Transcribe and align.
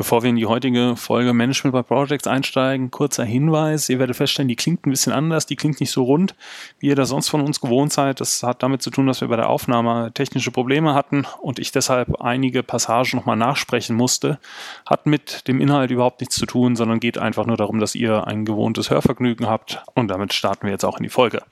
Bevor 0.00 0.22
wir 0.22 0.30
in 0.30 0.36
die 0.36 0.46
heutige 0.46 0.96
Folge 0.96 1.34
Management 1.34 1.74
by 1.74 1.82
Projects 1.82 2.26
einsteigen, 2.26 2.90
kurzer 2.90 3.22
Hinweis. 3.22 3.90
Ihr 3.90 3.98
werdet 3.98 4.16
feststellen, 4.16 4.48
die 4.48 4.56
klingt 4.56 4.86
ein 4.86 4.90
bisschen 4.90 5.12
anders, 5.12 5.44
die 5.44 5.56
klingt 5.56 5.78
nicht 5.78 5.90
so 5.90 6.04
rund, 6.04 6.34
wie 6.78 6.86
ihr 6.86 6.96
das 6.96 7.10
sonst 7.10 7.28
von 7.28 7.42
uns 7.42 7.60
gewohnt 7.60 7.92
seid. 7.92 8.18
Das 8.18 8.42
hat 8.42 8.62
damit 8.62 8.80
zu 8.80 8.88
tun, 8.88 9.06
dass 9.06 9.20
wir 9.20 9.28
bei 9.28 9.36
der 9.36 9.50
Aufnahme 9.50 10.10
technische 10.14 10.52
Probleme 10.52 10.94
hatten 10.94 11.26
und 11.42 11.58
ich 11.58 11.70
deshalb 11.70 12.18
einige 12.18 12.62
Passagen 12.62 13.18
nochmal 13.18 13.36
nachsprechen 13.36 13.94
musste. 13.94 14.38
Hat 14.86 15.04
mit 15.04 15.46
dem 15.46 15.60
Inhalt 15.60 15.90
überhaupt 15.90 16.22
nichts 16.22 16.36
zu 16.36 16.46
tun, 16.46 16.76
sondern 16.76 16.98
geht 16.98 17.18
einfach 17.18 17.44
nur 17.44 17.58
darum, 17.58 17.78
dass 17.78 17.94
ihr 17.94 18.26
ein 18.26 18.46
gewohntes 18.46 18.88
Hörvergnügen 18.88 19.48
habt 19.48 19.82
und 19.92 20.08
damit 20.08 20.32
starten 20.32 20.64
wir 20.64 20.72
jetzt 20.72 20.86
auch 20.86 20.96
in 20.96 21.02
die 21.02 21.10
Folge. 21.10 21.42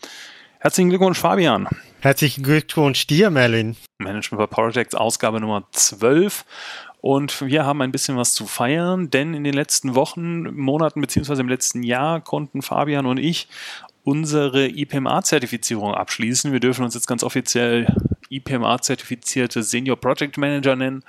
Herzlichen 0.60 0.88
Glückwunsch, 0.88 1.20
Fabian. 1.20 1.68
Herzlichen 2.00 2.42
Glückwunsch 2.42 3.06
dir, 3.06 3.30
Merlin. 3.30 3.76
Management 3.98 4.40
by 4.40 4.52
Projects, 4.52 4.94
Ausgabe 4.94 5.38
Nummer 5.38 5.64
12. 5.70 6.44
Und 7.00 7.42
wir 7.42 7.64
haben 7.64 7.80
ein 7.80 7.92
bisschen 7.92 8.16
was 8.16 8.34
zu 8.34 8.46
feiern, 8.46 9.08
denn 9.10 9.34
in 9.34 9.44
den 9.44 9.54
letzten 9.54 9.95
Wochen, 9.95 10.54
Monaten 10.54 11.00
beziehungsweise 11.00 11.42
im 11.42 11.48
letzten 11.48 11.82
Jahr 11.82 12.20
konnten 12.20 12.60
Fabian 12.62 13.06
und 13.06 13.18
ich 13.18 13.48
unsere 14.02 14.66
IPMA-Zertifizierung 14.66 15.95
abschließen. 15.95 16.50
Wir 16.50 16.60
dürfen 16.60 16.84
uns 16.84 16.95
jetzt 16.95 17.06
ganz 17.06 17.23
offiziell 17.23 17.95
IPMA-zertifizierte 18.30 19.62
Senior 19.62 19.96
Project 19.96 20.38
Manager 20.38 20.76
nennen. 20.76 21.04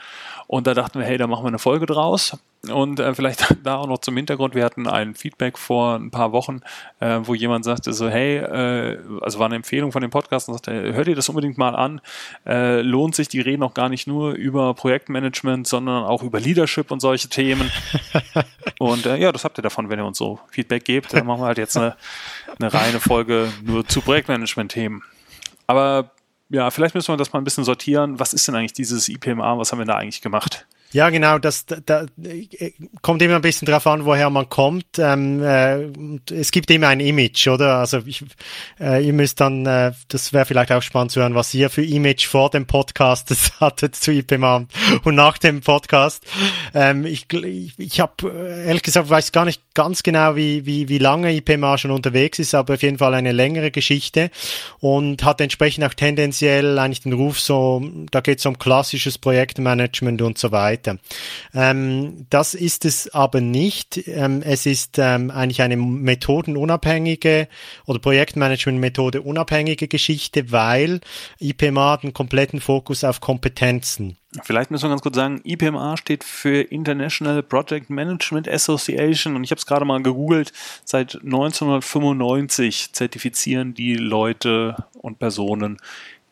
Und 0.49 0.65
da 0.65 0.73
dachten 0.73 0.97
wir, 0.97 1.05
hey, 1.05 1.19
da 1.19 1.27
machen 1.27 1.43
wir 1.43 1.49
eine 1.49 1.59
Folge 1.59 1.85
draus. 1.85 2.35
Und 2.71 2.99
äh, 2.99 3.13
vielleicht 3.13 3.55
da 3.63 3.75
auch 3.75 3.85
noch 3.85 3.99
zum 3.99 4.17
Hintergrund, 4.17 4.55
wir 4.55 4.65
hatten 4.65 4.87
ein 4.87 5.13
Feedback 5.13 5.59
vor 5.59 5.93
ein 5.93 6.09
paar 6.09 6.31
Wochen, 6.31 6.61
äh, 6.99 7.19
wo 7.21 7.35
jemand 7.35 7.65
sagte 7.65 7.93
so, 7.93 8.09
hey, 8.09 8.37
äh, 8.37 8.97
also 9.21 9.37
war 9.37 9.45
eine 9.45 9.57
Empfehlung 9.57 9.91
von 9.91 10.01
dem 10.01 10.09
Podcast 10.09 10.47
und 10.49 10.55
sagte, 10.55 10.91
hört 10.91 11.07
ihr 11.07 11.15
das 11.15 11.29
unbedingt 11.29 11.59
mal 11.59 11.75
an, 11.75 12.01
äh, 12.47 12.81
lohnt 12.81 13.13
sich, 13.13 13.27
die 13.27 13.41
reden 13.41 13.61
auch 13.61 13.75
gar 13.75 13.89
nicht 13.89 14.07
nur 14.07 14.31
über 14.31 14.73
Projektmanagement, 14.73 15.67
sondern 15.67 16.03
auch 16.03 16.23
über 16.23 16.39
Leadership 16.39 16.89
und 16.89 16.99
solche 16.99 17.29
Themen. 17.29 17.71
und 18.79 19.05
äh, 19.05 19.17
ja, 19.17 19.31
das 19.31 19.43
habt 19.43 19.59
ihr 19.59 19.61
davon, 19.61 19.91
wenn 19.91 19.99
ihr 19.99 20.05
uns 20.05 20.17
so 20.17 20.39
Feedback 20.49 20.83
gebt. 20.83 21.13
Dann 21.13 21.27
machen 21.27 21.41
wir 21.41 21.45
halt 21.45 21.59
jetzt 21.59 21.77
eine, 21.77 21.95
eine 22.59 22.73
reine 22.73 22.99
Folge 22.99 23.53
nur 23.63 23.85
zu 23.87 24.01
Projektmanagement-Themen. 24.01 25.03
Aber 25.67 26.09
ja, 26.49 26.71
vielleicht 26.71 26.95
müssen 26.95 27.13
wir 27.13 27.17
das 27.17 27.31
mal 27.31 27.39
ein 27.39 27.43
bisschen 27.43 27.63
sortieren. 27.63 28.19
Was 28.19 28.33
ist 28.33 28.47
denn 28.47 28.55
eigentlich 28.55 28.73
dieses 28.73 29.07
IPMA? 29.07 29.57
Was 29.57 29.71
haben 29.71 29.79
wir 29.79 29.85
da 29.85 29.95
eigentlich 29.95 30.21
gemacht? 30.21 30.65
Ja, 30.91 31.11
genau, 31.11 31.37
das 31.37 31.67
da, 31.67 31.75
da, 31.85 32.05
kommt 33.03 33.21
immer 33.21 33.35
ein 33.35 33.41
bisschen 33.41 33.67
drauf 33.67 33.85
an, 33.85 34.05
woher 34.05 34.31
man 34.31 34.49
kommt. 34.49 34.97
Ähm, 34.97 35.43
äh, 35.43 35.83
es 36.33 36.49
gibt 36.49 36.71
immer 36.71 36.87
ein 36.87 36.99
Image, 36.99 37.47
oder? 37.47 37.75
Also 37.75 37.99
ich, 38.07 38.25
äh, 38.79 39.05
ihr 39.05 39.13
müsst 39.13 39.39
dann, 39.39 39.67
äh, 39.67 39.91
das 40.07 40.33
wäre 40.33 40.45
vielleicht 40.45 40.71
auch 40.71 40.81
spannend 40.81 41.11
zu 41.11 41.21
hören, 41.21 41.35
was 41.35 41.53
ihr 41.53 41.69
für 41.69 41.85
Image 41.85 42.25
vor 42.25 42.49
dem 42.49 42.65
Podcast 42.65 43.29
hattet 43.59 43.97
zu 43.97 44.11
IPMA 44.11 44.65
und 45.03 45.13
nach 45.13 45.37
dem 45.37 45.61
Podcast. 45.61 46.25
Ähm, 46.73 47.05
ich 47.05 47.31
ich, 47.31 47.77
ich 47.77 47.99
habe 47.99 48.31
ehrlich 48.65 48.81
gesagt 48.81 49.11
weiß 49.11 49.31
gar 49.31 49.45
nicht 49.45 49.61
ganz 49.79 50.03
genau, 50.03 50.35
wie, 50.35 50.65
wie, 50.65 50.89
wie 50.89 50.97
lange 50.97 51.33
IPMA 51.33 51.77
schon 51.77 51.91
unterwegs 51.91 52.37
ist, 52.37 52.53
aber 52.53 52.73
auf 52.73 52.81
jeden 52.81 52.97
Fall 52.97 53.13
eine 53.13 53.31
längere 53.31 53.71
Geschichte 53.71 54.29
und 54.81 55.23
hat 55.23 55.39
entsprechend 55.39 55.85
auch 55.85 55.93
tendenziell 55.93 56.77
eigentlich 56.77 56.99
den 56.99 57.13
Ruf 57.13 57.39
so, 57.39 57.81
da 58.11 58.19
geht 58.19 58.39
es 58.39 58.45
um 58.45 58.59
klassisches 58.59 59.17
Projektmanagement 59.17 60.21
und 60.21 60.37
so 60.37 60.51
weiter. 60.51 60.97
Ähm, 61.53 62.25
das 62.29 62.55
ist 62.55 62.83
es 62.83 63.07
aber 63.13 63.39
nicht. 63.39 64.05
Ähm, 64.05 64.41
es 64.43 64.65
ist 64.65 64.97
ähm, 64.99 65.31
eigentlich 65.31 65.61
eine 65.61 65.77
methodenunabhängige 65.77 67.47
oder 67.85 67.99
Projektmanagement-Methode 67.99 69.21
unabhängige 69.21 69.87
Geschichte, 69.87 70.51
weil 70.51 70.99
IPMA 71.39 71.93
hat 71.93 72.03
einen 72.03 72.11
kompletten 72.11 72.59
Fokus 72.59 73.05
auf 73.05 73.21
Kompetenzen. 73.21 74.17
Vielleicht 74.43 74.69
müssen 74.69 74.83
wir 74.83 74.89
ganz 74.89 75.01
kurz 75.01 75.15
sagen, 75.15 75.41
IPMA 75.43 75.97
steht 75.97 76.23
für 76.23 76.61
International 76.61 77.41
Project 77.41 77.89
Management 77.89 78.47
Association 78.47 79.35
und 79.35 79.43
ich 79.43 79.49
habe 79.49 79.57
es 79.57 79.65
gerade 79.65 79.85
mal 79.85 80.03
gegoogelt. 80.03 80.53
Seit 80.85 81.15
1995 81.15 82.93
zertifizieren 82.93 83.73
die 83.73 83.95
Leute 83.95 84.85
und 84.93 85.17
Personen 85.17 85.77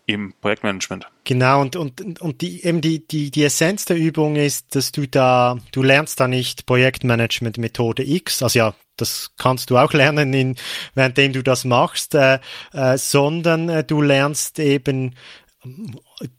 im 0.06 0.34
Projektmanagement. 0.40 1.08
Genau, 1.24 1.60
und, 1.60 1.76
und, 1.76 2.22
und 2.22 2.42
die, 2.42 2.64
eben 2.64 2.82
die, 2.82 3.06
die, 3.06 3.32
die 3.32 3.44
Essenz 3.44 3.86
der 3.86 3.98
Übung 3.98 4.36
ist, 4.36 4.76
dass 4.76 4.92
du 4.92 5.08
da, 5.08 5.58
du 5.72 5.82
lernst 5.82 6.20
da 6.20 6.28
nicht 6.28 6.66
Projektmanagement 6.68 7.58
Methode 7.58 8.08
X, 8.08 8.44
also 8.44 8.60
ja, 8.60 8.76
das 8.96 9.32
kannst 9.38 9.70
du 9.70 9.78
auch 9.78 9.94
lernen, 9.94 10.34
in, 10.34 10.56
währenddem 10.96 11.34
du 11.34 11.44
das 11.44 11.66
machst, 11.66 12.16
äh, 12.16 12.40
äh, 12.74 12.98
sondern 12.98 13.70
äh, 13.70 13.84
du 13.84 14.02
lernst 14.02 14.60
eben 14.60 15.16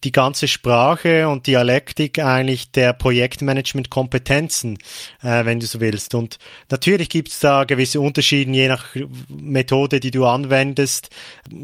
die 0.02 0.10
ganze 0.10 0.48
Sprache 0.48 1.28
und 1.28 1.46
Dialektik 1.46 2.18
eigentlich 2.18 2.72
der 2.72 2.92
Projektmanagement-Kompetenzen, 2.92 4.78
äh, 5.22 5.44
wenn 5.44 5.60
du 5.60 5.66
so 5.66 5.78
willst. 5.78 6.16
Und 6.16 6.38
natürlich 6.68 7.08
gibt 7.08 7.28
es 7.28 7.38
da 7.38 7.62
gewisse 7.62 8.00
Unterschiede, 8.00 8.50
je 8.50 8.66
nach 8.66 8.96
Methode, 9.28 10.00
die 10.00 10.10
du 10.10 10.26
anwendest, 10.26 11.10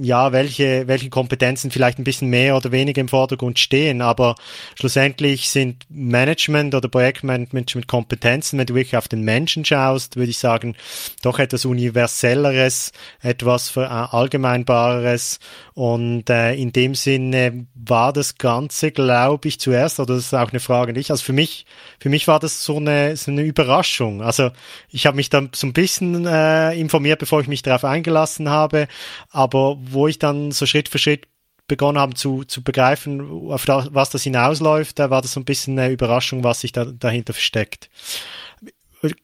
ja, 0.01 0.31
welche, 0.31 0.87
welche 0.87 1.11
Kompetenzen 1.11 1.73
vielleicht 1.73 1.99
ein 1.99 2.05
bisschen 2.05 2.31
mehr 2.31 2.57
oder 2.57 2.71
weniger 2.71 3.01
im 3.01 3.09
Vordergrund 3.09 3.59
stehen. 3.59 4.01
Aber 4.01 4.37
schlussendlich 4.79 5.51
sind 5.51 5.85
Management 5.89 6.77
oder 6.77 6.89
Projektmanagement-Kompetenzen, 6.89 8.61
wenn 8.61 8.67
du 8.67 8.77
wirklich 8.77 8.97
auf 8.97 9.09
den 9.09 9.23
Menschen 9.23 9.65
schaust, 9.65 10.15
würde 10.15 10.31
ich 10.31 10.39
sagen, 10.39 10.77
doch 11.23 11.41
etwas 11.41 11.65
Universelleres, 11.65 12.93
etwas 13.23 13.77
Allgemeinbareres. 13.77 15.41
Und 15.75 16.31
äh, 16.31 16.55
in 16.55 16.71
dem 16.71 16.95
Sinne 16.95 17.67
war 17.75 18.03
war 18.04 18.12
das 18.12 18.37
Ganze, 18.37 18.92
glaube 18.92 19.48
ich, 19.48 19.59
zuerst, 19.59 19.98
oder 19.98 20.15
das 20.15 20.26
ist 20.26 20.34
auch 20.34 20.50
eine 20.50 20.60
Frage 20.60 20.92
nicht. 20.92 21.10
Also 21.10 21.25
für 21.25 21.32
mich, 21.32 21.65
für 21.98 22.10
mich 22.10 22.28
war 22.28 22.38
das 22.38 22.62
so 22.62 22.76
eine, 22.76 23.16
so 23.16 23.31
eine 23.31 23.42
Überraschung. 23.42 24.20
Also 24.20 24.50
ich 24.91 25.06
habe 25.06 25.16
mich 25.16 25.31
dann 25.31 25.48
so 25.54 25.66
ein 25.66 25.72
bisschen 25.72 26.26
äh, 26.26 26.75
informiert, 26.78 27.19
bevor 27.19 27.41
ich 27.41 27.48
mich 27.48 27.62
darauf 27.62 27.82
eingelassen 27.84 28.50
habe, 28.50 28.88
aber 29.31 29.78
wo 29.81 30.06
ich 30.06 30.19
dann 30.19 30.53
so 30.53 30.66
Schritt 30.66 30.91
für 30.91 30.98
Schritt 30.98 31.26
begonnen 31.66 31.98
haben 31.98 32.15
zu, 32.15 32.44
zu 32.44 32.62
begreifen, 32.62 33.50
auf 33.50 33.65
das, 33.65 33.88
was 33.92 34.10
das 34.10 34.22
hinausläuft, 34.22 34.98
da 34.98 35.09
war 35.09 35.22
das 35.22 35.32
so 35.32 35.41
ein 35.41 35.47
bisschen 35.47 35.78
eine 35.78 35.91
Überraschung, 35.91 36.44
was 36.44 36.60
sich 36.60 36.72
da 36.72 36.84
dahinter 36.84 37.32
versteckt 37.32 37.88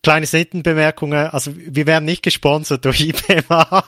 kleine 0.03 0.27
Seitenbemerkungen, 0.27 1.29
also 1.29 1.53
wir 1.57 1.87
werden 1.87 2.05
nicht 2.05 2.23
gesponsert 2.23 2.85
durch 2.85 3.01
IPMA. 3.01 3.85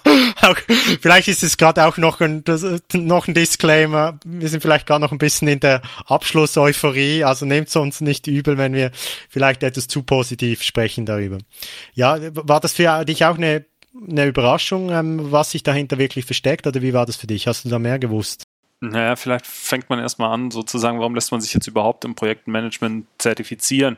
vielleicht 1.01 1.29
ist 1.29 1.43
es 1.43 1.57
gerade 1.57 1.85
auch 1.87 1.97
noch 1.97 2.21
ein, 2.21 2.45
das, 2.45 2.65
noch 2.95 3.29
ein 3.29 3.35
Disclaimer. 3.35 4.19
Wir 4.25 4.49
sind 4.49 4.61
vielleicht 4.61 4.87
gerade 4.87 5.01
noch 5.01 5.13
ein 5.13 5.19
bisschen 5.19 5.49
in 5.49 5.61
der 5.61 5.83
Abschluss-Euphorie, 6.07 7.25
also 7.25 7.47
nehmt 7.47 7.69
es 7.69 7.77
uns 7.77 8.01
nicht 8.01 8.27
übel, 8.27 8.59
wenn 8.59 8.75
wir 8.75 8.91
vielleicht 9.29 9.63
etwas 9.63 9.89
zu 9.89 10.03
positiv 10.03 10.63
sprechen 10.63 11.07
darüber. 11.07 11.39
Ja, 11.95 12.19
war 12.35 12.61
das 12.61 12.75
für 12.75 13.05
dich 13.05 13.25
auch 13.25 13.37
eine, 13.37 13.65
eine 14.09 14.27
Überraschung, 14.27 14.91
ähm, 14.91 15.33
was 15.33 15.51
sich 15.51 15.63
dahinter 15.63 15.99
wirklich 15.99 16.25
versteckt, 16.25 16.67
oder 16.67 16.83
wie 16.83 16.95
war 16.95 17.07
das 17.07 17.17
für 17.17 17.27
dich? 17.27 17.47
Hast 17.47 17.65
du 17.65 17.69
da 17.69 17.79
mehr 17.79 17.99
gewusst? 17.99 18.45
Naja, 18.85 19.15
vielleicht 19.15 19.47
fängt 19.47 19.89
man 19.91 20.01
erstmal 20.01 20.35
an, 20.35 20.51
sozusagen, 20.51 20.99
warum 20.99 21.15
lässt 21.15 21.31
man 21.31 21.41
sich 21.41 21.55
jetzt 21.55 21.69
überhaupt 21.69 22.05
im 22.05 22.17
Projektmanagement 22.17 23.07
zertifizieren? 23.17 23.97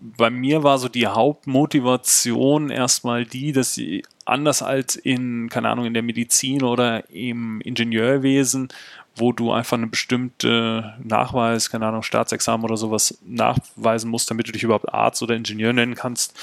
Bei 0.00 0.30
mir 0.30 0.62
war 0.62 0.78
so 0.78 0.88
die 0.88 1.06
Hauptmotivation 1.06 2.70
erstmal 2.70 3.26
die, 3.26 3.52
dass 3.52 3.74
sie 3.74 4.02
anders 4.24 4.62
als 4.62 4.96
in, 4.96 5.50
keine 5.50 5.68
Ahnung, 5.68 5.84
in 5.84 5.92
der 5.92 6.02
Medizin 6.02 6.62
oder 6.62 7.10
im 7.10 7.60
Ingenieurwesen, 7.60 8.68
wo 9.14 9.32
du 9.32 9.52
einfach 9.52 9.76
eine 9.76 9.88
bestimmte 9.88 10.94
Nachweis, 11.04 11.68
keine 11.68 11.86
Ahnung, 11.86 12.02
Staatsexamen 12.02 12.64
oder 12.64 12.78
sowas 12.78 13.18
nachweisen 13.26 14.10
musst, 14.10 14.30
damit 14.30 14.48
du 14.48 14.52
dich 14.52 14.62
überhaupt 14.62 14.88
Arzt 14.88 15.22
oder 15.22 15.36
Ingenieur 15.36 15.74
nennen 15.74 15.96
kannst, 15.96 16.34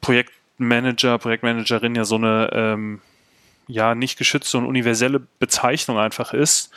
Projektmanager, 0.00 1.18
Projektmanagerin 1.18 1.96
ja 1.96 2.04
so 2.04 2.14
eine 2.14 2.50
ähm, 2.52 3.00
ja 3.66 3.96
nicht 3.96 4.16
geschützte 4.16 4.58
und 4.58 4.66
universelle 4.66 5.26
Bezeichnung 5.40 5.98
einfach 5.98 6.32
ist 6.32 6.70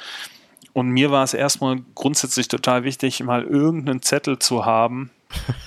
und 0.79 0.91
mir 0.91 1.11
war 1.11 1.25
es 1.25 1.33
erstmal 1.33 1.81
grundsätzlich 1.93 2.47
total 2.47 2.85
wichtig, 2.85 3.21
mal 3.21 3.43
irgendeinen 3.43 4.01
Zettel 4.01 4.39
zu 4.39 4.65
haben, 4.65 5.11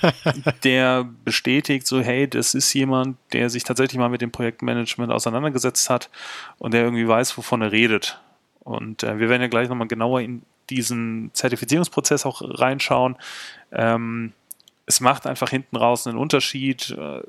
der 0.63 1.07
bestätigt, 1.23 1.85
so, 1.85 2.01
hey, 2.01 2.27
das 2.27 2.55
ist 2.55 2.73
jemand, 2.73 3.17
der 3.31 3.51
sich 3.51 3.63
tatsächlich 3.63 3.99
mal 3.99 4.09
mit 4.09 4.21
dem 4.21 4.31
Projektmanagement 4.31 5.11
auseinandergesetzt 5.11 5.87
hat 5.91 6.09
und 6.57 6.73
der 6.73 6.83
irgendwie 6.83 7.07
weiß, 7.07 7.37
wovon 7.37 7.61
er 7.61 7.71
redet. 7.71 8.19
Und 8.61 9.03
äh, 9.03 9.19
wir 9.19 9.29
werden 9.29 9.43
ja 9.43 9.49
gleich 9.49 9.69
nochmal 9.69 9.87
genauer 9.87 10.21
in 10.21 10.41
diesen 10.71 11.29
Zertifizierungsprozess 11.33 12.25
auch 12.25 12.41
reinschauen. 12.43 13.15
Ähm, 13.71 14.33
es 14.87 14.99
macht 14.99 15.27
einfach 15.27 15.51
hinten 15.51 15.75
raus 15.75 16.07
einen 16.07 16.17
Unterschied, 16.17 16.89
äh, 16.89 17.21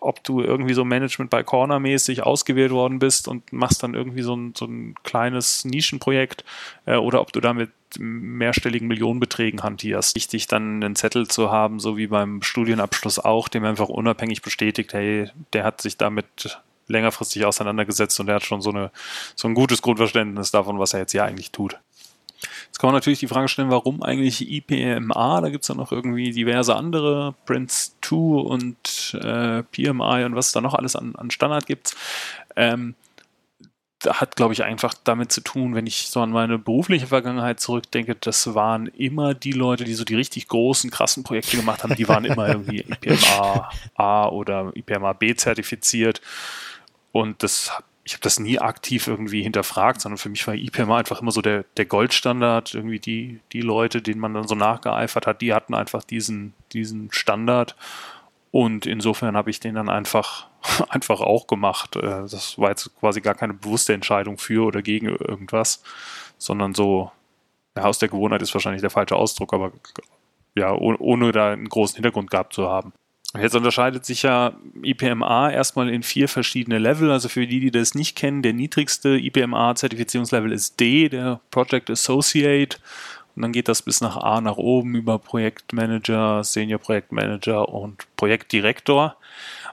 ob 0.00 0.22
du 0.24 0.40
irgendwie 0.40 0.74
so 0.74 0.84
Management 0.84 1.30
by 1.30 1.44
Corner 1.44 1.78
mäßig 1.80 2.22
ausgewählt 2.22 2.70
worden 2.70 2.98
bist 2.98 3.28
und 3.28 3.52
machst 3.52 3.82
dann 3.82 3.94
irgendwie 3.94 4.22
so 4.22 4.34
ein, 4.34 4.54
so 4.56 4.66
ein 4.66 4.94
kleines 5.02 5.64
Nischenprojekt 5.64 6.44
äh, 6.86 6.96
oder 6.96 7.20
ob 7.20 7.32
du 7.32 7.40
damit 7.40 7.70
mehrstelligen 7.98 8.88
Millionenbeträgen 8.88 9.62
hantierst. 9.62 10.14
Wichtig 10.14 10.46
dann 10.46 10.82
einen 10.82 10.96
Zettel 10.96 11.26
zu 11.26 11.50
haben, 11.50 11.80
so 11.80 11.96
wie 11.96 12.08
beim 12.08 12.42
Studienabschluss 12.42 13.18
auch, 13.18 13.48
dem 13.48 13.64
einfach 13.64 13.88
unabhängig 13.88 14.42
bestätigt, 14.42 14.92
hey, 14.92 15.30
der 15.52 15.64
hat 15.64 15.80
sich 15.80 15.96
damit 15.96 16.58
längerfristig 16.86 17.44
auseinandergesetzt 17.44 18.18
und 18.20 18.26
der 18.26 18.36
hat 18.36 18.44
schon 18.44 18.62
so, 18.62 18.70
eine, 18.70 18.90
so 19.34 19.48
ein 19.48 19.54
gutes 19.54 19.82
Grundverständnis 19.82 20.50
davon, 20.50 20.78
was 20.78 20.94
er 20.94 21.00
jetzt 21.00 21.12
hier 21.12 21.24
eigentlich 21.24 21.50
tut. 21.50 21.77
Jetzt 22.78 22.82
kann 22.82 22.90
man 22.90 22.94
natürlich 22.94 23.18
die 23.18 23.26
Frage 23.26 23.48
stellen, 23.48 23.70
warum 23.70 24.04
eigentlich 24.04 24.52
IPMA? 24.52 25.40
Da 25.40 25.48
gibt 25.48 25.64
es 25.64 25.68
ja 25.68 25.74
noch 25.74 25.90
irgendwie 25.90 26.30
diverse 26.30 26.76
andere, 26.76 27.34
Prince 27.44 27.90
PO2 28.04 28.40
und 28.40 29.18
äh, 29.20 29.64
PMI 29.64 30.24
und 30.24 30.36
was 30.36 30.46
es 30.46 30.52
da 30.52 30.60
noch 30.60 30.74
alles 30.74 30.94
an, 30.94 31.16
an 31.16 31.32
Standard 31.32 31.66
gibt. 31.66 31.96
Ähm, 32.54 32.94
hat, 34.06 34.36
glaube 34.36 34.52
ich, 34.52 34.62
einfach 34.62 34.94
damit 35.02 35.32
zu 35.32 35.40
tun, 35.40 35.74
wenn 35.74 35.88
ich 35.88 36.08
so 36.08 36.20
an 36.20 36.30
meine 36.30 36.56
berufliche 36.56 37.08
Vergangenheit 37.08 37.58
zurückdenke, 37.58 38.14
das 38.14 38.54
waren 38.54 38.86
immer 38.86 39.34
die 39.34 39.50
Leute, 39.50 39.82
die 39.82 39.94
so 39.94 40.04
die 40.04 40.14
richtig 40.14 40.46
großen, 40.46 40.92
krassen 40.92 41.24
Projekte 41.24 41.56
gemacht 41.56 41.82
haben, 41.82 41.96
die 41.96 42.06
waren 42.06 42.26
immer 42.26 42.46
irgendwie 42.46 42.82
IPMA 43.02 43.70
A 43.96 44.28
oder 44.28 44.70
IPMA 44.76 45.14
B 45.14 45.34
zertifiziert. 45.34 46.20
Und 47.10 47.42
das, 47.42 47.72
ich 48.08 48.14
habe 48.14 48.22
das 48.22 48.40
nie 48.40 48.58
aktiv 48.58 49.06
irgendwie 49.06 49.42
hinterfragt, 49.42 50.00
sondern 50.00 50.16
für 50.16 50.30
mich 50.30 50.46
war 50.46 50.54
IPMA 50.54 50.96
einfach 50.96 51.20
immer 51.20 51.30
so 51.30 51.42
der, 51.42 51.64
der 51.76 51.84
Goldstandard. 51.84 52.72
Irgendwie 52.72 52.98
die, 52.98 53.40
die 53.52 53.60
Leute, 53.60 54.00
denen 54.00 54.18
man 54.18 54.32
dann 54.32 54.48
so 54.48 54.54
nachgeeifert 54.54 55.26
hat, 55.26 55.42
die 55.42 55.52
hatten 55.52 55.74
einfach 55.74 56.02
diesen, 56.02 56.54
diesen 56.72 57.12
Standard. 57.12 57.76
Und 58.50 58.86
insofern 58.86 59.36
habe 59.36 59.50
ich 59.50 59.60
den 59.60 59.74
dann 59.74 59.90
einfach, 59.90 60.46
einfach 60.88 61.20
auch 61.20 61.46
gemacht. 61.48 61.96
Äh, 61.96 62.00
das 62.00 62.58
war 62.58 62.70
jetzt 62.70 62.98
quasi 62.98 63.20
gar 63.20 63.34
keine 63.34 63.52
bewusste 63.52 63.92
Entscheidung 63.92 64.38
für 64.38 64.64
oder 64.64 64.80
gegen 64.80 65.08
irgendwas, 65.08 65.82
sondern 66.38 66.74
so, 66.74 67.12
ja, 67.76 67.84
aus 67.84 67.98
der 67.98 68.08
Gewohnheit 68.08 68.40
ist 68.40 68.54
wahrscheinlich 68.54 68.80
der 68.80 68.88
falsche 68.88 69.16
Ausdruck, 69.16 69.52
aber 69.52 69.72
ja, 70.54 70.72
ohne 70.72 71.30
da 71.32 71.52
einen 71.52 71.68
großen 71.68 71.96
Hintergrund 71.96 72.30
gehabt 72.30 72.54
zu 72.54 72.68
haben. 72.70 72.94
Jetzt 73.36 73.54
unterscheidet 73.54 74.06
sich 74.06 74.22
ja 74.22 74.52
IPMA 74.82 75.50
erstmal 75.50 75.90
in 75.90 76.02
vier 76.02 76.28
verschiedene 76.28 76.78
Level. 76.78 77.10
Also 77.10 77.28
für 77.28 77.46
die, 77.46 77.60
die 77.60 77.70
das 77.70 77.94
nicht 77.94 78.16
kennen, 78.16 78.40
der 78.42 78.54
niedrigste 78.54 79.18
IPMA-Zertifizierungslevel 79.18 80.50
ist 80.50 80.80
D, 80.80 81.10
der 81.10 81.40
Project 81.50 81.90
Associate. 81.90 82.78
Und 83.36 83.42
dann 83.42 83.52
geht 83.52 83.68
das 83.68 83.82
bis 83.82 84.00
nach 84.00 84.16
A 84.16 84.40
nach 84.40 84.56
oben 84.56 84.94
über 84.94 85.18
Projektmanager, 85.18 86.42
Senior 86.42 86.80
Projektmanager 86.80 87.68
und 87.68 88.04
Projektdirektor. 88.16 89.16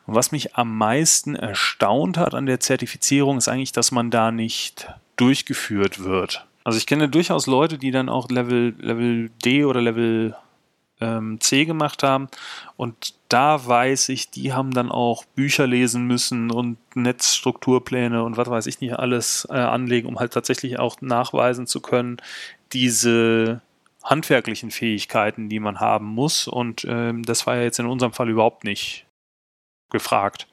Und 0.05 0.15
was 0.15 0.31
mich 0.31 0.55
am 0.55 0.77
meisten 0.77 1.35
erstaunt 1.35 2.17
hat 2.17 2.35
an 2.35 2.45
der 2.45 2.59
Zertifizierung, 2.59 3.37
ist 3.37 3.47
eigentlich, 3.47 3.71
dass 3.71 3.91
man 3.91 4.11
da 4.11 4.31
nicht 4.31 4.87
durchgeführt 5.15 6.03
wird. 6.03 6.45
Also 6.65 6.77
ich 6.77 6.85
kenne 6.85 7.07
durchaus 7.09 7.47
Leute, 7.47 7.77
die 7.77 7.91
dann 7.91 8.09
auch 8.09 8.29
Level, 8.29 8.75
Level 8.79 9.29
D 9.43 9.63
oder 9.63 9.81
Level 9.81 10.35
ähm, 11.01 11.39
C 11.39 11.65
gemacht 11.65 12.03
haben. 12.03 12.27
Und 12.77 13.13
da 13.35 13.67
weiß 13.67 14.07
ich, 14.09 14.29
die 14.29 14.53
haben 14.53 14.71
dann 14.71 14.89
auch 14.89 15.25
Bücher 15.25 15.67
lesen 15.67 16.07
müssen 16.07 16.51
und 16.51 16.77
Netzstrukturpläne 16.95 18.23
und 18.23 18.37
was 18.37 18.49
weiß 18.49 18.65
ich 18.67 18.79
nicht 18.79 18.97
alles 18.97 19.45
äh, 19.51 19.55
anlegen, 19.55 20.07
um 20.07 20.19
halt 20.19 20.31
tatsächlich 20.31 20.79
auch 20.79 21.01
nachweisen 21.01 21.67
zu 21.67 21.81
können, 21.81 22.15
diese 22.71 23.59
handwerklichen 24.01 24.71
Fähigkeiten, 24.71 25.49
die 25.49 25.59
man 25.59 25.81
haben 25.81 26.05
muss. 26.05 26.47
Und 26.47 26.85
ähm, 26.87 27.23
das 27.23 27.45
war 27.45 27.57
ja 27.57 27.63
jetzt 27.63 27.77
in 27.77 27.87
unserem 27.87 28.13
Fall 28.13 28.29
überhaupt 28.29 28.63
nicht 28.63 29.05
gefragt. 29.91 30.47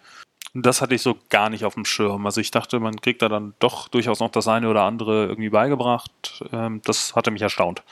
Und 0.52 0.67
das 0.67 0.82
hatte 0.82 0.96
ich 0.96 1.02
so 1.02 1.17
gar 1.29 1.50
nicht 1.50 1.64
auf 1.64 1.75
dem 1.75 1.84
Schirm. 1.84 2.26
Also 2.26 2.40
ich 2.40 2.50
dachte, 2.50 2.81
man 2.81 3.00
kriegt 3.00 3.23
da 3.23 3.29
dann 3.29 3.55
doch 3.61 3.87
durchaus 3.87 4.19
noch 4.19 4.32
das 4.32 4.49
eine 4.49 4.69
oder 4.69 4.82
andere 4.82 5.26
irgendwie 5.26 5.50
beigebracht. 5.50 6.43
Ähm, 6.50 6.81
das 6.84 7.14
hatte 7.14 7.31
mich 7.31 7.43
erstaunt. 7.43 7.84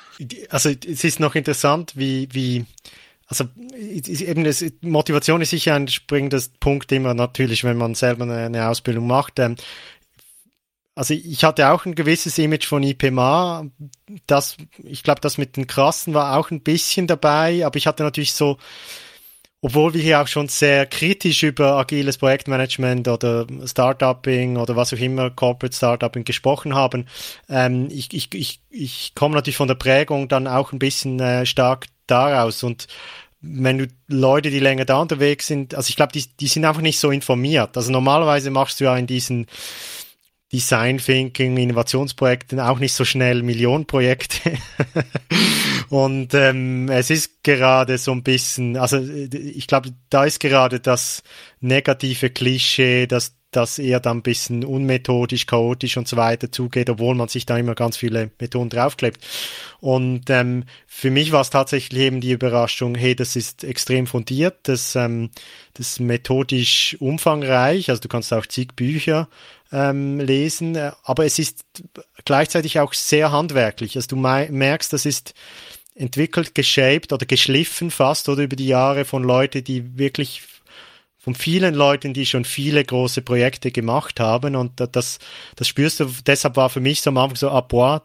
Also 0.48 0.70
es 0.70 1.04
ist 1.04 1.20
noch 1.20 1.36
interessant, 1.36 1.92
wie, 1.94 2.26
wie 2.32 2.66
also 3.30 3.44
eben 3.78 4.42
das, 4.42 4.64
Motivation 4.80 5.40
ist 5.40 5.50
sicher 5.50 5.76
ein 5.76 5.86
springender 5.86 6.42
Punkt, 6.58 6.90
immer 6.90 7.14
natürlich, 7.14 7.62
wenn 7.62 7.78
man 7.78 7.94
selber 7.94 8.24
eine, 8.24 8.46
eine 8.46 8.68
Ausbildung 8.68 9.06
macht. 9.06 9.38
Ähm, 9.38 9.54
also 10.96 11.14
ich 11.14 11.44
hatte 11.44 11.70
auch 11.70 11.86
ein 11.86 11.94
gewisses 11.94 12.36
Image 12.38 12.66
von 12.66 12.82
IPMA. 12.82 13.66
Das, 14.26 14.56
ich 14.82 15.04
glaube, 15.04 15.20
das 15.20 15.38
mit 15.38 15.56
den 15.56 15.68
Krassen 15.68 16.12
war 16.12 16.36
auch 16.36 16.50
ein 16.50 16.62
bisschen 16.62 17.06
dabei, 17.06 17.64
aber 17.64 17.76
ich 17.76 17.86
hatte 17.86 18.02
natürlich 18.02 18.32
so, 18.32 18.58
obwohl 19.60 19.94
wir 19.94 20.02
hier 20.02 20.20
auch 20.20 20.26
schon 20.26 20.48
sehr 20.48 20.86
kritisch 20.86 21.44
über 21.44 21.76
agiles 21.76 22.18
Projektmanagement 22.18 23.06
oder 23.06 23.46
Startupping 23.64 24.56
oder 24.56 24.74
was 24.74 24.92
auch 24.92 24.98
immer, 24.98 25.30
Corporate 25.30 25.76
Startupping 25.76 26.24
gesprochen 26.24 26.74
haben, 26.74 27.06
ähm, 27.48 27.86
ich, 27.92 28.12
ich, 28.12 28.34
ich, 28.34 28.60
ich 28.70 29.14
komme 29.14 29.36
natürlich 29.36 29.56
von 29.56 29.68
der 29.68 29.76
Prägung 29.76 30.26
dann 30.26 30.48
auch 30.48 30.72
ein 30.72 30.80
bisschen 30.80 31.20
äh, 31.20 31.46
stark 31.46 31.86
daraus 32.10 32.62
und 32.62 32.86
wenn 33.42 33.78
du 33.78 33.86
Leute, 34.06 34.50
die 34.50 34.58
länger 34.58 34.84
da 34.84 35.00
unterwegs 35.00 35.46
sind, 35.46 35.74
also 35.74 35.88
ich 35.88 35.96
glaube, 35.96 36.12
die, 36.12 36.24
die 36.38 36.46
sind 36.46 36.64
einfach 36.64 36.82
nicht 36.82 36.98
so 36.98 37.10
informiert. 37.10 37.76
Also 37.76 37.90
normalerweise 37.90 38.50
machst 38.50 38.80
du 38.80 38.84
ja 38.84 38.96
in 38.96 39.06
diesen 39.06 39.46
Design 40.52 40.98
Thinking, 40.98 41.56
Innovationsprojekten 41.56 42.60
auch 42.60 42.80
nicht 42.80 42.92
so 42.92 43.04
schnell 43.04 43.42
Millionenprojekte. 43.42 44.58
und 45.88 46.34
ähm, 46.34 46.88
es 46.88 47.08
ist 47.08 47.44
gerade 47.44 47.98
so 47.98 48.12
ein 48.12 48.22
bisschen, 48.22 48.76
also 48.76 48.98
ich 48.98 49.66
glaube, 49.66 49.90
da 50.10 50.24
ist 50.24 50.40
gerade 50.40 50.80
das 50.80 51.22
negative 51.60 52.30
Klischee, 52.30 53.06
dass 53.06 53.36
das 53.50 53.78
eher 53.78 54.00
dann 54.00 54.18
ein 54.18 54.22
bisschen 54.22 54.64
unmethodisch, 54.64 55.46
chaotisch 55.46 55.96
und 55.96 56.06
so 56.06 56.16
weiter 56.16 56.52
zugeht, 56.52 56.88
obwohl 56.88 57.14
man 57.14 57.28
sich 57.28 57.46
da 57.46 57.58
immer 57.58 57.74
ganz 57.74 57.96
viele 57.96 58.30
Methoden 58.38 58.70
draufklebt. 58.70 59.20
Und 59.80 60.30
ähm, 60.30 60.64
für 60.86 61.10
mich 61.10 61.32
war 61.32 61.40
es 61.40 61.50
tatsächlich 61.50 62.00
eben 62.00 62.20
die 62.20 62.32
Überraschung, 62.32 62.94
hey, 62.94 63.16
das 63.16 63.36
ist 63.36 63.64
extrem 63.64 64.06
fundiert, 64.06 64.58
das, 64.64 64.94
ähm, 64.94 65.30
das 65.74 65.90
ist 65.90 66.00
methodisch 66.00 66.96
umfangreich, 67.00 67.90
also 67.90 68.00
du 68.00 68.08
kannst 68.08 68.32
auch 68.32 68.46
zig 68.46 68.74
Bücher 68.76 69.28
ähm, 69.72 70.20
lesen, 70.20 70.76
äh, 70.76 70.92
aber 71.04 71.24
es 71.24 71.38
ist 71.38 71.64
gleichzeitig 72.24 72.78
auch 72.80 72.92
sehr 72.92 73.32
handwerklich. 73.32 73.96
Also 73.96 74.08
du 74.08 74.16
merkst, 74.16 74.92
das 74.92 75.06
ist 75.06 75.34
entwickelt, 75.94 76.54
geshaped 76.54 77.12
oder 77.12 77.26
geschliffen 77.26 77.90
fast 77.90 78.28
oder 78.28 78.42
über 78.42 78.56
die 78.56 78.66
Jahre 78.66 79.04
von 79.04 79.22
Leuten, 79.22 79.62
die 79.62 79.98
wirklich 79.98 80.42
von 81.20 81.34
vielen 81.34 81.74
Leuten, 81.74 82.14
die 82.14 82.24
schon 82.24 82.46
viele 82.46 82.82
große 82.82 83.20
Projekte 83.20 83.70
gemacht 83.70 84.18
haben 84.20 84.56
und 84.56 84.72
das, 84.92 85.18
das 85.54 85.68
spürst 85.68 86.00
du, 86.00 86.10
deshalb 86.26 86.56
war 86.56 86.70
für 86.70 86.80
mich 86.80 87.02
so 87.02 87.10
am 87.10 87.18
Anfang 87.18 87.36
so, 87.36 87.50
ah, 87.50 87.60
boah, 87.60 88.02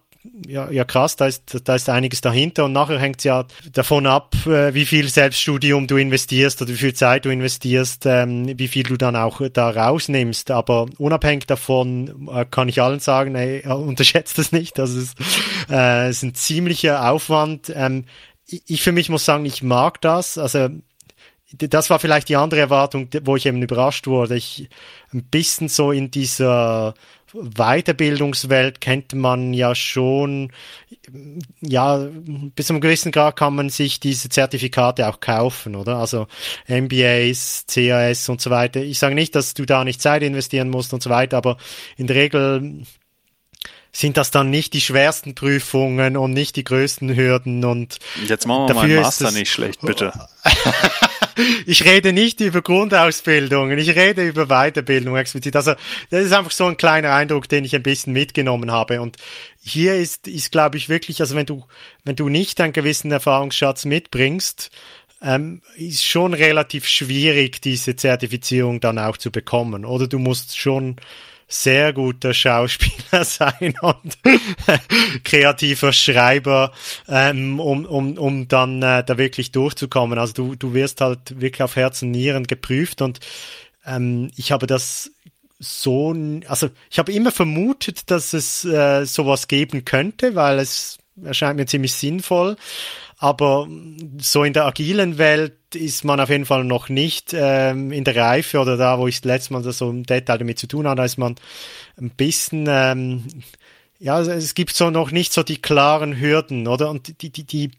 ja, 0.47 0.69
ja 0.69 0.83
krass, 0.83 1.15
da 1.15 1.27
ist, 1.27 1.61
da 1.63 1.75
ist 1.75 1.89
einiges 1.89 2.21
dahinter 2.21 2.65
und 2.65 2.73
nachher 2.73 2.99
hängt 2.99 3.19
es 3.19 3.23
ja 3.23 3.45
davon 3.71 4.05
ab, 4.05 4.35
äh, 4.45 4.73
wie 4.73 4.85
viel 4.85 5.07
Selbststudium 5.07 5.87
du 5.87 5.97
investierst 5.97 6.61
oder 6.61 6.71
wie 6.71 6.77
viel 6.77 6.93
Zeit 6.93 7.25
du 7.25 7.29
investierst, 7.29 8.05
ähm, 8.05 8.57
wie 8.57 8.67
viel 8.67 8.83
du 8.83 8.97
dann 8.97 9.15
auch 9.15 9.41
da 9.53 9.69
rausnimmst. 9.69 10.51
Aber 10.51 10.87
unabhängig 10.97 11.45
davon 11.45 12.27
äh, 12.33 12.45
kann 12.45 12.69
ich 12.69 12.81
allen 12.81 12.99
sagen, 12.99 13.35
ey, 13.35 13.65
unterschätzt 13.67 14.37
das 14.37 14.51
nicht. 14.51 14.77
Das 14.77 14.91
ist, 14.91 15.17
äh, 15.69 16.09
ist 16.09 16.23
ein 16.23 16.33
ziemlicher 16.33 17.09
Aufwand. 17.09 17.71
Ähm, 17.75 18.05
ich 18.47 18.81
für 18.81 18.91
mich 18.91 19.09
muss 19.09 19.25
sagen, 19.25 19.45
ich 19.45 19.63
mag 19.63 20.01
das. 20.01 20.37
Also 20.37 20.69
das 21.53 21.89
war 21.89 21.99
vielleicht 21.99 22.29
die 22.29 22.35
andere 22.35 22.59
Erwartung, 22.59 23.07
wo 23.23 23.35
ich 23.35 23.45
eben 23.45 23.61
überrascht 23.61 24.07
wurde. 24.07 24.35
Ich 24.35 24.69
ein 25.13 25.23
bisschen 25.23 25.69
so 25.69 25.91
in 25.91 26.11
dieser 26.11 26.95
Weiterbildungswelt 27.33 28.81
kennt 28.81 29.13
man 29.13 29.53
ja 29.53 29.75
schon, 29.75 30.51
ja, 31.61 32.07
bis 32.55 32.67
zu 32.67 32.73
einem 32.73 32.81
gewissen 32.81 33.11
Grad 33.11 33.35
kann 33.35 33.55
man 33.55 33.69
sich 33.69 33.99
diese 33.99 34.29
Zertifikate 34.29 35.07
auch 35.07 35.19
kaufen, 35.19 35.75
oder? 35.75 35.97
Also 35.97 36.27
MBAs, 36.67 37.65
CAS 37.67 38.29
und 38.29 38.41
so 38.41 38.49
weiter. 38.49 38.81
Ich 38.81 38.99
sage 38.99 39.15
nicht, 39.15 39.35
dass 39.35 39.53
du 39.53 39.65
da 39.65 39.83
nicht 39.83 40.01
Zeit 40.01 40.23
investieren 40.23 40.69
musst 40.69 40.93
und 40.93 41.03
so 41.03 41.09
weiter, 41.09 41.37
aber 41.37 41.57
in 41.97 42.07
der 42.07 42.15
Regel 42.15 42.85
sind 43.91 44.17
das 44.17 44.31
dann 44.31 44.49
nicht 44.49 44.73
die 44.73 44.81
schwersten 44.81 45.35
Prüfungen 45.35 46.17
und 46.17 46.33
nicht 46.33 46.55
die 46.57 46.63
größten 46.63 47.15
Hürden 47.15 47.63
und 47.63 47.99
jetzt 48.27 48.45
machen 48.45 48.67
wir 48.67 48.75
mal 48.75 48.87
Master 48.87 49.31
nicht 49.31 49.51
schlecht, 49.51 49.81
bitte. 49.81 50.11
ich 51.65 51.83
rede 51.85 52.13
nicht 52.13 52.39
über 52.41 52.61
Grundausbildungen, 52.61 53.77
ich 53.77 53.95
rede 53.95 54.27
über 54.27 54.47
Weiterbildung 54.47 55.15
explizit. 55.15 55.55
Also 55.55 55.73
das 56.09 56.25
ist 56.25 56.33
einfach 56.33 56.51
so 56.51 56.65
ein 56.65 56.77
kleiner 56.77 57.13
Eindruck, 57.13 57.49
den 57.49 57.65
ich 57.65 57.75
ein 57.75 57.83
bisschen 57.83 58.13
mitgenommen 58.13 58.71
habe. 58.71 59.01
Und 59.01 59.17
hier 59.61 59.95
ist, 59.95 60.27
ist 60.27 60.51
glaube 60.51 60.77
ich 60.77 60.89
wirklich, 60.89 61.21
also 61.21 61.35
wenn 61.35 61.45
du, 61.45 61.65
wenn 62.03 62.15
du 62.15 62.29
nicht 62.29 62.61
einen 62.61 62.73
gewissen 62.73 63.11
Erfahrungsschatz 63.11 63.85
mitbringst, 63.85 64.71
ähm, 65.21 65.61
ist 65.75 66.05
schon 66.05 66.33
relativ 66.33 66.87
schwierig, 66.87 67.61
diese 67.61 67.95
Zertifizierung 67.95 68.79
dann 68.79 68.99
auch 68.99 69.17
zu 69.17 69.31
bekommen. 69.31 69.85
Oder 69.85 70.07
du 70.07 70.19
musst 70.19 70.57
schon 70.57 70.97
sehr 71.47 71.93
guter 71.93 72.33
Schauspieler 72.33 73.23
sein 73.25 73.75
und 73.81 74.17
kreativer 75.23 75.93
Schreiber, 75.93 76.71
ähm, 77.07 77.59
um, 77.59 77.85
um, 77.85 78.17
um 78.17 78.47
dann 78.47 78.81
äh, 78.81 79.03
da 79.03 79.17
wirklich 79.17 79.51
durchzukommen. 79.51 80.17
Also 80.17 80.33
du, 80.33 80.55
du 80.55 80.73
wirst 80.73 81.01
halt 81.01 81.39
wirklich 81.39 81.61
auf 81.61 81.75
Herz 81.75 82.01
und 82.01 82.11
Nieren 82.11 82.45
geprüft 82.45 83.01
und 83.01 83.19
ähm, 83.85 84.31
ich 84.35 84.51
habe 84.51 84.67
das 84.67 85.11
so, 85.59 86.13
also 86.47 86.69
ich 86.89 86.99
habe 86.99 87.13
immer 87.13 87.31
vermutet, 87.31 88.11
dass 88.11 88.33
es 88.33 88.65
äh, 88.65 89.05
sowas 89.05 89.47
geben 89.47 89.85
könnte, 89.85 90.35
weil 90.35 90.59
es 90.59 90.97
erscheint 91.23 91.57
mir 91.57 91.65
ziemlich 91.65 91.93
sinnvoll. 91.93 92.57
Aber 93.25 93.67
so 94.19 94.43
in 94.43 94.53
der 94.53 94.67
agilen 94.67 95.17
Welt 95.17 95.57
ist 95.73 96.03
man 96.03 96.19
auf 96.19 96.29
jeden 96.29 96.45
Fall 96.45 96.63
noch 96.63 96.89
nicht 96.89 97.33
ähm, 97.33 97.91
in 97.91 98.03
der 98.03 98.15
Reife 98.15 98.59
oder 98.59 98.77
da, 98.77 98.99
wo 98.99 99.07
ich 99.07 99.19
das 99.19 99.25
letzte 99.25 99.53
Mal 99.53 99.63
das 99.63 99.79
so 99.79 99.89
im 99.89 100.03
Detail 100.03 100.37
damit 100.37 100.59
zu 100.59 100.67
tun 100.67 100.87
hatte, 100.87 101.01
ist 101.01 101.17
man 101.17 101.33
ein 101.99 102.11
bisschen, 102.11 102.67
ähm, 102.69 103.23
ja, 103.97 104.21
es 104.21 104.53
gibt 104.53 104.75
so 104.75 104.91
noch 104.91 105.09
nicht 105.09 105.33
so 105.33 105.41
die 105.41 105.59
klaren 105.59 106.19
Hürden, 106.19 106.67
oder? 106.67 106.91
Und 106.91 107.19
die, 107.23 107.31
die, 107.31 107.45
die, 107.45 107.71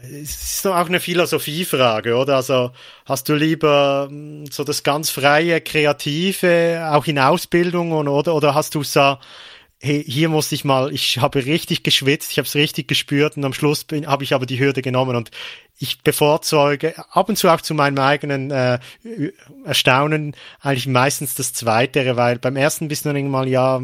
es 0.00 0.42
ist 0.52 0.64
doch 0.64 0.76
auch 0.76 0.86
eine 0.86 1.00
Philosophiefrage, 1.00 2.14
oder? 2.14 2.36
Also 2.36 2.70
hast 3.04 3.28
du 3.28 3.34
lieber 3.34 4.06
hm, 4.08 4.46
so 4.46 4.62
das 4.62 4.84
ganz 4.84 5.10
freie, 5.10 5.60
kreative, 5.60 6.88
auch 6.92 7.06
in 7.06 7.18
Ausbildung 7.18 7.90
oder 7.90 8.32
oder 8.32 8.54
hast 8.54 8.76
du 8.76 8.84
so 8.84 9.18
hey, 9.80 10.02
hier 10.04 10.28
musste 10.28 10.54
ich 10.54 10.64
mal, 10.64 10.92
ich 10.92 11.18
habe 11.18 11.44
richtig 11.44 11.84
geschwitzt, 11.84 12.32
ich 12.32 12.38
habe 12.38 12.46
es 12.46 12.54
richtig 12.54 12.88
gespürt 12.88 13.36
und 13.36 13.44
am 13.44 13.52
Schluss 13.52 13.86
habe 14.06 14.24
ich 14.24 14.34
aber 14.34 14.46
die 14.46 14.58
Hürde 14.58 14.82
genommen 14.82 15.14
und 15.14 15.30
ich 15.78 16.02
bevorzuge 16.02 16.94
ab 17.10 17.28
und 17.28 17.36
zu 17.36 17.48
auch 17.48 17.60
zu 17.60 17.74
meinem 17.74 17.98
eigenen 17.98 18.50
äh, 18.50 18.80
Erstaunen 19.64 20.34
eigentlich 20.60 20.88
meistens 20.88 21.34
das 21.34 21.52
Zweitere, 21.52 22.16
weil 22.16 22.38
beim 22.38 22.56
ersten 22.56 22.88
bist 22.88 23.04
du 23.04 23.10
dann 23.10 23.16
irgendwann, 23.16 23.46
ja, 23.46 23.80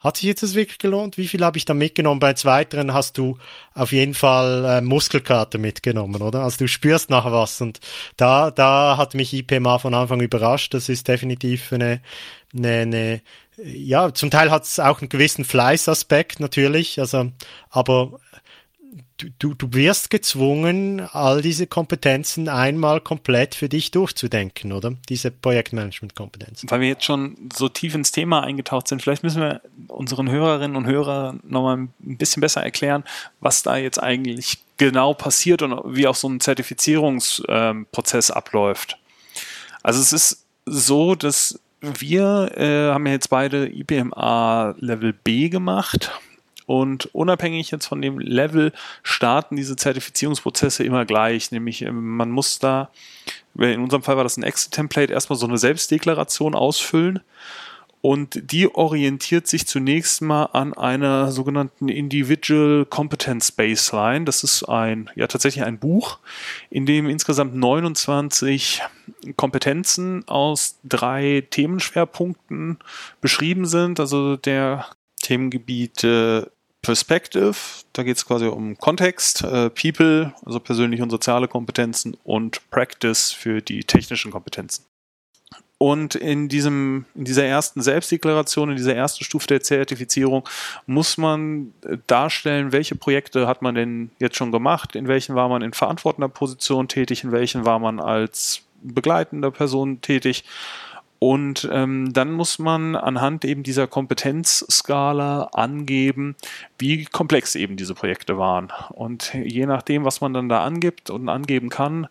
hat 0.00 0.16
sich 0.16 0.26
jetzt 0.26 0.42
das 0.42 0.54
wirklich 0.54 0.78
gelohnt? 0.78 1.18
Wie 1.18 1.28
viel 1.28 1.44
habe 1.44 1.58
ich 1.58 1.66
da 1.66 1.74
mitgenommen? 1.74 2.20
Bei 2.20 2.32
zweiteren 2.32 2.94
hast 2.94 3.18
du 3.18 3.36
auf 3.74 3.92
jeden 3.92 4.14
Fall 4.14 4.64
äh, 4.64 4.80
Muskelkater 4.80 5.58
mitgenommen, 5.58 6.22
oder? 6.22 6.40
Also 6.40 6.58
du 6.58 6.68
spürst 6.68 7.10
nachher 7.10 7.32
was 7.32 7.60
und 7.60 7.80
da, 8.16 8.50
da 8.50 8.96
hat 8.96 9.14
mich 9.14 9.34
IPMA 9.34 9.78
von 9.78 9.92
Anfang 9.92 10.20
überrascht. 10.20 10.72
Das 10.72 10.88
ist 10.88 11.06
definitiv 11.06 11.70
eine, 11.70 12.00
eine, 12.56 12.80
eine 12.80 13.20
ja, 13.64 14.12
zum 14.14 14.30
Teil 14.30 14.50
hat 14.50 14.64
es 14.64 14.78
auch 14.78 15.00
einen 15.00 15.08
gewissen 15.08 15.44
Fleißaspekt 15.44 16.40
natürlich, 16.40 16.98
also, 17.00 17.30
aber 17.70 18.20
du, 19.38 19.54
du 19.54 19.72
wirst 19.72 20.10
gezwungen, 20.10 21.00
all 21.12 21.42
diese 21.42 21.66
Kompetenzen 21.66 22.48
einmal 22.48 23.00
komplett 23.00 23.54
für 23.54 23.68
dich 23.68 23.90
durchzudenken, 23.90 24.72
oder? 24.72 24.94
Diese 25.08 25.30
Projektmanagement-Kompetenzen. 25.30 26.70
Weil 26.70 26.80
wir 26.80 26.88
jetzt 26.88 27.04
schon 27.04 27.36
so 27.54 27.68
tief 27.68 27.94
ins 27.94 28.12
Thema 28.12 28.42
eingetaucht 28.42 28.88
sind, 28.88 29.02
vielleicht 29.02 29.22
müssen 29.22 29.42
wir 29.42 29.60
unseren 29.88 30.30
Hörerinnen 30.30 30.76
und 30.76 30.86
Hörern 30.86 31.40
nochmal 31.44 31.76
ein 31.76 31.92
bisschen 31.98 32.40
besser 32.40 32.62
erklären, 32.62 33.04
was 33.40 33.62
da 33.62 33.76
jetzt 33.76 34.02
eigentlich 34.02 34.58
genau 34.76 35.14
passiert 35.14 35.62
und 35.62 35.94
wie 35.94 36.06
auch 36.06 36.14
so 36.14 36.28
ein 36.28 36.40
Zertifizierungsprozess 36.40 38.30
abläuft. 38.30 38.98
Also 39.82 40.00
es 40.00 40.12
ist 40.12 40.46
so, 40.66 41.14
dass 41.14 41.58
wir 41.80 42.52
äh, 42.56 42.92
haben 42.92 43.06
ja 43.06 43.12
jetzt 43.12 43.30
beide 43.30 43.66
IPMA 43.68 44.74
Level 44.78 45.12
B 45.12 45.48
gemacht 45.48 46.12
und 46.66 47.06
unabhängig 47.06 47.70
jetzt 47.72 47.86
von 47.86 48.00
dem 48.00 48.18
Level 48.18 48.72
starten 49.02 49.56
diese 49.56 49.74
Zertifizierungsprozesse 49.74 50.84
immer 50.84 51.04
gleich. 51.04 51.50
Nämlich 51.50 51.82
ähm, 51.82 52.16
man 52.16 52.30
muss 52.30 52.58
da, 52.58 52.90
in 53.56 53.80
unserem 53.80 54.02
Fall 54.02 54.16
war 54.16 54.24
das 54.24 54.36
ein 54.36 54.44
Excel-Template, 54.44 55.12
erstmal 55.12 55.38
so 55.38 55.46
eine 55.46 55.58
Selbstdeklaration 55.58 56.54
ausfüllen. 56.54 57.20
Und 58.02 58.50
die 58.50 58.74
orientiert 58.74 59.46
sich 59.46 59.66
zunächst 59.66 60.22
mal 60.22 60.44
an 60.46 60.72
einer 60.72 61.32
sogenannten 61.32 61.88
Individual 61.90 62.86
Competence 62.86 63.52
Baseline. 63.52 64.24
Das 64.24 64.42
ist 64.42 64.64
ein, 64.64 65.10
ja, 65.16 65.26
tatsächlich 65.26 65.64
ein 65.64 65.78
Buch, 65.78 66.18
in 66.70 66.86
dem 66.86 67.08
insgesamt 67.08 67.54
29 67.54 68.80
Kompetenzen 69.36 70.26
aus 70.28 70.78
drei 70.82 71.46
Themenschwerpunkten 71.50 72.78
beschrieben 73.20 73.66
sind. 73.66 74.00
Also 74.00 74.36
der 74.36 74.86
Themengebiete 75.22 76.50
Perspective, 76.82 77.54
da 77.92 78.02
geht 78.02 78.16
es 78.16 78.24
quasi 78.24 78.46
um 78.46 78.78
Kontext, 78.78 79.42
äh, 79.42 79.68
People, 79.68 80.32
also 80.46 80.60
persönliche 80.60 81.02
und 81.02 81.10
soziale 81.10 81.46
Kompetenzen 81.46 82.16
und 82.24 82.70
Practice 82.70 83.32
für 83.32 83.60
die 83.60 83.84
technischen 83.84 84.30
Kompetenzen. 84.30 84.86
Und 85.82 86.14
in 86.14 86.50
diesem, 86.50 87.06
in 87.14 87.24
dieser 87.24 87.46
ersten 87.46 87.80
Selbstdeklaration, 87.80 88.68
in 88.68 88.76
dieser 88.76 88.94
ersten 88.94 89.24
Stufe 89.24 89.46
der 89.46 89.62
Zertifizierung 89.62 90.46
muss 90.84 91.16
man 91.16 91.72
äh, 91.86 91.96
darstellen, 92.06 92.72
welche 92.72 92.96
Projekte 92.96 93.46
hat 93.46 93.62
man 93.62 93.74
denn 93.74 94.10
jetzt 94.18 94.36
schon 94.36 94.52
gemacht, 94.52 94.94
in 94.94 95.08
welchen 95.08 95.36
war 95.36 95.48
man 95.48 95.62
in 95.62 95.72
verantwortender 95.72 96.28
Position 96.28 96.86
tätig, 96.86 97.24
in 97.24 97.32
welchen 97.32 97.64
war 97.64 97.78
man 97.78 97.98
als 97.98 98.60
begleitender 98.82 99.50
Person 99.50 100.02
tätig 100.02 100.44
und 101.22 101.68
ähm, 101.70 102.14
dann 102.14 102.32
muss 102.32 102.58
man 102.58 102.96
anhand 102.96 103.44
eben 103.44 103.62
dieser 103.62 103.86
Kompetenzskala 103.86 105.50
angeben, 105.52 106.34
wie 106.78 107.04
komplex 107.04 107.54
eben 107.56 107.76
diese 107.76 107.94
Projekte 107.94 108.38
waren. 108.38 108.72
Und 108.88 109.34
je 109.34 109.66
nachdem, 109.66 110.06
was 110.06 110.22
man 110.22 110.32
dann 110.32 110.48
da 110.48 110.64
angibt 110.64 111.10
und 111.10 111.28
angeben 111.28 111.68
kann, 111.68 112.08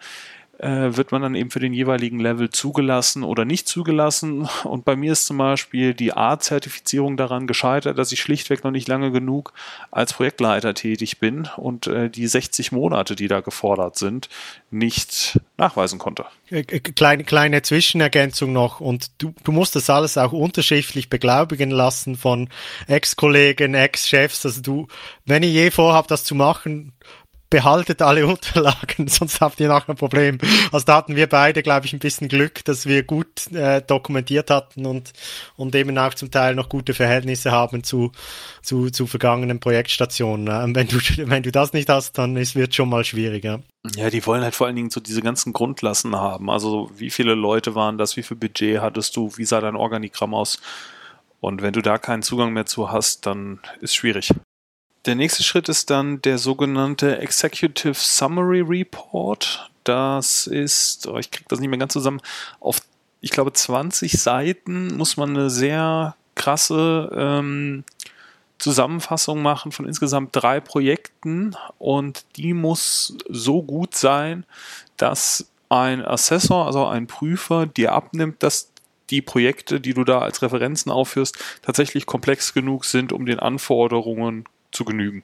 äh, 0.60 0.96
wird 0.98 1.12
man 1.12 1.22
dann 1.22 1.36
eben 1.36 1.52
für 1.52 1.60
den 1.60 1.74
jeweiligen 1.74 2.20
Level 2.20 2.50
zugelassen 2.50 3.24
oder 3.24 3.46
nicht 3.46 3.68
zugelassen. 3.68 4.48
Und 4.66 4.86
bei 4.86 4.96
mir 4.96 5.14
ist 5.14 5.26
zum 5.26 5.38
Beispiel 5.38 5.94
die 5.94 6.14
A-Zertifizierung 6.14 7.18
daran 7.18 7.48
gescheitert, 7.48 7.98
dass 7.98 8.12
ich 8.12 8.20
schlichtweg 8.20 8.64
noch 8.64 8.72
nicht 8.72 8.88
lange 8.88 9.12
genug 9.12 9.54
als 9.90 10.14
Projektleiter 10.14 10.74
tätig 10.74 11.20
bin 11.20 11.48
und 11.56 11.88
äh, 11.88 12.10
die 12.10 12.28
60 12.28 12.72
Monate, 12.72 13.16
die 13.16 13.28
da 13.28 13.40
gefordert 13.40 13.98
sind, 13.98 14.28
nicht 14.70 15.40
nachweisen 15.58 15.98
konnte. 15.98 16.26
Äh, 16.50 16.60
äh, 16.60 16.80
kleine, 16.80 17.24
kleine 17.24 17.62
Zwischenergänzung 17.62 18.52
noch 18.52 18.82
und 18.82 19.12
du, 19.20 19.34
du 19.44 19.52
musst 19.52 19.76
das 19.76 19.90
alles 19.90 20.18
auch 20.18 20.34
unterschriftlich 20.34 21.10
beglaubigen 21.10 21.72
lassen 21.72 22.18
von 22.18 22.50
Ex-Kollegen, 22.88 23.76
Ex-Chefs. 23.76 24.46
Also 24.46 24.62
du, 24.62 24.88
wenn 25.26 25.44
ihr 25.44 25.50
je 25.50 25.72
vorhabt, 25.72 26.12
das 26.12 26.26
zu 26.26 26.36
machen, 26.36 26.94
behaltet 27.50 28.02
alle 28.02 28.28
Unterlagen, 28.28 29.08
sonst 29.08 29.42
habt 29.42 29.60
ihr 29.60 29.68
nachher 29.68 29.90
ein 29.90 29.96
Problem. 29.96 30.38
Also 30.72 30.86
da 30.86 30.98
hatten 30.98 31.16
wir 31.16 31.28
beide, 31.28 31.64
glaube 31.64 31.86
ich, 31.86 31.94
ein 31.94 32.00
bisschen 32.00 32.28
Glück, 32.28 32.64
dass 32.66 32.86
wir 32.86 33.04
gut 33.04 33.52
äh, 33.52 33.82
dokumentiert 33.82 34.50
hatten 34.50 34.86
und, 34.86 35.14
und 35.56 35.76
eben 35.76 35.98
auch 35.98 36.14
zum 36.14 36.32
Teil 36.32 36.56
noch 36.56 36.70
gute 36.70 36.94
Verhältnisse 36.94 37.52
haben 37.52 37.84
zu, 37.84 38.12
zu, 38.62 38.90
zu 38.90 39.08
vergangenen 39.08 39.60
Projektstationen. 39.60 40.48
Ähm, 40.48 40.76
wenn, 40.76 40.88
du, 40.88 40.98
wenn 41.30 41.44
du 41.44 41.52
das 41.52 41.74
nicht 41.74 41.90
hast, 41.90 42.18
dann 42.18 42.36
ist, 42.38 42.56
wird 42.56 42.76
schon 42.76 42.90
mal 42.90 43.04
schwieriger. 43.04 43.62
Ja, 43.96 44.10
die 44.10 44.26
wollen 44.26 44.44
halt 44.44 44.56
vor 44.56 44.68
allen 44.68 44.76
Dingen 44.76 44.90
so 44.90 45.00
diese 45.00 45.22
ganzen 45.22 45.54
Grundlassen 45.54 46.16
haben. 46.16 46.50
Also 46.50 46.92
wie 46.96 47.10
viele 47.10 47.34
Leute 47.34 47.76
waren 47.76 47.98
das, 47.98 48.18
wie 48.18 48.24
viel 48.24 48.38
Budget 48.38 48.82
hattest 48.82 49.16
du, 49.16 49.32
wie 49.38 49.46
sah 49.46 49.62
dein 49.62 49.76
Organigramm 49.76 50.34
aus? 50.34 50.60
Und 51.40 51.62
wenn 51.62 51.74
du 51.74 51.82
da 51.82 51.98
keinen 51.98 52.22
Zugang 52.22 52.52
mehr 52.52 52.66
zu 52.66 52.92
hast, 52.92 53.26
dann 53.26 53.60
ist 53.80 53.96
schwierig. 53.96 54.32
Der 55.10 55.16
nächste 55.16 55.42
Schritt 55.42 55.70
ist 55.70 55.90
dann 55.90 56.22
der 56.22 56.38
sogenannte 56.38 57.18
Executive 57.18 57.96
Summary 57.96 58.62
Report. 58.62 59.72
Das 59.84 60.46
ist, 60.46 61.08
oh, 61.08 61.18
ich 61.18 61.32
kriege 61.32 61.48
das 61.48 61.60
nicht 61.60 61.70
mehr 61.70 61.80
ganz 61.80 61.94
zusammen, 61.94 62.22
auf, 62.60 62.80
ich 63.20 63.32
glaube, 63.32 63.52
20 63.52 64.12
Seiten 64.12 64.96
muss 64.96 65.18
man 65.18 65.32
eine 65.32 65.50
sehr 65.50 66.16
krasse 66.36 67.10
ähm, 67.18 67.86
Zusammenfassung 68.60 69.42
machen 69.42 69.72
von 69.72 69.88
insgesamt 69.88 70.30
drei 70.34 70.60
Projekten 70.60 71.56
und 71.80 72.24
die 72.36 72.54
muss 72.54 73.18
so 73.28 73.64
gut 73.64 73.96
sein, 73.96 74.46
dass 74.96 75.50
ein 75.70 76.06
Assessor, 76.06 76.68
also 76.68 76.86
ein 76.86 77.08
Prüfer, 77.08 77.66
dir 77.66 77.94
abnimmt, 77.94 78.44
dass 78.44 78.72
die 79.10 79.24
Projekte, 79.24 79.82
die 79.82 79.96
du 79.96 80.04
da 80.04 80.20
als 80.20 80.44
Referenzen 80.44 80.92
aufführst, 80.92 81.36
tatsächlich 81.64 82.06
komplex 82.06 82.54
genug 82.54 82.86
sind, 82.86 83.12
um 83.12 83.26
den 83.26 83.40
Anforderungen 83.40 84.46
zu 84.72 84.86
genügen. 84.86 85.24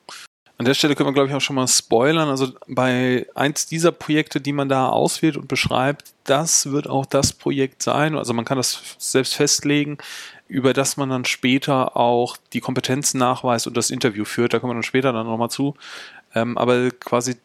An 0.57 0.65
der 0.65 0.73
Stelle 0.73 0.95
können 0.95 1.09
wir, 1.09 1.13
glaube 1.13 1.29
ich, 1.29 1.35
auch 1.35 1.41
schon 1.41 1.57
mal 1.57 1.67
spoilern. 1.67 2.29
Also 2.29 2.53
bei 2.67 3.27
eins 3.35 3.65
dieser 3.65 3.91
Projekte, 3.91 4.39
die 4.39 4.53
man 4.53 4.69
da 4.69 4.87
auswählt 4.87 5.35
und 5.35 5.49
beschreibt, 5.49 6.13
das 6.23 6.71
wird 6.71 6.87
auch 6.87 7.05
das 7.05 7.33
Projekt 7.33 7.83
sein. 7.83 8.15
Also 8.15 8.33
man 8.33 8.45
kann 8.45 8.57
das 8.57 8.95
selbst 8.97 9.35
festlegen, 9.35 9.97
über 10.47 10.73
das 10.73 10.95
man 10.95 11.09
dann 11.09 11.25
später 11.25 11.97
auch 11.97 12.37
die 12.53 12.61
Kompetenzen 12.61 13.17
nachweist 13.17 13.67
und 13.67 13.75
das 13.75 13.89
Interview 13.89 14.23
führt. 14.23 14.53
Da 14.53 14.59
kommen 14.59 14.71
wir 14.71 14.75
dann 14.75 14.83
später 14.83 15.11
dann 15.11 15.27
nochmal 15.27 15.49
zu. 15.49 15.75
Ähm, 16.33 16.57
aber 16.57 16.89
quasi 16.91 17.35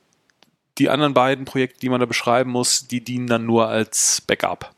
die 0.78 0.88
anderen 0.88 1.14
beiden 1.14 1.47
Projekte, 1.47 1.80
die 1.80 1.88
man 1.88 2.00
da 2.00 2.07
beschreiben 2.07 2.50
muss, 2.50 2.87
die 2.87 3.02
dienen 3.02 3.26
dann 3.26 3.45
nur 3.45 3.69
als 3.69 4.21
Backup. 4.21 4.73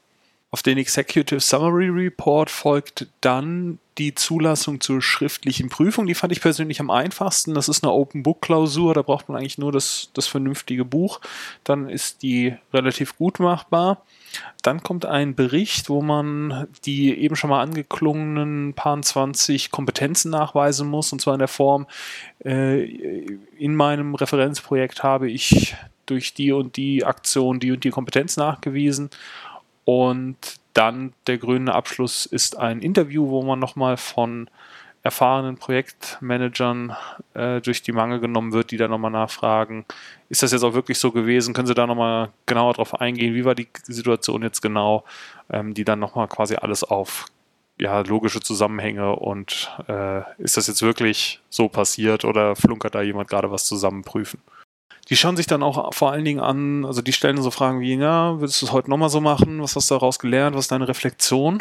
Auf 0.50 0.62
den 0.62 0.78
Executive 0.78 1.40
Summary 1.40 1.88
Report 1.88 2.50
folgt 2.50 3.08
dann 3.20 3.78
die 3.99 4.14
Zulassung 4.14 4.80
zur 4.80 5.02
schriftlichen 5.02 5.68
Prüfung. 5.68 6.06
Die 6.06 6.14
fand 6.14 6.32
ich 6.32 6.40
persönlich 6.40 6.80
am 6.80 6.90
einfachsten. 6.90 7.54
Das 7.54 7.68
ist 7.68 7.84
eine 7.84 7.92
Open 7.92 8.22
Book 8.22 8.40
Klausur. 8.40 8.94
Da 8.94 9.02
braucht 9.02 9.28
man 9.28 9.38
eigentlich 9.38 9.58
nur 9.58 9.72
das, 9.72 10.11
das 10.14 10.26
vernünftige 10.26 10.84
Buch. 10.84 11.20
Dann 11.64 11.88
ist 11.88 12.22
die 12.22 12.54
relativ 12.72 13.16
gut 13.18 13.38
machbar. 13.38 14.02
Dann 14.62 14.82
kommt 14.82 15.04
ein 15.04 15.34
Bericht, 15.34 15.90
wo 15.90 16.00
man 16.00 16.66
die 16.87 17.14
eben 17.18 17.37
schon 17.37 17.50
mal 17.50 17.61
angeklungenen 17.61 18.72
paar 18.72 19.00
20 19.00 19.70
Kompetenzen 19.70 20.30
nachweisen 20.30 20.88
muss. 20.88 21.12
Und 21.12 21.20
zwar 21.20 21.34
in 21.34 21.40
der 21.40 21.49
Form, 21.49 21.87
äh, 22.44 22.84
in 23.58 23.75
meinem 23.75 24.14
Referenzprojekt 24.14 25.02
habe 25.02 25.30
ich 25.30 25.75
durch 26.06 26.32
die 26.32 26.52
und 26.52 26.76
die 26.76 27.04
Aktion 27.04 27.61
die 27.61 27.72
und 27.72 27.84
die 27.84 27.90
Kompetenz 27.90 28.37
nachgewiesen 28.37 29.11
und 29.84 30.37
dann 30.74 31.12
der 31.26 31.38
grüne 31.38 31.74
Abschluss 31.74 32.26
ist 32.26 32.58
ein 32.58 32.80
Interview, 32.80 33.28
wo 33.28 33.42
man 33.42 33.58
nochmal 33.58 33.96
von 33.96 34.48
erfahrenen 35.02 35.56
Projektmanagern 35.56 36.96
äh, 37.34 37.60
durch 37.60 37.82
die 37.82 37.92
Mangel 37.92 38.20
genommen 38.20 38.52
wird, 38.52 38.70
die 38.70 38.76
da 38.76 38.86
nochmal 38.86 39.10
nachfragen, 39.10 39.84
ist 40.28 40.42
das 40.42 40.52
jetzt 40.52 40.62
auch 40.62 40.74
wirklich 40.74 40.98
so 40.98 41.10
gewesen? 41.10 41.54
Können 41.54 41.66
Sie 41.66 41.74
da 41.74 41.86
nochmal 41.86 42.30
genauer 42.46 42.74
drauf 42.74 43.00
eingehen? 43.00 43.34
Wie 43.34 43.44
war 43.44 43.56
die 43.56 43.68
Situation 43.82 44.42
jetzt 44.42 44.62
genau? 44.62 45.04
Ähm, 45.50 45.74
die 45.74 45.84
dann 45.84 45.98
nochmal 45.98 46.28
quasi 46.28 46.54
alles 46.54 46.84
auf 46.84 47.26
ja, 47.80 48.00
logische 48.00 48.40
Zusammenhänge 48.40 49.16
und 49.16 49.70
äh, 49.88 50.20
ist 50.38 50.56
das 50.56 50.68
jetzt 50.68 50.82
wirklich 50.82 51.40
so 51.50 51.68
passiert 51.68 52.24
oder 52.24 52.54
flunkert 52.54 52.94
da 52.94 53.02
jemand 53.02 53.28
gerade 53.28 53.50
was 53.50 53.64
zusammen 53.64 54.02
prüfen? 54.02 54.40
Die 55.09 55.16
schauen 55.16 55.37
sich 55.37 55.47
dann 55.47 55.62
auch 55.62 55.92
vor 55.94 56.12
allen 56.12 56.25
Dingen 56.25 56.40
an, 56.40 56.85
also 56.85 57.02
die 57.02 57.12
stellen 57.12 57.40
so 57.42 57.50
Fragen 57.50 57.80
wie, 57.80 57.94
ja, 57.94 58.38
würdest 58.40 58.62
du 58.62 58.66
es 58.66 58.73
heute 58.73 58.90
nochmal 58.90 59.11
so 59.11 59.21
machen? 59.21 59.61
Was 59.62 59.76
hast 59.76 59.90
du 59.90 59.94
daraus 59.94 60.18
gelernt? 60.18 60.56
Was 60.56 60.66
ist 60.66 60.73
deine 60.73 60.88
Reflexion? 60.88 61.59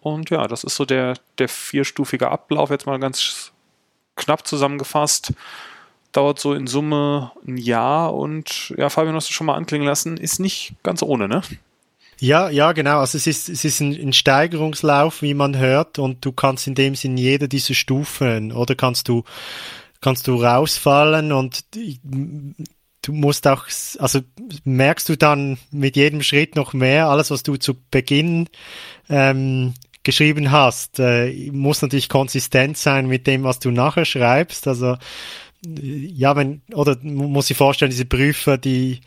Und 0.00 0.30
ja, 0.30 0.46
das 0.46 0.64
ist 0.64 0.76
so 0.76 0.84
der, 0.84 1.14
der 1.38 1.48
vierstufige 1.48 2.30
Ablauf, 2.30 2.70
jetzt 2.70 2.86
mal 2.86 2.98
ganz 2.98 3.52
knapp 4.16 4.46
zusammengefasst. 4.46 5.32
Dauert 6.12 6.38
so 6.38 6.54
in 6.54 6.66
Summe 6.66 7.32
ein 7.46 7.56
Jahr 7.56 8.14
und 8.14 8.72
ja, 8.76 8.88
Fabian, 8.88 9.14
hast 9.14 9.28
du 9.28 9.32
schon 9.32 9.46
mal 9.46 9.56
anklingen 9.56 9.86
lassen, 9.86 10.16
ist 10.16 10.38
nicht 10.38 10.74
ganz 10.82 11.02
ohne, 11.02 11.28
ne? 11.28 11.42
Ja, 12.20 12.48
ja, 12.48 12.72
genau. 12.72 12.98
Also 12.98 13.16
es 13.16 13.26
ist, 13.26 13.48
es 13.48 13.64
ist 13.64 13.80
ein, 13.80 13.92
ein 13.92 14.12
Steigerungslauf, 14.12 15.22
wie 15.22 15.34
man 15.34 15.56
hört, 15.56 15.98
und 15.98 16.24
du 16.24 16.32
kannst 16.32 16.66
in 16.66 16.74
dem 16.74 16.94
Sinn 16.94 17.16
jede 17.16 17.48
dieser 17.48 17.74
Stufen, 17.74 18.50
oder 18.50 18.74
kannst 18.74 19.08
du, 19.08 19.24
kannst 20.00 20.26
du 20.28 20.42
rausfallen 20.42 21.32
und 21.32 21.64
du 21.72 23.12
musst 23.12 23.46
auch, 23.46 23.66
also 23.98 24.20
merkst 24.64 25.08
du 25.08 25.16
dann 25.16 25.58
mit 25.70 25.96
jedem 25.96 26.22
Schritt 26.22 26.56
noch 26.56 26.72
mehr, 26.72 27.08
alles, 27.08 27.30
was 27.30 27.42
du 27.42 27.56
zu 27.56 27.74
Beginn 27.90 28.48
ähm, 29.08 29.74
geschrieben 30.02 30.50
hast, 30.50 31.00
äh, 31.00 31.50
muss 31.50 31.82
natürlich 31.82 32.08
konsistent 32.08 32.76
sein 32.78 33.06
mit 33.06 33.26
dem, 33.26 33.44
was 33.44 33.58
du 33.58 33.70
nachher 33.70 34.04
schreibst. 34.04 34.68
Also 34.68 34.96
ja, 35.62 36.36
wenn, 36.36 36.62
oder 36.72 36.96
muss 37.02 37.50
ich 37.50 37.56
vorstellen, 37.56 37.90
diese 37.90 38.04
Prüfer, 38.04 38.58
die 38.58 39.00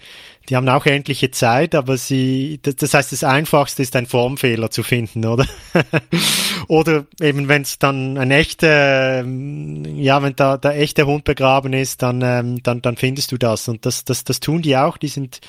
die 0.50 0.56
haben 0.56 0.68
auch 0.70 0.86
endliche 0.86 1.32
Zeit, 1.32 1.76
aber 1.76 1.98
sie, 1.98 2.60
das 2.62 2.94
heißt, 2.94 3.12
das 3.12 3.24
Einfachste 3.24 3.84
ist 3.84 3.96
ein 3.96 4.08
Formfehler 4.08 4.72
zu 4.72 4.84
finden, 4.84 5.26
oder? 5.26 5.46
oder 6.68 7.06
eben, 7.22 7.48
wenn 7.48 7.62
es 7.62 7.78
dann 7.78 8.18
ein 8.18 8.32
echter, 8.32 9.24
ja, 9.24 10.24
wenn 10.24 10.36
da 10.36 10.58
der 10.58 10.80
echte 10.80 11.06
Hund 11.06 11.24
begraben 11.26 11.74
ist, 11.74 12.02
dann, 12.02 12.22
ähm, 12.24 12.64
dann, 12.64 12.82
dann 12.82 12.98
findest 12.98 13.32
du 13.32 13.38
das. 13.38 13.68
Und 13.68 13.86
das, 13.86 14.04
das, 14.04 14.24
das 14.24 14.40
tun 14.40 14.62
die 14.62 14.76
auch. 14.78 14.98
Die 14.98 15.10
sind, 15.10 15.42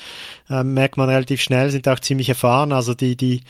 äh, 0.50 0.62
merkt 0.62 0.96
man 0.96 1.08
relativ 1.08 1.40
schnell, 1.40 1.70
sind 1.70 1.88
auch 1.88 2.00
ziemlich 2.00 2.28
erfahren. 2.28 2.72
Also 2.72 2.94
die, 2.94 3.16
die, 3.16 3.42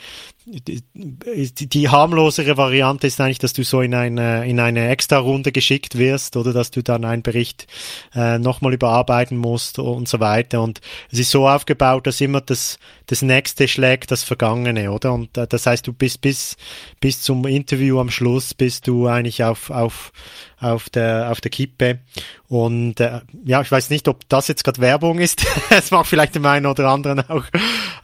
die, 0.45 1.69
die 1.69 1.89
harmlosere 1.89 2.57
Variante 2.57 3.07
ist 3.07 3.19
eigentlich, 3.21 3.39
dass 3.39 3.53
du 3.53 3.63
so 3.63 3.81
in 3.81 3.93
eine, 3.95 4.45
in 4.45 4.59
eine 4.59 4.89
Extra-Runde 4.89 5.51
geschickt 5.51 5.97
wirst 5.97 6.35
oder 6.35 6.51
dass 6.51 6.71
du 6.71 6.81
dann 6.81 7.05
einen 7.05 7.21
Bericht 7.21 7.67
äh, 8.13 8.39
nochmal 8.39 8.73
überarbeiten 8.73 9.37
musst 9.37 9.79
und 9.79 10.07
so 10.07 10.19
weiter. 10.19 10.61
Und 10.61 10.81
es 11.11 11.19
ist 11.19 11.31
so 11.33 11.49
aufgebaut, 11.49 12.07
dass 12.07 12.21
immer 12.21 12.39
das, 12.39 12.79
das 13.07 13.21
nächste 13.21 13.67
schlägt 13.67 14.11
das 14.11 14.23
Vergangene, 14.23 14.91
oder? 14.91 15.11
Und 15.11 15.37
äh, 15.37 15.47
das 15.47 15.65
heißt, 15.65 15.85
du 15.85 15.91
bist 15.91 16.21
bis, 16.21 16.55
bis 17.01 17.21
zum 17.21 17.45
Interview 17.45 17.99
am 17.99 18.09
Schluss 18.09 18.53
bist 18.53 18.87
du 18.87 19.07
eigentlich 19.07 19.43
auf, 19.43 19.69
auf, 19.69 20.13
auf 20.59 20.89
der, 20.89 21.31
auf 21.31 21.41
der 21.41 21.51
Kippe. 21.51 21.99
Und 22.47 22.99
äh, 22.99 23.21
ja, 23.43 23.61
ich 23.61 23.71
weiß 23.71 23.89
nicht, 23.89 24.07
ob 24.07 24.29
das 24.29 24.47
jetzt 24.47 24.63
gerade 24.63 24.79
Werbung 24.79 25.19
ist. 25.19 25.45
Es 25.69 25.91
macht 25.91 26.07
vielleicht 26.07 26.35
dem 26.35 26.45
einen 26.45 26.67
oder 26.67 26.87
anderen 26.89 27.27
auch, 27.27 27.45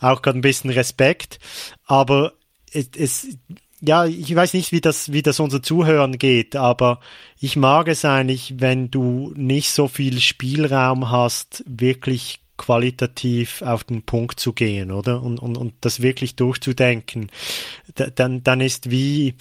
auch 0.01 0.21
gerade 0.21 0.39
ein 0.39 0.41
bisschen 0.41 0.71
Respekt. 0.71 1.39
Aber 1.85 2.33
es, 2.73 2.89
es 2.97 3.27
ja, 3.81 4.05
ich 4.05 4.35
weiß 4.35 4.53
nicht, 4.53 4.71
wie 4.71 4.81
das, 4.81 5.11
wie 5.11 5.21
das 5.21 5.39
unser 5.39 5.63
Zuhören 5.63 6.17
geht, 6.17 6.55
aber 6.57 6.99
ich 7.39 7.55
mag 7.55 7.87
es 7.87 8.03
eigentlich, 8.03 8.55
wenn 8.57 8.91
du 8.91 9.33
nicht 9.37 9.71
so 9.71 9.87
viel 9.87 10.19
Spielraum 10.19 11.11
hast, 11.11 11.63
wirklich 11.65 12.41
qualitativ 12.59 13.63
auf 13.63 13.85
den 13.85 14.03
Punkt 14.03 14.39
zu 14.39 14.53
gehen, 14.53 14.91
oder? 14.91 15.23
Und, 15.23 15.39
und, 15.39 15.57
und 15.57 15.73
das 15.81 16.01
wirklich 16.01 16.35
durchzudenken. 16.35 17.31
dann, 17.95 18.43
dann 18.43 18.61
ist 18.61 18.91
wie, 18.91 19.33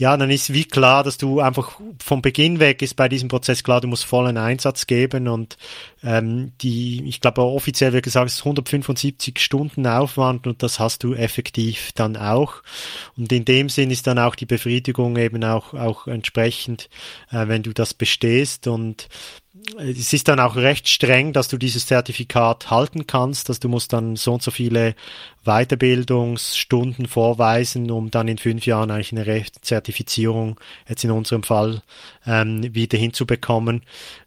ja, 0.00 0.16
dann 0.16 0.30
ist 0.30 0.54
wie 0.54 0.64
klar, 0.64 1.04
dass 1.04 1.18
du 1.18 1.40
einfach 1.40 1.78
vom 2.02 2.22
Beginn 2.22 2.58
weg 2.58 2.80
ist 2.80 2.94
bei 2.94 3.06
diesem 3.06 3.28
Prozess 3.28 3.62
klar, 3.62 3.82
du 3.82 3.86
musst 3.86 4.06
vollen 4.06 4.38
Einsatz 4.38 4.86
geben 4.86 5.28
und 5.28 5.58
ähm, 6.02 6.52
die, 6.62 7.06
ich 7.06 7.20
glaube 7.20 7.42
offiziell 7.42 7.92
wird 7.92 8.04
gesagt, 8.04 8.26
es 8.26 8.36
ist 8.36 8.40
175 8.40 9.38
Stunden 9.38 9.86
Aufwand 9.86 10.46
und 10.46 10.62
das 10.62 10.80
hast 10.80 11.04
du 11.04 11.12
effektiv 11.12 11.92
dann 11.92 12.16
auch. 12.16 12.62
Und 13.18 13.30
in 13.30 13.44
dem 13.44 13.68
Sinn 13.68 13.90
ist 13.90 14.06
dann 14.06 14.18
auch 14.18 14.36
die 14.36 14.46
Befriedigung 14.46 15.18
eben 15.18 15.44
auch, 15.44 15.74
auch 15.74 16.06
entsprechend, 16.06 16.88
äh, 17.30 17.46
wenn 17.48 17.62
du 17.62 17.74
das 17.74 17.92
bestehst 17.92 18.68
und 18.68 19.06
es 19.76 20.12
ist 20.12 20.28
dann 20.28 20.40
auch 20.40 20.56
recht 20.56 20.88
streng, 20.88 21.32
dass 21.34 21.48
du 21.48 21.58
dieses 21.58 21.86
Zertifikat 21.86 22.70
halten 22.70 23.06
kannst, 23.06 23.48
dass 23.50 23.60
du 23.60 23.68
musst 23.68 23.92
dann 23.92 24.16
so 24.16 24.32
und 24.32 24.42
so 24.42 24.50
viele 24.50 24.94
Weiterbildungsstunden 25.44 27.06
vorweisen, 27.06 27.90
um 27.90 28.10
dann 28.10 28.28
in 28.28 28.38
fünf 28.38 28.66
Jahren 28.66 28.90
eigentlich 28.90 29.12
eine 29.12 29.44
Zertifizierung, 29.62 30.60
jetzt 30.88 31.02
in 31.04 31.10
unserem 31.10 31.42
Fall, 31.42 31.82
ähm, 32.26 32.74
wieder 32.74 32.98
hinzubekommen. 32.98 33.82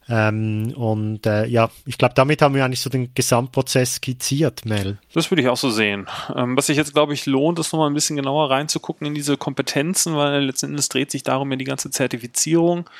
Ähm, 0.08 0.72
und 0.76 1.24
äh, 1.26 1.46
ja, 1.46 1.70
ich 1.86 1.98
glaube, 1.98 2.14
damit 2.14 2.42
haben 2.42 2.54
wir 2.54 2.64
eigentlich 2.64 2.80
so 2.80 2.90
den 2.90 3.14
Gesamtprozess 3.14 3.96
skizziert, 3.96 4.66
Mel. 4.66 4.98
Das 5.12 5.30
würde 5.30 5.42
ich 5.42 5.48
auch 5.48 5.56
so 5.56 5.70
sehen. 5.70 6.06
Ähm, 6.34 6.56
was 6.56 6.66
sich 6.66 6.76
jetzt, 6.76 6.94
glaube 6.94 7.14
ich, 7.14 7.26
lohnt, 7.26 7.58
ist 7.58 7.72
nochmal 7.72 7.90
ein 7.90 7.94
bisschen 7.94 8.16
genauer 8.16 8.50
reinzugucken 8.50 9.06
in 9.06 9.14
diese 9.14 9.36
Kompetenzen, 9.36 10.16
weil 10.16 10.44
letzten 10.44 10.66
Endes 10.66 10.88
dreht 10.88 11.10
sich 11.10 11.22
darum 11.22 11.50
ja 11.50 11.56
die 11.56 11.64
ganze 11.64 11.90
Zertifizierung. 11.90 12.90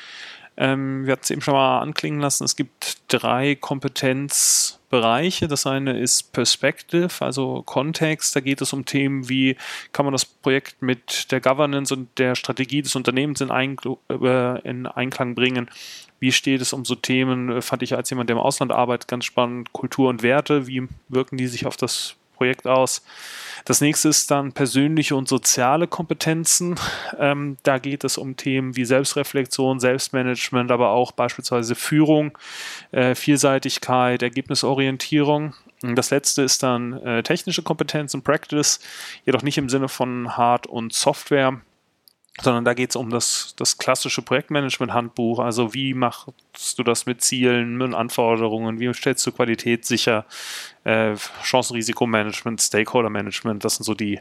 Ähm, 0.57 1.05
wir 1.05 1.11
hatten 1.11 1.23
es 1.23 1.31
eben 1.31 1.41
schon 1.41 1.53
mal 1.53 1.79
anklingen 1.79 2.21
lassen, 2.21 2.45
es 2.45 2.55
gibt 2.55 2.99
drei 3.09 3.55
Kompetenzbereiche. 4.95 5.47
Das 5.47 5.65
eine 5.65 5.99
ist 5.99 6.31
Perspective, 6.33 7.09
also 7.19 7.63
Kontext. 7.65 8.35
Da 8.35 8.39
geht 8.39 8.61
es 8.61 8.73
um 8.73 8.85
Themen 8.85 9.29
wie, 9.29 9.55
kann 9.91 10.05
man 10.05 10.13
das 10.13 10.25
Projekt 10.25 10.81
mit 10.81 11.31
der 11.31 11.41
Governance 11.41 11.93
und 11.93 12.17
der 12.17 12.35
Strategie 12.35 12.81
des 12.81 12.95
Unternehmens 12.95 13.41
in, 13.41 13.51
Einkl 13.51 13.97
äh, 14.09 14.61
in 14.67 14.87
Einklang 14.87 15.35
bringen. 15.35 15.69
Wie 16.19 16.31
steht 16.31 16.61
es 16.61 16.73
um 16.73 16.85
so 16.85 16.95
Themen, 16.95 17.51
äh, 17.51 17.61
fand 17.61 17.83
ich 17.83 17.95
als 17.95 18.09
jemand, 18.09 18.29
der 18.29 18.35
im 18.35 18.41
Ausland 18.41 18.71
arbeitet, 18.71 19.07
ganz 19.07 19.25
spannend, 19.25 19.73
Kultur 19.73 20.09
und 20.09 20.23
Werte, 20.23 20.67
wie 20.67 20.87
wirken 21.09 21.37
die 21.37 21.47
sich 21.47 21.65
auf 21.65 21.77
das 21.77 22.15
Projekt 22.35 22.67
aus? 22.67 23.01
Das 23.65 23.81
nächste 23.81 24.09
ist 24.09 24.29
dann 24.29 24.51
persönliche 24.51 25.15
und 25.15 25.27
soziale 25.27 25.87
Kompetenzen. 25.87 26.75
Ähm, 27.17 27.57
da 27.63 27.79
geht 27.79 28.03
es 28.03 28.17
um 28.17 28.37
Themen 28.37 28.75
wie 28.75 28.85
Selbstreflexion, 28.85 29.79
Selbstmanagement, 29.79 30.69
aber 30.71 30.89
auch 30.89 31.11
beispielsweise 31.11 31.73
Führung, 31.73 32.37
äh, 32.91 33.15
Vielseitigkeit, 33.15 34.21
Ergebnisorientierung. 34.21 35.55
Das 35.81 36.11
letzte 36.11 36.43
ist 36.43 36.63
dann 36.63 36.93
äh, 37.03 37.23
technische 37.23 37.63
Kompetenz 37.63 38.13
und 38.13 38.23
Practice, 38.23 38.79
jedoch 39.25 39.41
nicht 39.41 39.57
im 39.57 39.69
Sinne 39.69 39.87
von 39.87 40.37
Hard- 40.37 40.67
und 40.67 40.93
Software, 40.93 41.59
sondern 42.41 42.65
da 42.65 42.73
geht 42.73 42.89
es 42.89 42.95
um 42.95 43.09
das, 43.09 43.53
das 43.57 43.77
klassische 43.77 44.21
Projektmanagement-Handbuch. 44.21 45.39
Also 45.39 45.73
wie 45.73 45.93
machst 45.93 46.77
du 46.77 46.83
das 46.83 47.05
mit 47.05 47.21
Zielen, 47.21 47.77
mit 47.77 47.93
Anforderungen, 47.93 48.79
wie 48.79 48.93
stellst 48.93 49.25
du 49.25 49.31
Qualität 49.31 49.85
sicher, 49.85 50.25
äh, 50.83 51.15
Chancen-Risikomanagement, 51.43 52.61
Stakeholder-Management, 52.61 53.63
das 53.63 53.75
sind 53.75 53.85
so 53.85 53.93
die, 53.93 54.19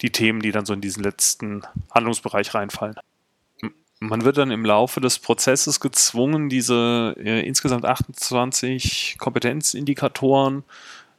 die 0.00 0.10
Themen, 0.10 0.40
die 0.40 0.52
dann 0.52 0.64
so 0.64 0.74
in 0.74 0.80
diesen 0.80 1.02
letzten 1.02 1.62
Handlungsbereich 1.92 2.54
reinfallen. 2.54 2.96
Man 3.98 4.24
wird 4.24 4.36
dann 4.36 4.50
im 4.50 4.64
Laufe 4.64 5.00
des 5.00 5.18
Prozesses 5.18 5.80
gezwungen, 5.80 6.48
diese 6.48 7.16
äh, 7.18 7.46
insgesamt 7.46 7.86
28 7.86 9.16
Kompetenzindikatoren 9.18 10.64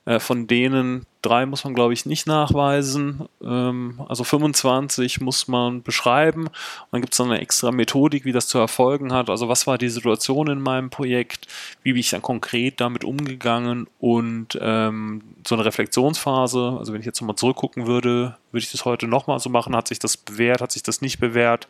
äh, 0.06 0.20
von 0.20 0.48
denen 0.48 1.06
drei 1.28 1.46
muss 1.46 1.63
man, 1.63 1.74
glaube 1.74 1.94
ich, 1.94 2.06
nicht 2.06 2.28
nachweisen. 2.28 3.28
Ähm, 3.44 4.02
also 4.08 4.24
25 4.24 5.22
muss 5.22 5.48
man 5.48 5.84
beschreiben. 5.84 6.48
Und 6.48 6.54
dann 6.92 7.02
gibt 7.02 7.13
es 7.13 7.22
eine 7.22 7.40
extra 7.40 7.72
Methodik, 7.72 8.26
wie 8.26 8.32
das 8.32 8.48
zu 8.48 8.58
erfolgen 8.58 9.13
hat. 9.13 9.30
Also 9.30 9.50
was 9.50 9.68
war 9.68 9.78
die 9.78 9.90
Situation 9.90 10.48
in 10.48 10.62
meinem 10.62 10.90
Projekt? 10.90 11.48
Wie 11.84 11.94
bin 11.94 12.00
ich 12.00 12.10
dann 12.10 12.22
konkret 12.22 12.80
damit 12.80 13.04
umgegangen? 13.04 13.88
Und 14.00 14.58
ähm, 14.62 15.22
so 15.46 15.56
eine 15.56 15.66
Reflexionsphase. 15.66 16.76
Also 16.80 16.94
wenn 16.94 17.00
ich 17.02 17.06
jetzt 17.06 17.22
nochmal 17.22 17.36
zurückgucken 17.36 17.88
würde, 17.88 18.38
würde 18.52 18.63
ich 18.63 18.72
das 18.72 18.86
heute 18.86 19.08
nochmal 19.08 19.40
so 19.40 19.50
machen. 19.50 19.76
Hat 19.76 19.88
sich 19.88 20.00
das 20.00 20.18
bewährt? 20.18 20.62
Hat 20.62 20.72
sich 20.72 20.84
das 20.84 21.02
nicht 21.02 21.20
bewährt? 21.20 21.68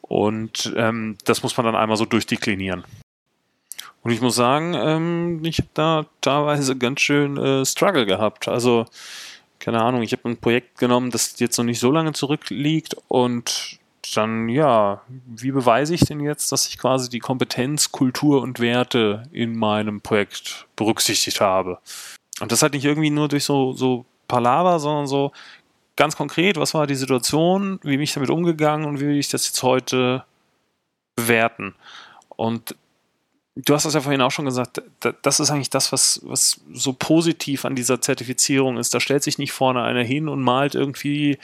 Und 0.00 0.72
ähm, 0.76 1.16
das 1.24 1.42
muss 1.42 1.56
man 1.56 1.66
dann 1.66 1.76
einmal 1.76 1.96
so 1.96 2.04
durchdeklinieren. 2.04 2.84
Und 4.04 4.10
ich 4.10 4.20
muss 4.20 4.36
sagen, 4.36 4.74
ähm, 4.74 5.44
ich 5.44 5.58
habe 5.58 5.68
da 5.72 6.06
teilweise 6.20 6.76
ganz 6.76 7.00
schön 7.00 7.38
äh, 7.38 7.64
Struggle 7.64 8.04
gehabt. 8.04 8.48
Also, 8.48 8.84
keine 9.58 9.82
Ahnung, 9.82 10.02
ich 10.02 10.12
habe 10.12 10.28
ein 10.28 10.36
Projekt 10.36 10.78
genommen, 10.78 11.10
das 11.10 11.38
jetzt 11.40 11.56
noch 11.56 11.64
nicht 11.64 11.80
so 11.80 11.90
lange 11.90 12.12
zurückliegt 12.12 12.96
und 13.08 13.78
dann, 14.14 14.50
ja, 14.50 15.00
wie 15.26 15.50
beweise 15.50 15.94
ich 15.94 16.02
denn 16.02 16.20
jetzt, 16.20 16.52
dass 16.52 16.68
ich 16.68 16.76
quasi 16.76 17.08
die 17.08 17.18
Kompetenz, 17.18 17.90
Kultur 17.90 18.42
und 18.42 18.60
Werte 18.60 19.22
in 19.32 19.56
meinem 19.56 20.02
Projekt 20.02 20.66
berücksichtigt 20.76 21.40
habe? 21.40 21.78
Und 22.40 22.52
das 22.52 22.60
halt 22.60 22.74
nicht 22.74 22.84
irgendwie 22.84 23.08
nur 23.08 23.28
durch 23.28 23.44
so, 23.44 23.72
so 23.72 24.04
Palaver, 24.28 24.80
sondern 24.80 25.06
so 25.06 25.32
ganz 25.96 26.14
konkret, 26.14 26.58
was 26.58 26.74
war 26.74 26.86
die 26.86 26.94
Situation, 26.94 27.80
wie 27.82 27.92
bin 27.92 28.02
ich 28.02 28.12
damit 28.12 28.28
umgegangen 28.28 28.86
und 28.86 29.00
wie 29.00 29.06
will 29.06 29.18
ich 29.18 29.28
das 29.28 29.46
jetzt 29.46 29.62
heute 29.62 30.24
bewerten? 31.16 31.74
Und 32.36 32.74
du 33.56 33.74
hast 33.74 33.84
das 33.84 33.94
ja 33.94 34.00
vorhin 34.00 34.20
auch 34.20 34.30
schon 34.30 34.46
gesagt, 34.46 34.82
das 35.22 35.40
ist 35.40 35.50
eigentlich 35.50 35.70
das, 35.70 35.92
was, 35.92 36.20
was 36.24 36.60
so 36.72 36.92
positiv 36.92 37.64
an 37.64 37.76
dieser 37.76 38.00
Zertifizierung 38.00 38.78
ist. 38.78 38.92
Da 38.94 39.00
stellt 39.00 39.22
sich 39.22 39.38
nicht 39.38 39.52
vorne 39.52 39.82
einer 39.82 40.02
hin 40.02 40.28
und 40.28 40.42
malt 40.42 40.74
irgendwie 40.74 41.38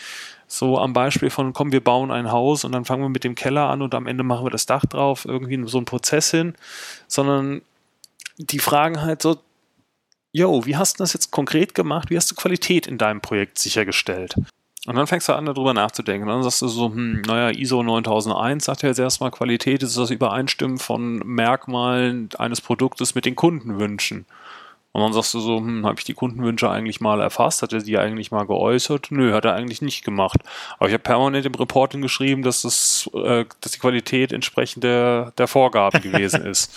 so 0.48 0.78
am 0.78 0.92
Beispiel 0.92 1.30
von, 1.30 1.52
komm, 1.52 1.70
wir 1.70 1.82
bauen 1.82 2.10
ein 2.10 2.32
Haus 2.32 2.64
und 2.64 2.72
dann 2.72 2.84
fangen 2.84 3.02
wir 3.02 3.08
mit 3.08 3.22
dem 3.22 3.36
Keller 3.36 3.68
an 3.68 3.82
und 3.82 3.94
am 3.94 4.08
Ende 4.08 4.24
machen 4.24 4.44
wir 4.44 4.50
das 4.50 4.66
Dach 4.66 4.84
drauf, 4.84 5.24
irgendwie 5.24 5.62
so 5.68 5.78
ein 5.78 5.84
Prozess 5.84 6.32
hin, 6.32 6.54
sondern 7.06 7.62
die 8.36 8.58
fragen 8.58 9.00
halt 9.02 9.22
so, 9.22 9.38
yo, 10.32 10.66
wie 10.66 10.76
hast 10.76 10.98
du 10.98 11.04
das 11.04 11.12
jetzt 11.12 11.30
konkret 11.30 11.74
gemacht? 11.74 12.10
Wie 12.10 12.16
hast 12.16 12.30
du 12.30 12.34
Qualität 12.34 12.88
in 12.88 12.98
deinem 12.98 13.20
Projekt 13.20 13.58
sichergestellt? 13.58 14.34
Und 14.86 14.96
dann 14.96 15.06
fängst 15.06 15.28
du 15.28 15.34
an, 15.34 15.44
darüber 15.44 15.74
nachzudenken. 15.74 16.26
Und 16.26 16.34
dann 16.34 16.42
sagst 16.42 16.62
du 16.62 16.68
so, 16.68 16.86
hm, 16.86 17.22
naja, 17.26 17.50
ISO 17.50 17.82
9001 17.82 18.64
sagt 18.64 18.82
ja 18.82 18.88
jetzt 18.88 18.98
erstmal, 18.98 19.30
Qualität 19.30 19.82
ist 19.82 19.96
das 19.96 20.10
Übereinstimmen 20.10 20.78
von 20.78 21.18
Merkmalen 21.18 22.30
eines 22.38 22.62
Produktes 22.62 23.14
mit 23.14 23.26
den 23.26 23.36
Kundenwünschen. 23.36 24.24
Und 24.92 25.02
dann 25.02 25.12
sagst 25.12 25.34
du 25.34 25.40
so, 25.40 25.58
hm, 25.58 25.84
habe 25.84 25.96
ich 25.98 26.04
die 26.04 26.14
Kundenwünsche 26.14 26.68
eigentlich 26.68 27.00
mal 27.00 27.20
erfasst? 27.20 27.60
Hat 27.62 27.74
er 27.74 27.80
die 27.80 27.98
eigentlich 27.98 28.30
mal 28.30 28.46
geäußert? 28.46 29.08
Nö, 29.10 29.34
hat 29.34 29.44
er 29.44 29.54
eigentlich 29.54 29.82
nicht 29.82 30.02
gemacht. 30.02 30.40
Aber 30.78 30.88
ich 30.88 30.94
habe 30.94 31.02
permanent 31.02 31.44
im 31.44 31.54
Reporting 31.54 32.00
geschrieben, 32.00 32.42
dass, 32.42 32.62
das, 32.62 33.08
äh, 33.14 33.44
dass 33.60 33.72
die 33.72 33.78
Qualität 33.78 34.32
entsprechend 34.32 34.82
der, 34.82 35.32
der 35.36 35.46
Vorgaben 35.46 36.00
gewesen 36.02 36.44
ist. 36.46 36.72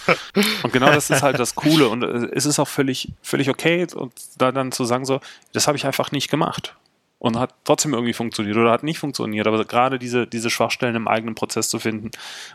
Und 0.61 0.73
genau 0.73 0.87
das 0.87 1.09
ist 1.09 1.23
halt 1.23 1.39
das 1.39 1.55
Coole. 1.55 1.87
Und 1.87 2.03
äh, 2.03 2.27
es 2.33 2.45
ist 2.45 2.59
auch 2.59 2.67
völlig, 2.67 3.13
völlig 3.23 3.49
okay, 3.49 3.87
und 3.95 4.11
da 4.37 4.51
dann 4.51 4.73
zu 4.73 4.83
sagen 4.83 5.05
so, 5.05 5.21
das 5.53 5.67
habe 5.67 5.77
ich 5.77 5.85
einfach 5.85 6.11
nicht 6.11 6.29
gemacht 6.29 6.75
und 7.23 7.39
hat 7.39 7.55
trotzdem 7.63 7.93
irgendwie 7.93 8.11
funktioniert 8.11 8.57
oder 8.57 8.69
hat 8.69 8.83
nicht 8.83 8.99
funktioniert. 8.99 9.47
Aber 9.47 9.63
gerade 9.63 9.97
diese, 9.97 10.27
diese 10.27 10.49
Schwachstellen 10.49 10.93
im 10.95 11.07
eigenen 11.07 11.35
Prozess 11.35 11.69
zu 11.69 11.79
finden 11.79 12.11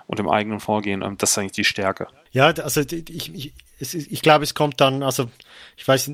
und 0.06 0.20
im 0.20 0.28
eigenen 0.28 0.60
Vorgehen, 0.60 1.00
ähm, 1.00 1.16
das 1.16 1.30
ist 1.30 1.38
eigentlich 1.38 1.52
die 1.52 1.64
Stärke. 1.64 2.06
Ja, 2.32 2.48
also 2.48 2.82
ich, 2.82 3.34
ich, 3.34 3.54
ich 3.80 4.20
glaube, 4.20 4.44
es 4.44 4.52
kommt 4.52 4.78
dann, 4.82 5.02
also 5.02 5.30
ich 5.78 5.88
weiß, 5.88 6.10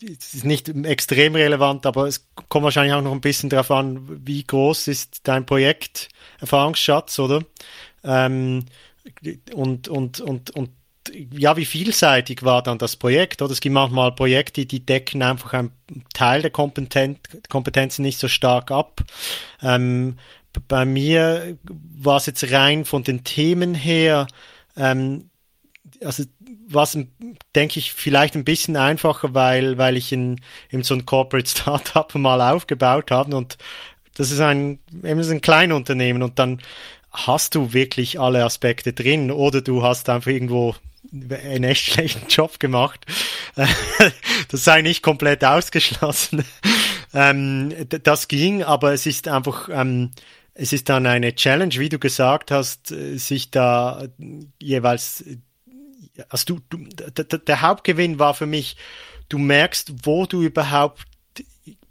es 0.00 0.34
ist 0.34 0.46
nicht 0.46 0.70
extrem 0.86 1.34
relevant, 1.34 1.84
aber 1.84 2.06
es 2.06 2.26
kommt 2.48 2.64
wahrscheinlich 2.64 2.94
auch 2.94 3.02
noch 3.02 3.12
ein 3.12 3.20
bisschen 3.20 3.50
darauf 3.50 3.70
an, 3.70 4.00
wie 4.24 4.42
groß 4.42 4.88
ist 4.88 5.28
dein 5.28 5.44
Projekt 5.44 6.08
Erfahrungsschatz, 6.40 7.18
oder? 7.18 7.42
Ähm, 8.04 8.64
und, 9.52 9.88
und, 9.88 10.20
und, 10.20 10.50
und 10.52 10.70
ja, 11.32 11.56
wie 11.56 11.64
vielseitig 11.64 12.42
war 12.42 12.62
dann 12.62 12.78
das 12.78 12.96
Projekt? 12.96 13.42
Oder 13.42 13.52
es 13.52 13.60
gibt 13.60 13.74
manchmal 13.74 14.12
Projekte, 14.12 14.66
die 14.66 14.84
decken 14.84 15.22
einfach 15.22 15.52
einen 15.52 15.72
Teil 16.14 16.42
der 16.42 16.50
Kompetenz, 16.50 17.18
Kompetenzen 17.48 18.02
nicht 18.02 18.18
so 18.18 18.28
stark 18.28 18.70
ab. 18.70 19.02
Ähm, 19.62 20.18
bei 20.66 20.84
mir 20.84 21.58
war 21.62 22.16
es 22.16 22.26
jetzt 22.26 22.50
rein 22.50 22.84
von 22.84 23.02
den 23.02 23.24
Themen 23.24 23.74
her, 23.74 24.26
ähm, 24.76 25.30
also 26.02 26.24
was 26.68 26.98
denke 27.54 27.78
ich 27.78 27.92
vielleicht 27.92 28.34
ein 28.34 28.44
bisschen 28.44 28.76
einfacher, 28.76 29.34
weil 29.34 29.78
weil 29.78 29.96
ich 29.96 30.12
in, 30.12 30.40
in 30.70 30.82
so 30.82 30.94
ein 30.94 31.06
Corporate 31.06 31.48
Startup 31.48 32.14
mal 32.14 32.40
aufgebaut 32.40 33.10
habe 33.10 33.36
und 33.36 33.56
das 34.14 34.30
ist 34.30 34.40
ein 34.40 34.78
eben 35.04 35.20
ein 35.20 35.40
Kleinunternehmen 35.40 36.22
und 36.22 36.38
dann 36.38 36.60
hast 37.10 37.54
du 37.54 37.72
wirklich 37.72 38.20
alle 38.20 38.44
Aspekte 38.44 38.92
drin 38.92 39.30
oder 39.30 39.60
du 39.60 39.82
hast 39.82 40.08
einfach 40.08 40.30
irgendwo 40.30 40.74
einen 41.12 41.64
echt 41.64 41.92
schlechten 41.92 42.28
Job 42.28 42.60
gemacht. 42.60 43.06
das 44.50 44.64
sei 44.64 44.82
nicht 44.82 45.02
komplett 45.02 45.44
ausgeschlossen. 45.44 46.44
Ähm, 47.14 47.74
das 47.88 48.28
ging, 48.28 48.62
aber 48.62 48.92
es 48.92 49.06
ist 49.06 49.28
einfach, 49.28 49.68
ähm, 49.70 50.10
es 50.54 50.72
ist 50.72 50.88
dann 50.88 51.06
eine 51.06 51.34
Challenge, 51.34 51.74
wie 51.74 51.88
du 51.88 51.98
gesagt 51.98 52.50
hast, 52.50 52.88
sich 52.88 53.50
da 53.50 54.08
jeweils, 54.60 55.24
also 56.28 56.56
du, 56.56 56.60
du 56.68 57.22
der 57.22 57.62
Hauptgewinn 57.62 58.18
war 58.18 58.34
für 58.34 58.46
mich, 58.46 58.76
du 59.28 59.38
merkst, 59.38 60.04
wo 60.04 60.26
du 60.26 60.42
überhaupt 60.42 61.04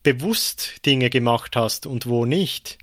bewusst 0.03 0.85
Dinge 0.85 1.09
gemacht 1.09 1.55
hast 1.55 1.85
und 1.85 2.05
wo 2.05 2.25
nicht. 2.25 2.77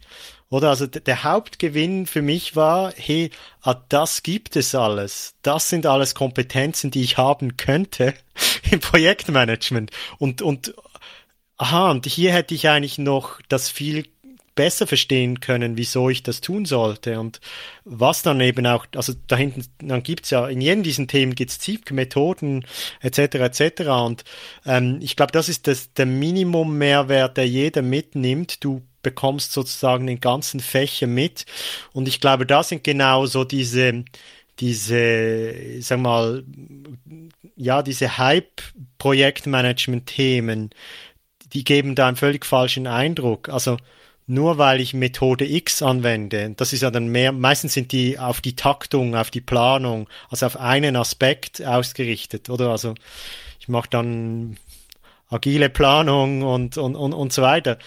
Oder 0.51 0.71
also 0.71 0.87
der 0.87 1.25
Hauptgewinn 1.25 2.07
für 2.07 2.23
mich 2.23 2.55
war, 2.55 2.93
hey, 2.97 3.31
ah, 3.63 3.75
das 3.89 4.23
gibt 4.23 4.57
es 4.57 4.75
alles. 4.75 5.35
Das 5.43 5.69
sind 5.69 5.87
alles 5.87 6.15
Kompetenzen, 6.15 6.91
die 6.91 7.03
ich 7.03 7.19
haben 7.19 7.57
könnte 7.57 8.15
im 8.71 8.81
Projektmanagement. 8.81 9.91
Und, 10.19 10.43
und, 10.43 10.75
aha, 11.57 11.91
und 11.91 12.07
hier 12.07 12.33
hätte 12.33 12.55
ich 12.55 12.69
eigentlich 12.69 12.99
noch 12.99 13.41
das 13.49 13.69
viel 13.69 14.05
besser 14.55 14.87
verstehen 14.87 15.41
können, 15.41 15.77
wieso 15.77 16.09
ich 16.09 16.23
das 16.23 16.41
tun 16.41 16.65
sollte 16.65 17.19
und 17.19 17.41
was 17.85 18.23
dann 18.23 18.41
eben 18.41 18.67
auch, 18.67 18.87
also 18.95 19.13
da 19.27 19.37
hinten, 19.37 19.65
dann 19.79 20.03
gibt's 20.03 20.31
ja, 20.31 20.47
in 20.49 20.61
jedem 20.61 20.83
diesen 20.83 21.09
Themen 21.09 21.35
gibt's 21.35 21.59
ZIP-Methoden 21.59 22.65
etc. 23.01 23.19
etc. 23.19 23.81
Und 23.89 24.25
ähm, 24.65 24.99
ich 25.01 25.17
glaube, 25.17 25.33
das 25.33 25.49
ist 25.49 25.67
das, 25.67 25.93
der 25.95 26.07
Minimum-Mehrwert, 26.07 27.37
der 27.37 27.49
jeder 27.49 27.83
mitnimmt. 27.83 28.63
Du 28.63 28.83
bekommst 29.05 29.53
sozusagen 29.53 30.09
den 30.09 30.19
ganzen 30.19 30.59
Fächer 30.59 31.07
mit. 31.07 31.47
Und 31.93 32.09
ich 32.09 32.21
glaube, 32.21 32.47
da 32.47 32.65
sind 32.65 32.83
genau 32.83 33.27
so 33.27 33.45
diese, 33.45 34.05
diese, 34.59 35.81
sag 35.81 36.01
mal, 36.01 36.43
ja, 37.57 37.83
diese 37.83 38.19
Hype-Projektmanagement-Themen, 38.19 40.71
die 41.53 41.63
geben 41.63 41.95
da 41.95 42.09
einen 42.09 42.17
völlig 42.17 42.45
falschen 42.45 42.89
Eindruck. 42.89 43.49
Also, 43.49 43.77
nur 44.27 44.59
weil 44.59 44.81
ich 44.81 44.95
Methode 44.95 45.45
X 45.45 45.83
anwende, 45.83 46.55
das 46.57 46.73
ist 46.73 46.83
ja 46.83 46.91
dann 46.91 47.09
mehr, 47.09 47.33
meistens 47.33 47.75
sind 47.75 47.93
die 47.93 48.19
auf 48.19 48.41
die 48.41 48.57
Taktung, 48.57 49.15
auf 49.15 49.31
die 49.31 49.43
Planung, 49.43 50.09
also 50.31 50.47
auf 50.47 50.59
einen 50.59 50.97
Aspekt 50.97 51.63
ausgerichtet, 51.63 52.49
oder? 52.49 52.71
Also 52.71 52.95
ich 53.61 53.69
mache 53.69 53.91
dann 53.91 54.57
agile 55.29 55.69
Planung 55.69 56.43
und, 56.43 56.79
und, 56.79 56.97
und, 56.97 57.13
und 57.13 57.33
so 57.35 57.43
weiter 57.43 57.79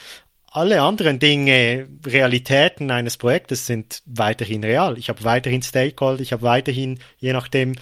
alle 0.57 0.81
anderen 0.81 1.19
Dinge, 1.19 1.87
Realitäten 2.05 2.89
eines 2.89 3.17
Projektes 3.17 3.67
sind 3.67 4.01
weiterhin 4.07 4.63
real. 4.63 4.97
Ich 4.97 5.07
habe 5.07 5.23
weiterhin 5.23 5.61
Stakeholder, 5.61 6.21
ich 6.21 6.33
habe 6.33 6.41
weiterhin, 6.41 6.99
je 7.19 7.31
nachdem, 7.31 7.75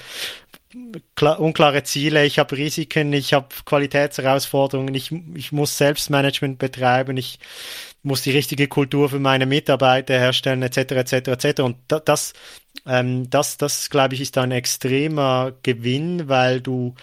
unklare 1.38 1.84
Ziele, 1.84 2.26
ich 2.26 2.38
habe 2.38 2.58
Risiken, 2.58 3.14
ich 3.14 3.34
habe 3.34 3.48
Qualitätsherausforderungen, 3.64 4.94
ich, 4.94 5.10
ich 5.36 5.54
muss 5.54 5.78
Selbstmanagement 5.78 6.60
betreiben, 6.60 7.16
ich 7.16 7.40
muss 8.04 8.24
die 8.24 8.32
richtige 8.32 8.68
Kultur 8.68 9.08
für 9.08 9.20
meine 9.20 9.46
Mitarbeiter 9.46 10.16
herstellen, 10.20 10.62
etc., 10.62 10.78
etc., 10.78 11.14
etc. 11.30 11.62
Und 11.62 11.78
das, 11.88 12.34
ähm, 12.86 13.30
das, 13.30 13.56
das, 13.56 13.90
glaube 13.90 14.16
ich, 14.16 14.22
ist 14.22 14.38
ein 14.38 14.52
extremer 14.52 15.54
Gewinn, 15.64 16.28
weil 16.28 16.60
du 16.60 16.94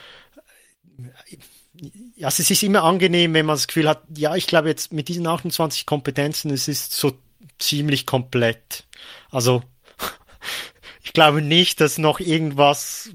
also 2.22 2.42
es 2.42 2.50
ist 2.50 2.62
immer 2.62 2.84
angenehm, 2.84 3.34
wenn 3.34 3.46
man 3.46 3.56
das 3.56 3.66
Gefühl 3.66 3.88
hat, 3.88 4.02
ja, 4.16 4.34
ich 4.36 4.46
glaube 4.46 4.68
jetzt 4.68 4.92
mit 4.92 5.08
diesen 5.08 5.26
28 5.26 5.86
Kompetenzen, 5.86 6.50
es 6.50 6.68
ist 6.68 6.92
so 6.92 7.18
ziemlich 7.58 8.06
komplett. 8.06 8.84
Also 9.30 9.62
ich 11.02 11.12
glaube 11.12 11.42
nicht, 11.42 11.80
dass 11.80 11.98
noch 11.98 12.20
irgendwas 12.20 13.10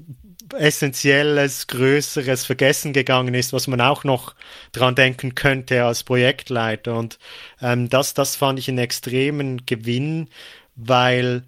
Essentielles, 0.54 1.66
Größeres 1.66 2.46
vergessen 2.46 2.92
gegangen 2.92 3.34
ist, 3.34 3.52
was 3.52 3.66
man 3.66 3.80
auch 3.80 4.04
noch 4.04 4.34
dran 4.72 4.94
denken 4.94 5.34
könnte 5.34 5.84
als 5.84 6.04
Projektleiter. 6.04 6.96
Und 6.96 7.18
ähm, 7.60 7.88
das, 7.88 8.14
das 8.14 8.36
fand 8.36 8.58
ich 8.58 8.68
einen 8.68 8.78
extremen 8.78 9.66
Gewinn, 9.66 10.28
weil 10.74 11.44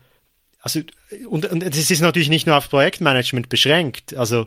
also 0.61 0.81
und, 1.29 1.47
und 1.47 1.63
es 1.63 1.91
ist 1.91 2.01
natürlich 2.01 2.29
nicht 2.29 2.47
nur 2.47 2.57
auf 2.57 2.71
Projektmanagement 2.71 3.49
beschränkt. 3.49 4.15
Also 4.15 4.47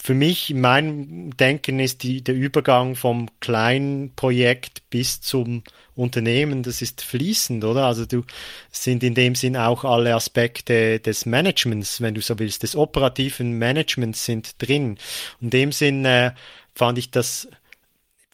für 0.00 0.14
mich, 0.14 0.50
in 0.50 0.60
meinem 0.60 1.36
Denken 1.36 1.80
ist 1.80 2.02
die, 2.02 2.22
der 2.22 2.34
Übergang 2.34 2.96
vom 2.96 3.28
kleinen 3.40 4.14
Projekt 4.14 4.88
bis 4.90 5.20
zum 5.20 5.62
Unternehmen, 5.94 6.62
das 6.62 6.80
ist 6.80 7.02
fließend, 7.02 7.64
oder? 7.64 7.84
Also 7.84 8.06
du 8.06 8.24
sind 8.70 9.02
in 9.02 9.14
dem 9.14 9.34
Sinn 9.34 9.56
auch 9.56 9.84
alle 9.84 10.14
Aspekte 10.14 10.98
des 11.00 11.26
Managements, 11.26 12.00
wenn 12.00 12.14
du 12.14 12.22
so 12.22 12.38
willst, 12.38 12.62
des 12.62 12.74
operativen 12.74 13.58
Managements 13.58 14.24
sind 14.24 14.54
drin. 14.62 14.98
In 15.40 15.50
dem 15.50 15.72
Sinn 15.72 16.04
äh, 16.04 16.32
fand 16.74 16.98
ich 16.98 17.10
das 17.10 17.48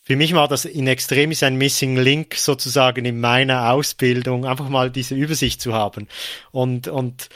für 0.08 0.16
mich 0.16 0.32
war 0.32 0.48
das 0.48 0.64
in 0.64 0.86
Extremis 0.86 1.42
ein 1.42 1.56
Missing 1.56 1.98
Link 1.98 2.34
sozusagen 2.34 3.04
in 3.04 3.20
meiner 3.20 3.70
Ausbildung, 3.70 4.46
einfach 4.46 4.70
mal 4.70 4.90
diese 4.90 5.14
Übersicht 5.14 5.60
zu 5.60 5.74
haben. 5.74 6.08
Und, 6.50 6.88
und 6.88 7.28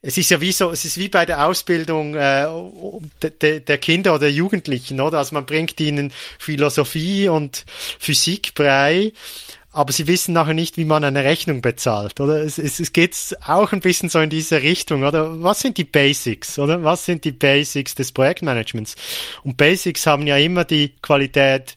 es 0.00 0.16
ist 0.16 0.30
ja 0.30 0.40
wie 0.40 0.52
so, 0.52 0.70
es 0.70 0.86
ist 0.86 0.96
wie 0.96 1.10
bei 1.10 1.26
der 1.26 1.44
Ausbildung 1.44 2.14
äh, 2.14 2.46
de, 3.42 3.60
der 3.60 3.76
Kinder 3.76 4.14
oder 4.14 4.26
Jugendlichen, 4.26 5.02
oder? 5.02 5.18
Also 5.18 5.34
man 5.34 5.44
bringt 5.44 5.78
ihnen 5.80 6.10
Philosophie 6.38 7.28
und 7.28 7.66
Physik 7.98 8.54
bei, 8.54 9.12
aber 9.72 9.92
sie 9.92 10.06
wissen 10.06 10.32
nachher 10.32 10.54
nicht, 10.54 10.76
wie 10.76 10.84
man 10.84 11.04
eine 11.04 11.24
Rechnung 11.24 11.60
bezahlt, 11.60 12.20
oder? 12.20 12.42
Es, 12.42 12.58
es, 12.58 12.80
es 12.80 12.92
geht 12.92 13.36
auch 13.46 13.72
ein 13.72 13.80
bisschen 13.80 14.08
so 14.08 14.18
in 14.20 14.30
diese 14.30 14.62
Richtung, 14.62 15.04
oder? 15.04 15.42
Was 15.42 15.60
sind 15.60 15.76
die 15.76 15.84
Basics, 15.84 16.58
oder? 16.58 16.82
Was 16.84 17.04
sind 17.04 17.24
die 17.24 17.32
Basics 17.32 17.94
des 17.94 18.12
Projektmanagements? 18.12 18.96
Und 19.44 19.56
Basics 19.56 20.06
haben 20.06 20.26
ja 20.26 20.38
immer 20.38 20.64
die 20.64 20.94
Qualität, 21.02 21.76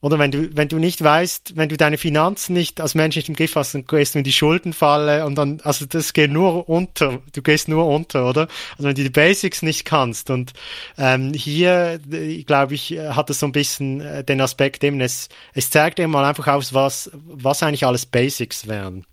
oder 0.00 0.18
wenn 0.18 0.30
du, 0.30 0.56
wenn 0.56 0.68
du 0.68 0.78
nicht 0.78 1.02
weißt, 1.02 1.56
wenn 1.56 1.68
du 1.68 1.76
deine 1.76 1.98
Finanzen 1.98 2.54
nicht 2.54 2.80
als 2.80 2.94
Mensch 2.94 3.16
nicht 3.16 3.28
im 3.28 3.36
Griff 3.36 3.54
hast, 3.56 3.74
dann 3.74 3.86
gehst 3.86 4.14
du 4.14 4.18
in 4.18 4.24
die 4.24 4.32
Schuldenfalle 4.32 5.26
und 5.26 5.34
dann, 5.34 5.60
also 5.62 5.84
das 5.84 6.12
geht 6.12 6.30
nur 6.30 6.68
unter. 6.68 7.20
Du 7.32 7.42
gehst 7.42 7.68
nur 7.68 7.86
unter, 7.86 8.28
oder? 8.28 8.48
Also 8.72 8.88
wenn 8.88 8.94
du 8.94 9.02
die 9.02 9.10
Basics 9.10 9.62
nicht 9.62 9.84
kannst. 9.84 10.30
Und 10.30 10.52
ähm, 10.96 11.34
hier, 11.34 12.00
äh, 12.10 12.42
glaube 12.44 12.74
ich, 12.74 12.98
hat 12.98 13.28
es 13.30 13.40
so 13.40 13.46
ein 13.46 13.52
bisschen 13.52 14.00
äh, 14.00 14.24
den 14.24 14.40
Aspekt 14.40 14.82
eben, 14.84 15.00
es, 15.00 15.28
es 15.52 15.70
zeigt 15.70 16.00
eben 16.00 16.12
mal 16.12 16.24
einfach 16.24 16.46
aus, 16.46 16.72
was, 16.72 17.10
was 17.12 17.62
eigentlich 17.62 17.84
alles 17.84 18.06
Basics 18.06 18.66
wären. 18.66 19.04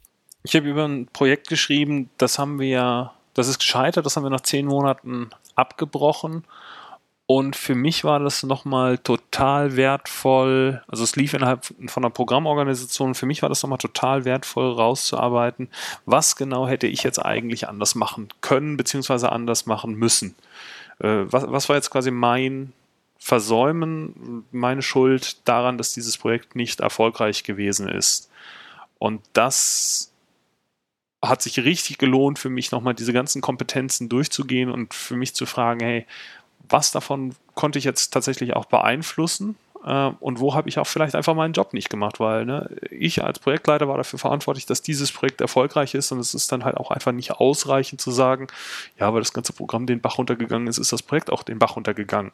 Ich 0.43 0.55
habe 0.55 0.69
über 0.69 0.85
ein 0.85 1.07
Projekt 1.07 1.49
geschrieben, 1.49 2.09
das 2.17 2.39
haben 2.39 2.59
wir 2.59 3.11
das 3.37 3.47
ist 3.47 3.59
gescheitert, 3.59 4.05
das 4.05 4.15
haben 4.15 4.23
wir 4.23 4.31
nach 4.31 4.41
zehn 4.41 4.65
Monaten 4.65 5.29
abgebrochen 5.55 6.43
Und 7.29 7.57
für 7.57 7.75
mich 7.75 8.05
war 8.05 8.19
das 8.19 8.43
nochmal 8.43 8.97
total 8.97 9.75
wertvoll. 9.75 10.81
Also 10.87 11.03
es 11.03 11.17
lief 11.17 11.33
innerhalb 11.33 11.65
von 11.65 12.03
einer 12.03 12.09
Programmorganisation. 12.09 13.15
Für 13.15 13.25
mich 13.25 13.41
war 13.41 13.49
das 13.49 13.61
nochmal 13.61 13.79
total 13.79 14.23
wertvoll 14.23 14.71
rauszuarbeiten. 14.71 15.69
Was 16.05 16.37
genau 16.37 16.69
hätte 16.69 16.87
ich 16.87 17.03
jetzt 17.03 17.19
eigentlich 17.19 17.67
anders 17.67 17.95
machen 17.95 18.29
können, 18.39 18.77
beziehungsweise 18.77 19.29
anders 19.29 19.65
machen 19.65 19.95
müssen? 19.95 20.35
Äh, 20.99 21.25
was, 21.25 21.51
was 21.51 21.67
war 21.67 21.75
jetzt 21.75 21.89
quasi 21.89 22.11
mein 22.11 22.71
Versäumen, 23.19 24.45
meine 24.53 24.81
Schuld 24.81 25.45
daran, 25.45 25.77
dass 25.77 25.93
dieses 25.93 26.17
Projekt 26.17 26.55
nicht 26.55 26.79
erfolgreich 26.79 27.43
gewesen 27.43 27.89
ist? 27.89 28.31
Und 28.99 29.21
das 29.33 30.13
hat 31.21 31.41
sich 31.41 31.59
richtig 31.59 31.97
gelohnt 31.97 32.39
für 32.39 32.49
mich, 32.49 32.71
nochmal 32.71 32.93
diese 32.93 33.11
ganzen 33.11 33.41
Kompetenzen 33.41 34.07
durchzugehen 34.07 34.71
und 34.71 34.93
für 34.93 35.17
mich 35.17 35.35
zu 35.35 35.45
fragen, 35.45 35.81
hey, 35.81 36.05
was 36.69 36.91
davon 36.91 37.35
konnte 37.55 37.79
ich 37.79 37.85
jetzt 37.85 38.11
tatsächlich 38.11 38.55
auch 38.55 38.65
beeinflussen 38.65 39.55
äh, 39.87 40.11
und 40.19 40.39
wo 40.39 40.53
habe 40.53 40.69
ich 40.69 40.79
auch 40.79 40.87
vielleicht 40.87 41.15
einfach 41.15 41.33
meinen 41.33 41.53
Job 41.53 41.73
nicht 41.73 41.89
gemacht, 41.89 42.19
weil 42.19 42.45
ne, 42.45 42.69
ich 42.91 43.23
als 43.23 43.39
Projektleiter 43.39 43.87
war 43.87 43.97
dafür 43.97 44.19
verantwortlich, 44.19 44.65
dass 44.65 44.81
dieses 44.81 45.11
Projekt 45.11 45.41
erfolgreich 45.41 45.95
ist 45.95 46.11
und 46.11 46.19
es 46.19 46.33
ist 46.33 46.51
dann 46.51 46.65
halt 46.65 46.77
auch 46.77 46.91
einfach 46.91 47.11
nicht 47.13 47.31
ausreichend 47.31 48.01
zu 48.01 48.11
sagen, 48.11 48.47
ja, 48.99 49.13
weil 49.13 49.21
das 49.21 49.33
ganze 49.33 49.53
Programm 49.53 49.85
den 49.85 50.01
Bach 50.01 50.17
runtergegangen 50.17 50.67
ist, 50.67 50.77
ist 50.77 50.91
das 50.91 51.03
Projekt 51.03 51.31
auch 51.31 51.43
den 51.43 51.59
Bach 51.59 51.75
runtergegangen. 51.75 52.31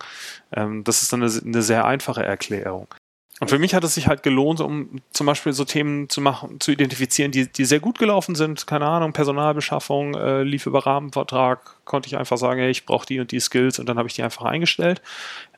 Ähm, 0.52 0.84
das 0.84 1.04
ist 1.04 1.14
dann 1.14 1.24
eine, 1.24 1.32
eine 1.32 1.62
sehr 1.62 1.86
einfache 1.86 2.24
Erklärung. 2.24 2.88
Und 3.44 3.50
für 3.50 3.60
mich 3.60 3.76
hat 3.76 3.84
es 3.84 3.96
sich 3.96 4.08
halt 4.08 4.24
gelohnt, 4.24 4.62
um 4.62 5.02
zum 5.12 5.28
Beispiel 5.28 5.52
so 5.52 5.66
Themen 5.66 6.08
zu 6.08 6.22
machen, 6.22 6.62
zu 6.62 6.72
identifizieren, 6.72 7.34
die, 7.34 7.52
die 7.52 7.66
sehr 7.66 7.82
gut 7.82 8.00
gelaufen 8.00 8.36
sind. 8.36 8.68
Keine 8.68 8.86
Ahnung, 8.86 9.12
Personalbeschaffung, 9.12 10.14
äh, 10.14 10.44
lief 10.44 10.66
über 10.66 10.86
Rahmenvertrag, 10.86 11.84
konnte 11.84 12.08
ich 12.08 12.16
einfach 12.16 12.38
sagen, 12.38 12.62
hey, 12.62 12.70
ich 12.70 12.86
brauche 12.86 13.06
die 13.06 13.20
und 13.20 13.32
die 13.32 13.42
Skills 13.42 13.80
und 13.80 13.90
dann 13.90 13.98
habe 13.98 14.08
ich 14.08 14.14
die 14.14 14.24
einfach 14.24 14.46
eingestellt. 14.46 15.02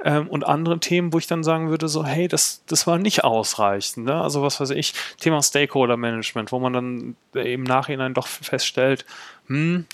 Ähm, 0.04 0.28
und 0.28 0.48
andere 0.48 0.80
Themen, 0.80 1.14
wo 1.14 1.20
ich 1.20 1.28
dann 1.28 1.44
sagen 1.44 1.70
würde, 1.70 1.88
so, 1.88 2.04
hey, 2.04 2.28
das, 2.28 2.64
das 2.66 2.88
war 2.88 2.98
nicht 2.98 3.24
ausreichend. 3.24 4.08
Ne? 4.08 4.20
Also 4.20 4.42
was 4.42 4.60
weiß 4.60 4.72
ich, 4.72 4.96
Thema 5.20 5.44
Stakeholder 5.44 5.96
Management, 5.96 6.52
wo 6.52 6.58
man 6.58 6.74
dann 6.74 7.16
im 7.36 7.62
Nachhinein 7.62 8.16
doch 8.16 8.26
feststellt, 8.26 9.06
hm, 9.46 9.86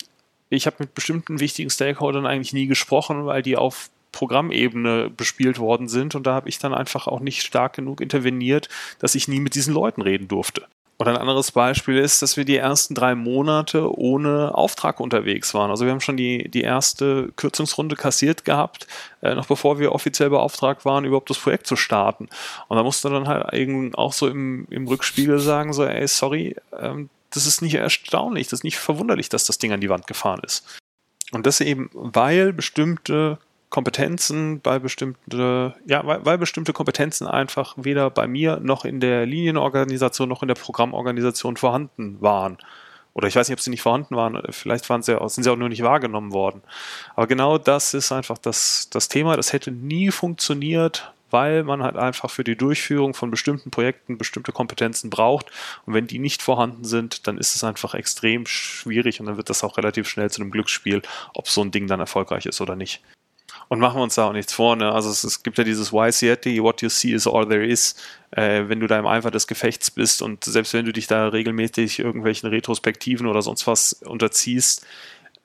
ich 0.49 0.65
habe 0.65 0.77
mit 0.79 0.95
bestimmten 0.95 1.41
wichtigen 1.41 1.69
Stakeholdern 1.69 2.25
eigentlich 2.25 2.53
nie 2.53 2.67
gesprochen, 2.67 3.25
weil 3.25 3.41
die 3.41 3.57
auf 3.57 3.89
Programmebene 4.11 5.09
bespielt 5.09 5.59
worden 5.59 5.87
sind 5.87 6.15
und 6.15 6.27
da 6.27 6.33
habe 6.33 6.49
ich 6.49 6.59
dann 6.59 6.73
einfach 6.73 7.07
auch 7.07 7.19
nicht 7.19 7.43
stark 7.43 7.73
genug 7.73 8.01
interveniert, 8.01 8.69
dass 8.99 9.15
ich 9.15 9.27
nie 9.27 9.39
mit 9.39 9.55
diesen 9.55 9.73
Leuten 9.73 10.01
reden 10.01 10.27
durfte. 10.27 10.67
Oder 11.01 11.13
ein 11.13 11.17
anderes 11.17 11.51
Beispiel 11.51 11.97
ist, 11.97 12.21
dass 12.21 12.37
wir 12.37 12.45
die 12.45 12.57
ersten 12.57 12.93
drei 12.93 13.15
Monate 13.15 13.91
ohne 13.97 14.53
Auftrag 14.53 14.99
unterwegs 14.99 15.55
waren. 15.55 15.71
Also 15.71 15.85
wir 15.85 15.91
haben 15.91 15.99
schon 15.99 16.15
die, 16.15 16.47
die 16.47 16.61
erste 16.61 17.31
Kürzungsrunde 17.37 17.95
kassiert 17.95 18.45
gehabt, 18.45 18.85
äh, 19.23 19.33
noch 19.33 19.47
bevor 19.47 19.79
wir 19.79 19.93
offiziell 19.93 20.29
beauftragt 20.29 20.85
waren, 20.85 21.03
überhaupt 21.03 21.31
das 21.31 21.39
Projekt 21.39 21.65
zu 21.65 21.75
starten. 21.75 22.29
Und 22.67 22.77
da 22.77 22.83
musste 22.83 23.09
dann 23.09 23.27
halt 23.27 23.51
eben 23.51 23.95
auch 23.95 24.13
so 24.13 24.27
im, 24.27 24.67
im 24.69 24.87
Rückspiegel 24.87 25.39
sagen, 25.39 25.73
so, 25.73 25.85
ey, 25.85 26.07
sorry, 26.07 26.55
ähm, 26.79 27.09
das 27.31 27.47
ist 27.47 27.63
nicht 27.63 27.73
erstaunlich, 27.73 28.49
das 28.49 28.59
ist 28.59 28.63
nicht 28.63 28.77
verwunderlich, 28.77 29.27
dass 29.27 29.45
das 29.45 29.57
Ding 29.57 29.73
an 29.73 29.81
die 29.81 29.89
Wand 29.89 30.05
gefahren 30.05 30.41
ist. 30.43 30.67
Und 31.31 31.47
das 31.47 31.61
eben, 31.61 31.89
weil 31.93 32.53
bestimmte 32.53 33.39
Kompetenzen 33.71 34.59
bei 34.59 34.79
bestimmte, 34.79 35.73
ja, 35.87 36.05
weil, 36.05 36.25
weil, 36.25 36.37
bestimmte 36.37 36.73
Kompetenzen 36.73 37.25
einfach 37.25 37.73
weder 37.77 38.09
bei 38.09 38.27
mir 38.27 38.59
noch 38.59 38.85
in 38.85 38.99
der 38.99 39.25
Linienorganisation 39.25 40.29
noch 40.29 40.43
in 40.43 40.49
der 40.49 40.55
Programmorganisation 40.55 41.55
vorhanden 41.55 42.21
waren. 42.21 42.57
Oder 43.13 43.29
ich 43.29 43.35
weiß 43.35 43.47
nicht, 43.47 43.57
ob 43.57 43.61
sie 43.61 43.69
nicht 43.69 43.81
vorhanden 43.81 44.15
waren, 44.15 44.41
vielleicht 44.51 44.89
waren 44.89 45.01
sie, 45.01 45.17
sind 45.27 45.43
sie 45.43 45.49
auch 45.49 45.55
nur 45.55 45.69
nicht 45.69 45.83
wahrgenommen 45.83 46.33
worden. 46.33 46.61
Aber 47.15 47.27
genau 47.27 47.57
das 47.57 47.93
ist 47.93 48.11
einfach 48.11 48.37
das, 48.37 48.89
das 48.89 49.07
Thema. 49.07 49.37
Das 49.37 49.53
hätte 49.53 49.71
nie 49.71 50.11
funktioniert, 50.11 51.13
weil 51.29 51.63
man 51.63 51.81
halt 51.81 51.95
einfach 51.95 52.29
für 52.29 52.43
die 52.43 52.57
Durchführung 52.57 53.13
von 53.13 53.31
bestimmten 53.31 53.71
Projekten 53.71 54.17
bestimmte 54.17 54.51
Kompetenzen 54.51 55.09
braucht. 55.09 55.49
Und 55.85 55.93
wenn 55.93 56.07
die 56.07 56.19
nicht 56.19 56.41
vorhanden 56.41 56.83
sind, 56.83 57.25
dann 57.27 57.37
ist 57.37 57.55
es 57.55 57.63
einfach 57.63 57.93
extrem 57.93 58.45
schwierig 58.45 59.21
und 59.21 59.27
dann 59.27 59.37
wird 59.37 59.49
das 59.49 59.63
auch 59.63 59.77
relativ 59.77 60.09
schnell 60.09 60.29
zu 60.29 60.41
einem 60.41 60.51
Glücksspiel, 60.51 61.01
ob 61.33 61.47
so 61.47 61.61
ein 61.61 61.71
Ding 61.71 61.87
dann 61.87 62.01
erfolgreich 62.01 62.45
ist 62.45 62.59
oder 62.59 62.75
nicht. 62.75 63.01
Und 63.71 63.79
machen 63.79 63.99
wir 63.99 64.03
uns 64.03 64.15
da 64.15 64.27
auch 64.27 64.33
nichts 64.33 64.51
vor. 64.51 64.75
Ne? 64.75 64.91
Also 64.91 65.09
es, 65.09 65.23
es 65.23 65.43
gibt 65.43 65.57
ja 65.57 65.63
dieses 65.63 65.93
YCT, 65.93 66.45
what 66.61 66.81
you 66.81 66.89
see 66.89 67.13
is 67.13 67.25
all 67.25 67.47
there 67.47 67.65
is. 67.65 67.95
Äh, 68.31 68.63
wenn 68.67 68.81
du 68.81 68.87
da 68.87 68.99
im 68.99 69.07
Eifer 69.07 69.31
des 69.31 69.47
Gefechts 69.47 69.89
bist 69.89 70.21
und 70.21 70.43
selbst 70.43 70.73
wenn 70.73 70.83
du 70.83 70.91
dich 70.91 71.07
da 71.07 71.29
regelmäßig 71.29 71.99
irgendwelchen 71.99 72.49
Retrospektiven 72.49 73.27
oder 73.27 73.41
sonst 73.41 73.65
was 73.67 73.93
unterziehst, 73.93 74.85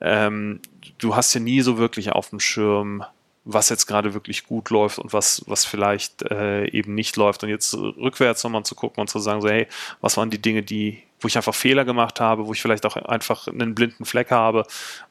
ähm, 0.01 0.59
du 0.97 1.15
hast 1.15 1.33
ja 1.35 1.39
nie 1.39 1.61
so 1.61 1.77
wirklich 1.77 2.11
auf 2.11 2.31
dem 2.31 2.41
Schirm, 2.41 3.05
was 3.45 3.69
jetzt 3.69 3.85
gerade 3.85 4.13
wirklich 4.13 4.45
gut 4.45 4.71
läuft 4.71 4.99
und 4.99 5.13
was, 5.13 5.45
was 5.47 5.63
vielleicht 5.63 6.23
äh, 6.23 6.65
eben 6.65 6.95
nicht 6.95 7.15
läuft. 7.15 7.43
Und 7.43 7.49
jetzt 7.49 7.75
rückwärts 7.75 8.43
nochmal 8.43 8.63
zu 8.63 8.75
gucken 8.75 8.99
und 8.99 9.07
zu 9.07 9.19
sagen, 9.19 9.39
so, 9.39 9.47
hey, 9.47 9.67
was 10.01 10.17
waren 10.17 10.31
die 10.31 10.41
Dinge, 10.41 10.63
die, 10.63 11.01
wo 11.21 11.29
ich 11.29 11.37
einfach 11.37 11.55
Fehler 11.55 11.85
gemacht 11.85 12.19
habe, 12.19 12.45
wo 12.45 12.51
ich 12.51 12.61
vielleicht 12.61 12.85
auch 12.85 12.97
einfach 12.97 13.47
einen 13.47 13.73
blinden 13.73 14.03
Fleck 14.03 14.31
habe, 14.31 14.65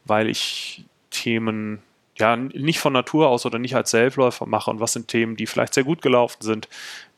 weil 0.04 0.28
ich 0.28 0.84
Themen 1.10 1.80
ja, 2.18 2.36
nicht 2.36 2.78
von 2.78 2.92
Natur 2.92 3.28
aus 3.28 3.46
oder 3.46 3.58
nicht 3.58 3.76
als 3.76 3.90
Selbstläufer 3.90 4.46
mache 4.46 4.70
und 4.70 4.80
was 4.80 4.92
sind 4.92 5.08
Themen, 5.08 5.36
die 5.36 5.46
vielleicht 5.46 5.74
sehr 5.74 5.84
gut 5.84 6.02
gelaufen 6.02 6.40
sind, 6.40 6.68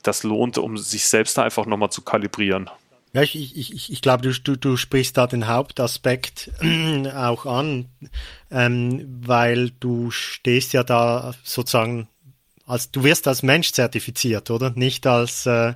das 0.02 0.22
lohnt, 0.22 0.58
um 0.58 0.76
sich 0.76 1.06
selbst 1.06 1.38
da 1.38 1.42
einfach 1.42 1.66
nochmal 1.66 1.90
zu 1.90 2.02
kalibrieren. 2.02 2.70
Ja, 3.12 3.22
ich, 3.22 3.34
ich, 3.34 3.72
ich, 3.72 3.92
ich 3.92 4.02
glaube, 4.02 4.22
du, 4.22 4.32
du, 4.32 4.56
du 4.56 4.76
sprichst 4.76 5.16
da 5.16 5.26
den 5.26 5.48
Hauptaspekt 5.48 6.50
auch 7.14 7.46
an, 7.46 7.86
ähm, 8.50 9.22
weil 9.26 9.70
du 9.80 10.10
stehst 10.10 10.72
ja 10.72 10.82
da 10.82 11.34
sozusagen 11.42 12.08
als 12.68 12.90
du 12.90 13.02
wirst 13.02 13.26
als 13.26 13.42
Mensch 13.42 13.72
zertifiziert, 13.72 14.50
oder? 14.50 14.70
Nicht 14.70 15.06
als 15.06 15.46
äh, 15.46 15.72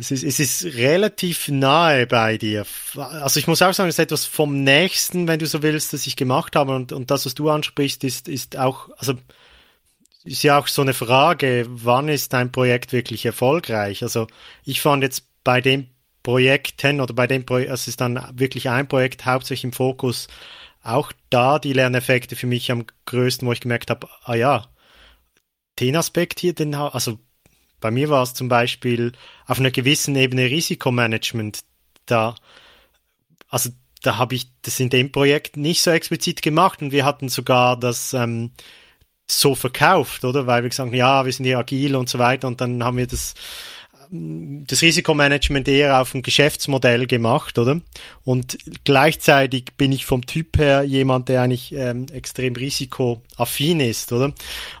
es 0.00 0.10
ist, 0.10 0.24
es 0.24 0.40
ist 0.40 0.76
relativ 0.76 1.48
nahe 1.48 2.06
bei 2.06 2.38
dir. 2.38 2.64
Also 2.96 3.38
ich 3.38 3.46
muss 3.46 3.60
auch 3.60 3.74
sagen, 3.74 3.90
es 3.90 3.96
ist 3.96 4.04
etwas 4.04 4.24
vom 4.24 4.64
Nächsten, 4.64 5.28
wenn 5.28 5.38
du 5.38 5.46
so 5.46 5.62
willst, 5.62 5.92
das 5.92 6.06
ich 6.06 6.16
gemacht 6.16 6.56
habe. 6.56 6.74
Und, 6.74 6.92
und 6.92 7.10
das, 7.10 7.26
was 7.26 7.34
du 7.34 7.50
ansprichst, 7.50 8.02
ist, 8.04 8.26
ist 8.26 8.56
auch, 8.56 8.88
also 8.96 9.14
ist 10.24 10.42
ja 10.42 10.58
auch 10.58 10.68
so 10.68 10.80
eine 10.80 10.94
Frage, 10.94 11.66
wann 11.68 12.08
ist 12.08 12.32
dein 12.32 12.50
Projekt 12.50 12.92
wirklich 12.92 13.26
erfolgreich? 13.26 14.02
Also 14.02 14.26
ich 14.64 14.80
fand 14.80 15.02
jetzt 15.02 15.24
bei 15.44 15.60
dem 15.60 15.88
Projekten 16.22 17.02
oder 17.02 17.12
bei 17.12 17.26
dem 17.26 17.44
Projekt, 17.44 17.70
es 17.70 17.86
ist 17.86 18.00
dann 18.00 18.26
wirklich 18.34 18.70
ein 18.70 18.88
Projekt 18.88 19.26
hauptsächlich 19.26 19.64
im 19.64 19.72
Fokus, 19.72 20.28
auch 20.82 21.12
da 21.28 21.58
die 21.58 21.74
Lerneffekte 21.74 22.36
für 22.36 22.46
mich 22.46 22.72
am 22.72 22.86
größten, 23.04 23.46
wo 23.46 23.52
ich 23.52 23.60
gemerkt 23.60 23.90
habe, 23.90 24.08
ah 24.24 24.34
ja, 24.34 24.66
den 25.78 25.96
Aspekt 25.96 26.40
hier, 26.40 26.54
den, 26.54 26.74
also 26.74 27.18
bei 27.80 27.90
mir 27.90 28.08
war 28.08 28.22
es 28.22 28.34
zum 28.34 28.48
Beispiel 28.48 29.12
auf 29.46 29.58
einer 29.58 29.70
gewissen 29.70 30.14
Ebene 30.16 30.44
Risikomanagement. 30.44 31.60
Da, 32.06 32.34
also 33.48 33.70
da 34.02 34.16
habe 34.16 34.34
ich 34.34 34.48
das 34.62 34.80
in 34.80 34.90
dem 34.90 35.12
Projekt 35.12 35.56
nicht 35.56 35.82
so 35.82 35.90
explizit 35.90 36.42
gemacht 36.42 36.82
und 36.82 36.92
wir 36.92 37.04
hatten 37.04 37.28
sogar 37.28 37.78
das 37.78 38.14
ähm, 38.14 38.52
so 39.26 39.54
verkauft, 39.54 40.24
oder? 40.24 40.46
Weil 40.46 40.62
wir 40.62 40.70
gesagt 40.70 40.88
haben, 40.88 40.96
ja, 40.96 41.24
wir 41.24 41.32
sind 41.32 41.44
hier 41.44 41.58
agil 41.58 41.96
und 41.96 42.08
so 42.08 42.18
weiter 42.18 42.48
und 42.48 42.60
dann 42.60 42.82
haben 42.82 42.96
wir 42.96 43.06
das 43.06 43.34
das 44.12 44.82
Risikomanagement 44.82 45.68
eher 45.68 46.00
auf 46.00 46.14
ein 46.14 46.22
Geschäftsmodell 46.22 47.06
gemacht, 47.06 47.58
oder? 47.58 47.80
Und 48.24 48.58
gleichzeitig 48.84 49.66
bin 49.76 49.92
ich 49.92 50.04
vom 50.04 50.26
Typ 50.26 50.58
her 50.58 50.82
jemand, 50.82 51.28
der 51.28 51.42
eigentlich 51.42 51.72
ähm, 51.72 52.06
extrem 52.12 52.56
risikoaffin 52.56 53.78
ist, 53.78 54.12
oder? 54.12 54.32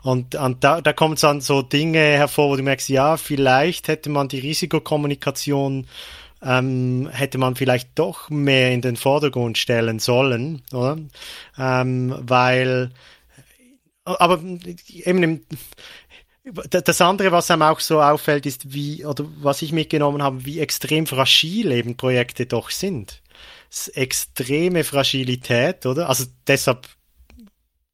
Und, 0.02 0.34
und 0.34 0.64
da, 0.64 0.80
da 0.80 0.92
kommen 0.92 1.16
dann 1.20 1.40
so 1.40 1.62
Dinge 1.62 2.00
hervor, 2.00 2.50
wo 2.50 2.56
du 2.56 2.62
merkst, 2.64 2.88
ja, 2.88 3.16
vielleicht 3.16 3.86
hätte 3.86 4.10
man 4.10 4.28
die 4.28 4.40
Risikokommunikation 4.40 5.86
ähm, 6.42 7.08
hätte 7.12 7.38
man 7.38 7.54
vielleicht 7.54 7.90
doch 7.98 8.30
mehr 8.30 8.72
in 8.72 8.80
den 8.80 8.96
Vordergrund 8.96 9.58
stellen 9.58 9.98
sollen, 9.98 10.62
oder? 10.72 10.98
Ähm, 11.58 12.14
weil 12.20 12.90
aber 14.04 14.40
eben 14.42 15.22
im, 15.22 15.40
das 16.70 17.00
andere, 17.00 17.32
was 17.32 17.50
einem 17.50 17.62
auch 17.62 17.80
so 17.80 18.00
auffällt, 18.00 18.46
ist 18.46 18.72
wie, 18.72 19.04
oder 19.04 19.24
was 19.40 19.62
ich 19.62 19.72
mitgenommen 19.72 20.22
habe, 20.22 20.44
wie 20.44 20.60
extrem 20.60 21.06
fragil 21.06 21.72
eben 21.72 21.96
Projekte 21.96 22.46
doch 22.46 22.70
sind. 22.70 23.22
Extreme 23.94 24.84
Fragilität, 24.84 25.86
oder? 25.86 26.08
Also 26.08 26.24
deshalb 26.46 26.88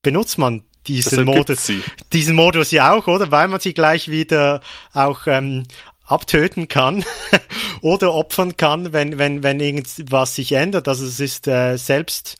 benutzt 0.03 0.39
man 0.39 0.65
diesen 0.87 1.25
Modus, 1.25 1.71
diesen 2.13 2.37
Modus 2.37 2.71
ja 2.71 2.95
auch, 2.95 3.07
oder? 3.07 3.31
Weil 3.31 3.49
man 3.49 3.61
sie 3.61 3.75
gleich 3.75 4.09
wieder 4.09 4.61
auch 4.93 5.27
ähm, 5.27 5.65
abtöten 6.05 6.69
kann 6.69 7.05
oder 7.83 8.15
opfern 8.15 8.57
kann, 8.57 8.93
wenn, 8.93 9.19
wenn, 9.19 9.43
wenn 9.43 9.61
irgendwas 9.61 10.35
sich 10.35 10.53
ändert. 10.53 10.89
Also 10.89 11.05
es 11.05 11.21
ist 11.21 11.49
äh, 11.49 11.77
selbst, 11.77 12.37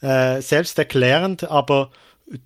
äh, 0.00 0.40
selbsterklärend, 0.40 1.44
aber 1.44 1.90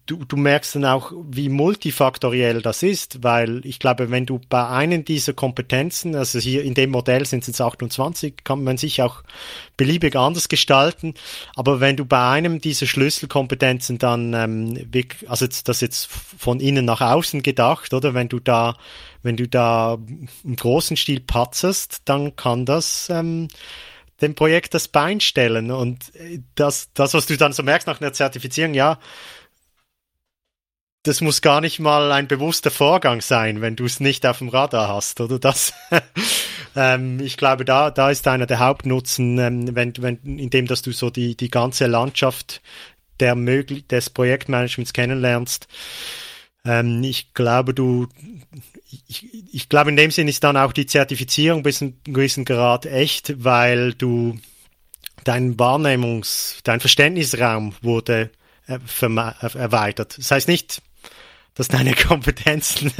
du, 0.06 0.24
du 0.24 0.36
merkst 0.36 0.74
dann 0.74 0.84
auch, 0.84 1.12
wie 1.30 1.48
multifaktoriell 1.48 2.62
das 2.62 2.82
ist, 2.82 3.22
weil 3.22 3.64
ich 3.64 3.78
glaube, 3.78 4.10
wenn 4.10 4.26
du 4.26 4.40
bei 4.48 4.66
einem 4.66 5.04
dieser 5.04 5.34
Kompetenzen, 5.34 6.16
also 6.16 6.38
hier 6.38 6.64
in 6.64 6.74
dem 6.74 6.90
Modell 6.90 7.26
sind 7.26 7.40
es 7.40 7.48
jetzt 7.48 7.60
28, 7.60 8.42
kann 8.42 8.64
man 8.64 8.76
sich 8.76 9.02
auch 9.02 9.22
beliebig 9.76 10.16
anders 10.16 10.48
gestalten, 10.48 11.14
aber 11.54 11.80
wenn 11.80 11.96
du 11.96 12.04
bei 12.04 12.28
einem 12.28 12.60
dieser 12.60 12.86
Schlüsselkompetenzen 12.86 13.98
dann, 13.98 14.34
ähm, 14.34 14.90
also 15.28 15.46
das 15.64 15.80
jetzt 15.80 16.06
von 16.06 16.58
innen 16.60 16.84
nach 16.84 17.00
außen 17.00 17.42
gedacht, 17.42 17.94
oder? 17.94 18.14
Wenn 18.14 18.28
du 18.28 18.40
da, 18.40 18.76
wenn 19.22 19.36
du 19.36 19.46
da 19.46 19.98
im 20.44 20.56
großen 20.56 20.96
Stil 20.96 21.20
patzest, 21.20 22.02
dann 22.04 22.34
kann 22.34 22.64
das 22.64 23.08
ähm, 23.10 23.48
dem 24.20 24.34
Projekt 24.34 24.74
das 24.74 24.88
Bein 24.88 25.20
stellen. 25.20 25.70
Und 25.70 26.14
äh, 26.16 26.40
das, 26.54 26.90
das, 26.94 27.14
was 27.14 27.26
du 27.26 27.36
dann 27.36 27.52
so 27.52 27.62
merkst 27.62 27.86
nach 27.86 28.00
einer 28.00 28.12
Zertifizierung, 28.12 28.74
ja, 28.74 28.98
das 31.04 31.20
muss 31.20 31.42
gar 31.42 31.61
nicht 31.61 31.78
mal 31.78 32.12
ein 32.12 32.28
bewusster 32.28 32.70
Vorgang 32.70 33.20
sein, 33.20 33.61
wenn 33.61 33.76
du 33.76 33.84
es 33.84 34.00
nicht 34.00 34.26
auf 34.26 34.38
dem 34.38 34.48
Radar 34.48 34.88
hast, 34.88 35.20
oder 35.20 35.38
das? 35.38 35.72
ähm, 36.76 37.20
ich 37.20 37.37
glaube, 37.37 37.64
da, 37.64 37.90
da 37.90 38.11
ist 38.11 38.26
einer 38.26 38.46
der 38.46 38.58
Hauptnutzen, 38.58 39.38
ähm, 39.38 39.74
wenn, 39.74 39.92
wenn, 39.98 40.38
indem 40.38 40.66
dass 40.66 40.82
du 40.82 40.92
so 40.92 41.11
die, 41.11 41.37
die 41.37 41.50
ganze 41.50 41.87
Landschaft 41.87 42.61
der 43.20 43.34
möglich 43.34 43.87
des 43.87 44.11
Projektmanagements 44.11 44.92
kennenlernst. 44.92 45.66
Ähm, 46.64 47.02
ich 47.02 47.34
glaube, 47.34 47.74
du, 47.74 48.08
ich, 49.06 49.26
ich 49.52 49.68
glaube, 49.68 49.90
in 49.90 49.96
dem 49.96 50.11
Sinn 50.11 50.28
ist 50.28 50.44
dann 50.44 50.56
auch 50.56 50.72
die 50.72 50.87
Zertifizierung 50.87 51.62
bis 51.62 51.78
zu 51.78 51.87
einem 51.87 51.96
gewissen 52.04 52.44
Grad 52.44 52.87
echt, 52.87 53.44
weil 53.44 53.94
du 53.94 54.38
dein 55.24 55.56
Wahrnehmungs-, 55.56 56.61
dein 56.64 56.80
Verständnisraum 56.80 57.74
wurde 57.82 58.30
äh, 58.66 58.78
erweitert. 59.00 60.18
Das 60.18 60.30
heißt 60.30 60.48
nicht, 60.48 60.82
dass 61.59 61.68
deine 61.68 61.92
Kompetenzen 62.09 62.92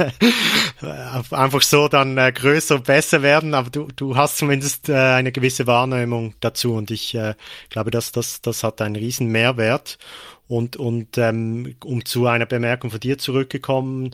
einfach 1.31 1.61
so 1.61 1.87
dann 1.87 2.17
äh, 2.17 2.31
größer 2.31 2.75
und 2.75 2.83
besser 2.83 3.23
werden, 3.23 3.55
aber 3.55 3.69
du, 3.69 3.87
du 3.95 4.17
hast 4.17 4.37
zumindest 4.37 4.89
äh, 4.89 4.95
eine 4.95 5.31
gewisse 5.31 5.65
Wahrnehmung 5.65 6.35
dazu. 6.41 6.73
Und 6.73 6.91
ich 6.91 7.15
äh, 7.15 7.33
glaube, 7.69 7.89
dass 7.89 8.11
das, 8.11 8.41
das 8.41 8.63
hat 8.63 8.81
einen 8.81 8.97
riesen 8.97 9.27
Mehrwert. 9.27 9.97
Und, 10.47 10.75
und 10.75 11.17
ähm, 11.17 11.75
um 11.85 12.03
zu 12.05 12.27
einer 12.27 12.47
Bemerkung 12.47 12.91
von 12.91 12.99
dir 12.99 13.17
zurückgekommen 13.17 14.11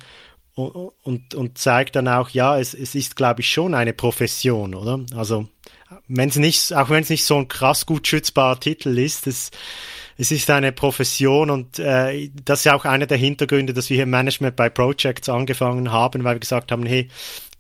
und, 0.53 0.91
und, 1.03 1.33
und 1.33 1.57
zeigt 1.57 1.95
dann 1.95 2.07
auch, 2.07 2.29
ja, 2.29 2.59
es, 2.59 2.73
es 2.73 2.93
ist, 2.93 3.15
glaube 3.15 3.41
ich, 3.41 3.49
schon 3.49 3.73
eine 3.73 3.93
Profession, 3.93 4.75
oder? 4.75 4.99
Also, 5.15 5.47
wenn 6.07 6.29
es 6.29 6.35
nicht, 6.35 6.73
auch 6.73 6.89
wenn 6.89 7.03
es 7.03 7.09
nicht 7.09 7.25
so 7.25 7.37
ein 7.37 7.47
krass 7.47 7.85
gut 7.85 8.07
schützbarer 8.07 8.59
Titel 8.59 8.97
ist, 8.99 9.27
es, 9.27 9.49
es 10.17 10.31
ist 10.31 10.49
eine 10.49 10.71
Profession 10.71 11.49
und 11.49 11.79
äh, 11.79 12.29
das 12.45 12.65
ist 12.65 12.71
auch 12.71 12.85
einer 12.85 13.05
der 13.05 13.17
Hintergründe, 13.17 13.73
dass 13.73 13.89
wir 13.89 13.97
hier 13.97 14.05
Management 14.05 14.55
by 14.55 14.69
Projects 14.69 15.29
angefangen 15.29 15.91
haben, 15.91 16.23
weil 16.23 16.35
wir 16.35 16.39
gesagt 16.39 16.71
haben, 16.71 16.85
hey, 16.85 17.09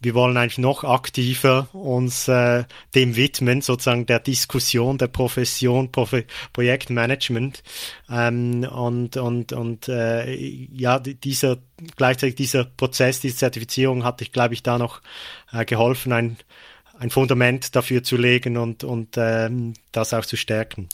wir 0.01 0.13
wollen 0.13 0.37
eigentlich 0.37 0.57
noch 0.57 0.83
aktiver 0.83 1.67
uns 1.73 2.27
äh, 2.27 2.65
dem 2.93 3.15
widmen, 3.15 3.61
sozusagen 3.61 4.05
der 4.05 4.19
Diskussion 4.19 4.97
der 4.97 5.07
Profession 5.07 5.91
Profe 5.91 6.25
Projektmanagement 6.53 7.63
ähm, 8.09 8.63
und 8.63 9.17
und 9.17 9.51
und 9.51 9.87
äh, 9.89 10.33
ja 10.35 10.99
dieser 10.99 11.57
gleichzeitig 11.95 12.35
dieser 12.35 12.65
Prozess, 12.65 13.19
diese 13.19 13.37
Zertifizierung 13.37 14.03
hat 14.03 14.21
ich 14.21 14.31
glaube 14.31 14.53
ich 14.53 14.63
da 14.63 14.77
noch 14.77 15.01
äh, 15.51 15.65
geholfen, 15.65 16.13
ein 16.13 16.37
ein 16.97 17.09
Fundament 17.09 17.75
dafür 17.75 18.03
zu 18.03 18.15
legen 18.15 18.57
und 18.57 18.83
und 18.83 19.15
ähm, 19.17 19.73
das 19.91 20.13
auch 20.13 20.25
zu 20.25 20.37
stärken. 20.37 20.87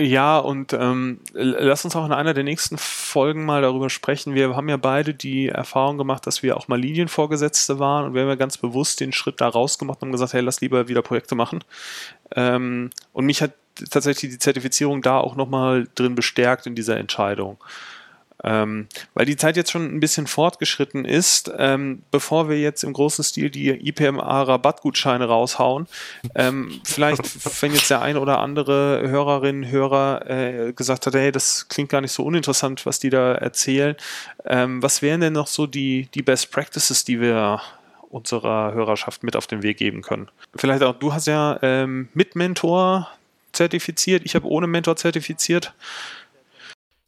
Ja, 0.00 0.38
und 0.38 0.72
ähm, 0.72 1.20
lass 1.34 1.84
uns 1.84 1.94
auch 1.94 2.06
in 2.06 2.12
einer 2.12 2.32
der 2.32 2.42
nächsten 2.42 2.78
Folgen 2.78 3.44
mal 3.44 3.60
darüber 3.60 3.90
sprechen. 3.90 4.34
Wir 4.34 4.56
haben 4.56 4.70
ja 4.70 4.78
beide 4.78 5.12
die 5.12 5.48
Erfahrung 5.48 5.98
gemacht, 5.98 6.26
dass 6.26 6.42
wir 6.42 6.56
auch 6.56 6.68
mal 6.68 6.80
Linienvorgesetzte 6.80 7.78
waren 7.78 8.06
und 8.06 8.14
wir 8.14 8.22
haben 8.22 8.28
ja 8.28 8.34
ganz 8.34 8.56
bewusst 8.56 9.00
den 9.00 9.12
Schritt 9.12 9.42
da 9.42 9.48
rausgemacht 9.48 10.00
und 10.00 10.08
haben 10.08 10.12
gesagt, 10.12 10.32
hey, 10.32 10.40
lass 10.40 10.62
lieber 10.62 10.88
wieder 10.88 11.02
Projekte 11.02 11.34
machen. 11.34 11.62
Ähm, 12.34 12.88
und 13.12 13.26
mich 13.26 13.42
hat 13.42 13.52
tatsächlich 13.90 14.32
die 14.32 14.38
Zertifizierung 14.38 15.02
da 15.02 15.18
auch 15.18 15.36
nochmal 15.36 15.86
drin 15.94 16.14
bestärkt 16.14 16.66
in 16.66 16.74
dieser 16.74 16.96
Entscheidung. 16.96 17.58
Ähm, 18.42 18.88
weil 19.14 19.26
die 19.26 19.36
Zeit 19.36 19.56
jetzt 19.56 19.70
schon 19.70 19.84
ein 19.84 20.00
bisschen 20.00 20.26
fortgeschritten 20.26 21.04
ist, 21.04 21.52
ähm, 21.58 22.02
bevor 22.10 22.48
wir 22.48 22.58
jetzt 22.58 22.82
im 22.84 22.92
großen 22.92 23.22
Stil 23.24 23.50
die 23.50 23.68
IPMA-Rabattgutscheine 23.68 25.26
raushauen, 25.26 25.86
ähm, 26.34 26.80
vielleicht, 26.84 27.22
wenn 27.62 27.72
jetzt 27.72 27.90
der 27.90 28.02
eine 28.02 28.20
oder 28.20 28.38
andere 28.38 29.02
Hörerin, 29.08 29.70
Hörer 29.70 30.30
äh, 30.30 30.72
gesagt 30.72 31.06
hat, 31.06 31.14
hey, 31.14 31.32
das 31.32 31.68
klingt 31.68 31.90
gar 31.90 32.00
nicht 32.00 32.12
so 32.12 32.24
uninteressant, 32.24 32.86
was 32.86 32.98
die 32.98 33.10
da 33.10 33.34
erzählen, 33.34 33.96
ähm, 34.46 34.82
was 34.82 35.02
wären 35.02 35.20
denn 35.20 35.34
noch 35.34 35.46
so 35.46 35.66
die, 35.66 36.08
die 36.14 36.22
Best 36.22 36.50
Practices, 36.50 37.04
die 37.04 37.20
wir 37.20 37.60
unserer 38.08 38.72
Hörerschaft 38.74 39.22
mit 39.22 39.36
auf 39.36 39.46
den 39.46 39.62
Weg 39.62 39.76
geben 39.76 40.02
können? 40.02 40.28
Vielleicht 40.56 40.82
auch, 40.82 40.94
du 40.98 41.12
hast 41.12 41.26
ja 41.26 41.58
ähm, 41.62 42.08
mit 42.14 42.36
Mentor 42.36 43.08
zertifiziert, 43.52 44.22
ich 44.24 44.34
habe 44.34 44.46
ohne 44.46 44.66
Mentor 44.66 44.96
zertifiziert. 44.96 45.74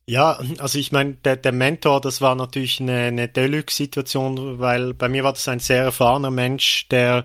Ja, 0.06 0.40
also 0.58 0.78
ich 0.78 0.90
meine, 0.90 1.14
der, 1.14 1.36
der 1.36 1.52
Mentor, 1.52 2.00
das 2.00 2.20
war 2.20 2.34
natürlich 2.34 2.80
eine, 2.80 2.98
eine 3.04 3.28
Deluxe-Situation, 3.28 4.58
weil 4.58 4.94
bei 4.94 5.08
mir 5.08 5.22
war 5.22 5.32
das 5.32 5.46
ein 5.48 5.60
sehr 5.60 5.84
erfahrener 5.84 6.30
Mensch, 6.30 6.88
der 6.88 7.24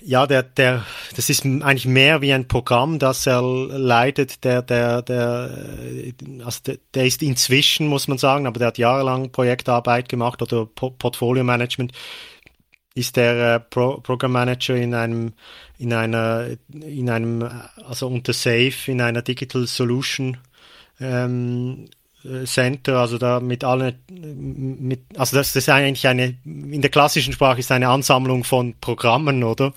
ja, 0.00 0.26
der, 0.26 0.42
der, 0.42 0.84
das 1.16 1.30
ist 1.30 1.44
eigentlich 1.44 1.86
mehr 1.86 2.20
wie 2.22 2.32
ein 2.32 2.48
Programm, 2.48 2.98
das 2.98 3.26
er 3.26 3.42
leitet. 3.42 4.44
Der, 4.44 4.62
der, 4.62 5.02
der, 5.02 5.50
also 6.44 6.60
der, 6.66 6.78
der 6.94 7.06
ist 7.06 7.22
inzwischen, 7.22 7.86
muss 7.86 8.08
man 8.08 8.18
sagen, 8.18 8.46
aber 8.46 8.58
der 8.58 8.68
hat 8.68 8.78
jahrelang 8.78 9.30
Projektarbeit 9.30 10.08
gemacht 10.08 10.42
oder 10.42 10.66
Portfolio 10.66 11.44
Management. 11.44 11.92
Ist 12.94 13.16
der 13.16 13.54
äh, 13.54 13.60
Pro 13.60 14.00
Program 14.00 14.32
Manager 14.32 14.76
in 14.76 14.94
einem, 14.94 15.32
in 15.78 15.92
einer, 15.92 16.48
in 16.68 17.08
einem, 17.08 17.48
also 17.86 18.06
unter 18.06 18.32
Safe 18.34 18.74
in 18.86 19.00
einer 19.00 19.22
Digital 19.22 19.66
Solution 19.66 20.36
ähm, 21.02 21.88
Center, 22.44 22.98
also 22.98 23.18
da 23.18 23.40
mit 23.40 23.64
allen, 23.64 23.98
mit, 24.08 25.00
also 25.16 25.36
das, 25.36 25.52
das 25.52 25.64
ist 25.64 25.68
eigentlich 25.68 26.06
eine, 26.06 26.36
in 26.44 26.80
der 26.80 26.90
klassischen 26.90 27.32
Sprache 27.32 27.58
ist 27.58 27.72
eine 27.72 27.88
Ansammlung 27.88 28.44
von 28.44 28.74
Programmen, 28.80 29.42
oder? 29.42 29.72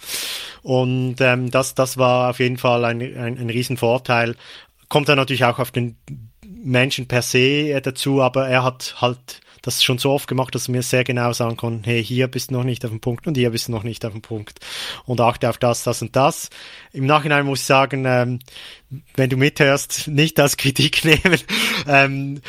Und 0.62 1.16
ähm, 1.22 1.50
das, 1.50 1.74
das 1.74 1.98
war 1.98 2.30
auf 2.30 2.40
jeden 2.40 2.58
Fall 2.58 2.86
ein, 2.86 3.02
ein, 3.02 3.40
ein 3.40 3.50
Riesenvorteil. 3.50 4.36
Kommt 4.90 5.10
dann 5.10 5.18
natürlich 5.18 5.46
auch 5.46 5.58
auf 5.58 5.72
den 5.72 5.98
Menschen 6.46 7.08
per 7.08 7.24
se 7.24 7.82
dazu, 7.82 8.22
aber 8.22 8.48
er 8.48 8.64
hat 8.64 8.96
halt 9.02 9.42
das 9.66 9.84
schon 9.84 9.98
so 9.98 10.12
oft 10.12 10.28
gemacht, 10.28 10.54
dass 10.54 10.68
er 10.68 10.74
mir 10.74 10.84
sehr 10.84 11.04
genau 11.04 11.34
sagen 11.34 11.58
kann, 11.58 11.82
hey, 11.84 12.04
hier 12.04 12.28
bist 12.28 12.52
du 12.52 12.54
noch 12.56 12.64
nicht 12.64 12.86
auf 12.86 12.92
dem 12.92 13.00
Punkt 13.00 13.26
und 13.26 13.36
hier 13.36 13.50
bist 13.50 13.68
du 13.68 13.72
noch 13.72 13.84
nicht 13.84 14.06
auf 14.06 14.12
dem 14.12 14.22
Punkt. 14.22 14.60
Und 15.06 15.20
achte 15.20 15.50
auf 15.50 15.58
das, 15.58 15.84
das 15.84 16.04
und 16.04 16.16
das. 16.16 16.50
Im 16.94 17.08
Nachhinein 17.08 17.46
muss 17.46 17.62
ich 17.62 17.66
sagen, 17.66 18.06
ähm, 18.06 18.40
wenn 19.16 19.30
du 19.30 19.38
mithörst, 19.38 20.08
nicht 20.08 20.40
als 20.40 20.58
Kritik 20.58 21.04
nehmen. 21.06 21.40
Ähm, 21.88 22.42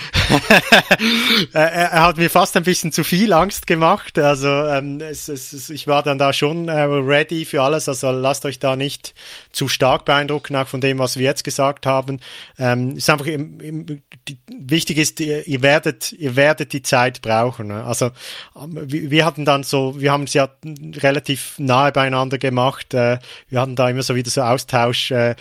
er, 1.53 2.03
hat 2.03 2.17
mir 2.17 2.31
fast 2.31 2.57
ein 2.57 2.65
bisschen 2.65 2.93
zu 2.93 3.05
viel 3.05 3.33
Angst 3.33 3.67
gemacht. 3.67 4.19
Also 4.19 4.49
ähm, 4.49 5.01
es, 5.01 5.29
es, 5.29 5.71
ich 5.71 5.87
war 5.87 6.03
dann 6.03 6.19
da 6.19 6.33
schon 6.33 6.69
äh, 6.69 6.83
ready 6.83 7.45
für 7.45 7.63
alles. 7.63 7.89
Also 7.89 8.11
lasst 8.11 8.45
euch 8.45 8.59
da 8.59 8.77
nicht 8.77 9.15
zu 9.53 9.69
stark 9.69 10.05
beeindrucken, 10.05 10.57
auch 10.57 10.69
von 10.69 10.81
dem, 10.81 10.99
was 10.99 11.17
wir 11.17 11.25
jetzt 11.25 11.45
gesagt 11.45 11.87
haben. 11.87 12.21
Ähm, 12.59 12.97
ist 12.97 13.11
einfach 13.11 13.27
im, 13.27 13.61
im, 13.61 14.03
die, 14.29 14.39
wichtig 14.49 14.99
ist, 14.99 15.21
ihr, 15.21 15.47
ihr, 15.47 15.63
werdet, 15.63 16.13
ihr 16.13 16.37
werdet 16.37 16.73
die 16.73 16.83
Zeit 16.83 17.23
brauchen. 17.23 17.69
Ne? 17.69 17.85
Also 17.85 18.11
ähm, 18.57 18.79
wir, 18.85 19.11
wir, 19.11 19.25
hatten 19.25 19.45
dann 19.45 19.63
so, 19.63 20.01
wir 20.01 20.13
haben 20.13 20.25
es 20.25 20.35
ja 20.35 20.49
relativ 20.97 21.55
nahe 21.59 21.93
beieinander 21.93 22.39
gemacht. 22.39 22.95
Äh, 22.95 23.19
wir 23.49 23.61
hatten 23.61 23.77
da 23.77 23.89
immer 23.89 24.03
so 24.03 24.15
wieder 24.15 24.31
so 24.31 24.43
Austausch. 24.43 25.11
Äh, 25.11 25.37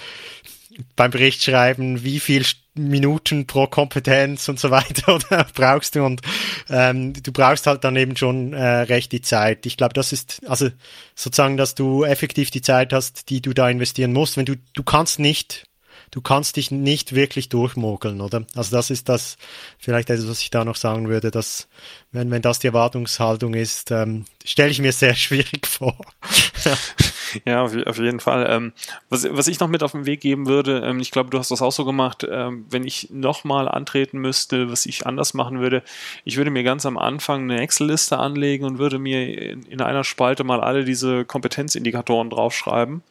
beim 0.96 1.12
Bericht 1.12 1.44
schreiben, 1.44 2.04
wie 2.04 2.20
viel 2.20 2.46
Minuten 2.74 3.48
pro 3.48 3.68
Kompetenz 3.68 4.50
und 4.50 4.60
so 4.60 4.70
weiter 4.70 5.16
oder 5.16 5.46
brauchst 5.54 5.96
du 5.96 6.04
und 6.04 6.22
ähm, 6.70 7.14
du 7.14 7.32
brauchst 7.32 7.68
halt 7.68 7.84
dann 7.84 7.96
eben 7.96 8.18
schon 8.18 8.54
äh, 8.54 8.64
recht 8.64 9.12
die 9.12 9.22
Zeit. 9.22 9.66
Ich 9.66 9.78
glaube, 9.78 9.94
das 9.94 10.12
ist 10.12 10.42
also 10.48 10.70
sozusagen, 11.16 11.58
dass 11.58 11.76
du 11.76 12.04
effektiv 12.04 12.52
die 12.52 12.62
Zeit 12.62 12.92
hast, 12.92 13.30
die 13.30 13.42
du 13.42 13.54
da 13.54 13.70
investieren 13.70 14.14
musst. 14.14 14.38
Wenn 14.38 14.46
du 14.46 14.56
du 14.74 14.84
kannst 14.84 15.20
nicht 15.20 15.66
du 16.12 16.22
kannst 16.22 16.56
dich 16.56 16.72
nicht 16.72 17.14
wirklich 17.14 17.50
durchmogeln, 17.50 18.22
oder? 18.22 18.46
Also 18.56 18.76
das 18.76 18.90
ist 18.90 19.10
das 19.10 19.36
vielleicht 19.78 20.10
etwas, 20.10 20.30
was 20.30 20.40
ich 20.40 20.50
da 20.50 20.64
noch 20.64 20.78
sagen 20.78 21.10
würde, 21.10 21.30
dass 21.30 21.68
wenn, 22.14 22.32
wenn 22.32 22.42
das 22.42 22.60
die 22.60 22.68
Erwartungshaltung 22.68 23.54
ist, 23.54 23.92
ähm, 23.92 24.26
stelle 24.46 24.72
ich 24.72 24.80
mir 24.80 24.94
sehr 24.94 25.16
schwierig 25.16 25.68
vor. 25.68 25.98
ja, 27.46 27.64
auf, 27.64 27.98
jeden 27.98 28.20
Fall. 28.20 28.48
Ähm, 28.50 28.74
was, 29.10 29.48
ich 29.48 29.60
noch 29.60 29.68
mit 29.68 29.84
auf 29.84 29.92
den 29.92 30.06
Weg 30.06 30.22
geben 30.22 30.48
würde, 30.48 30.82
ähm, 30.86 31.00
ich 31.00 31.12
glaube, 31.12 31.30
du 31.30 31.40
hast 31.40 31.52
das 31.52 31.62
auch 31.62 31.72
so 31.72 31.86
gemacht, 31.86 32.26
ähm, 32.30 32.66
wenn 32.70 32.86
ich 32.86 33.10
nochmal 33.12 33.68
antreten 33.68 34.20
müsste, 34.20 34.72
was 34.72 34.86
ich 34.86 35.06
anders 35.06 35.34
machen 35.34 35.60
würde, 35.60 35.84
ich 36.24 36.38
würde 36.38 36.52
mir 36.52 36.64
ganz 36.64 36.86
am 36.86 36.98
Anfang 36.98 37.44
eine 37.44 37.62
Excel-Liste 37.62 38.18
anlegen 38.18 38.66
und 38.66 38.78
würde 38.78 39.00
mir 39.00 39.52
in 39.52 39.82
einer 39.82 40.04
Spalte 40.04 40.44
mal 40.44 40.62
alle 40.62 40.86
diese 40.86 41.26
Kompetenzindikatoren 41.26 42.30
draufschreiben 42.30 43.04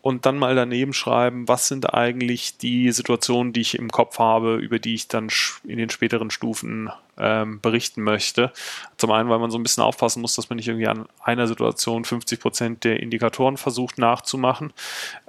und 0.00 0.26
dann 0.26 0.38
mal 0.38 0.54
daneben 0.54 0.92
schreiben, 0.92 1.48
was 1.48 1.68
sind 1.68 1.92
eigentlich 1.92 2.56
die 2.56 2.92
Situationen, 2.92 3.52
die 3.52 3.60
ich 3.60 3.78
im 3.78 3.90
Kopf 3.90 4.18
habe, 4.18 4.56
über 4.56 4.78
die 4.78 4.94
ich 4.94 5.08
dann 5.08 5.28
in 5.64 5.78
den 5.78 5.90
späteren 5.90 6.30
Stufen 6.30 6.90
ähm, 7.18 7.60
berichten 7.60 8.02
möchte. 8.02 8.52
Zum 8.96 9.10
einen, 9.10 9.28
weil 9.28 9.38
man 9.38 9.50
so 9.50 9.58
ein 9.58 9.62
bisschen 9.62 9.82
aufpassen 9.82 10.22
muss, 10.22 10.36
dass 10.36 10.48
man 10.48 10.56
nicht 10.56 10.68
irgendwie 10.68 10.88
an 10.88 11.06
einer 11.22 11.46
Situation 11.46 12.04
50 12.04 12.40
Prozent 12.40 12.84
der 12.84 13.00
Indikatoren 13.00 13.56
versucht 13.56 13.98
nachzumachen, 13.98 14.72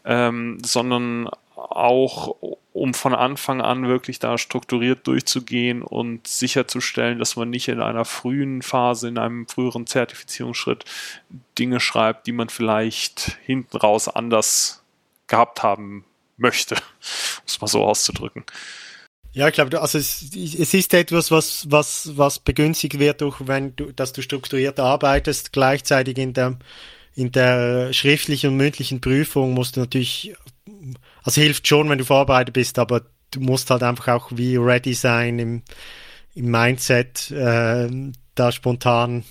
ähm, 0.06 0.58
sondern 0.64 1.30
auch 1.56 2.36
um 2.74 2.94
von 2.94 3.14
Anfang 3.14 3.62
an 3.62 3.88
wirklich 3.88 4.20
da 4.20 4.38
strukturiert 4.38 5.06
durchzugehen 5.06 5.82
und 5.82 6.28
sicherzustellen, 6.28 7.20
dass 7.20 7.36
man 7.36 7.50
nicht 7.50 7.68
in 7.68 7.82
einer 7.82 8.06
frühen 8.06 8.62
Phase, 8.62 9.10
in 9.10 9.18
einem 9.18 9.48
früheren 9.48 9.86
Zertifizierungsschritt 9.86 10.86
Dinge 11.58 11.80
schreibt, 11.80 12.28
die 12.28 12.32
man 12.32 12.50
vielleicht 12.50 13.38
hinten 13.44 13.76
raus 13.78 14.08
anders 14.08 14.84
gehabt 15.28 15.62
haben 15.62 16.06
möchte, 16.38 16.76
um 16.76 16.82
es 17.46 17.60
mal 17.60 17.68
so 17.68 17.84
auszudrücken. 17.84 18.46
Ja, 19.32 19.48
ich 19.48 19.54
glaube, 19.54 19.80
also 19.80 19.98
es, 19.98 20.24
es 20.34 20.74
ist 20.74 20.94
etwas, 20.94 21.30
was, 21.30 21.70
was, 21.70 22.18
was 22.18 22.40
begünstigt 22.40 22.98
wird 23.00 23.22
durch, 23.22 23.38
wenn 23.48 23.76
du, 23.76 23.92
dass 23.92 24.12
du 24.12 24.22
strukturiert 24.22 24.80
arbeitest, 24.80 25.54
gleichzeitig 25.54 26.18
in 26.18 26.34
der, 26.34 26.58
in 27.16 27.32
der 27.32 27.94
schriftlichen 27.94 28.52
und 28.52 28.58
mündlichen 28.58 29.02
Prüfung 29.02 29.54
musst 29.54 29.76
du 29.76 29.82
natürlich 29.82 30.34
also 31.24 31.42
hilft 31.42 31.68
schon, 31.68 31.90
wenn 31.90 31.98
du 31.98 32.06
vorbereitet 32.06 32.54
bist, 32.54 32.80
aber 32.80 33.02
du 33.32 33.40
musst 33.40 33.70
halt 33.70 33.84
einfach 33.84 34.08
auch 34.08 34.32
wie 34.34 34.56
ready 34.56 34.94
sein 34.94 35.40
im, 35.40 35.64
im 36.36 36.50
Mindset, 36.50 37.32
äh, 37.32 37.90
da 38.36 38.52
spontan. 38.52 39.24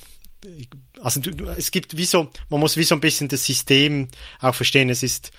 Also 1.01 1.21
es 1.57 1.71
gibt 1.71 1.97
wie 1.97 2.05
so, 2.05 2.31
man 2.49 2.61
muss 2.61 2.77
wie 2.77 2.85
so 2.85 2.95
ein 2.95 3.01
bisschen 3.01 3.29
das 3.29 3.45
System 3.45 4.09
auch 4.41 4.55
verstehen. 4.55 4.91
Es 4.91 5.03
ist, 5.03 5.31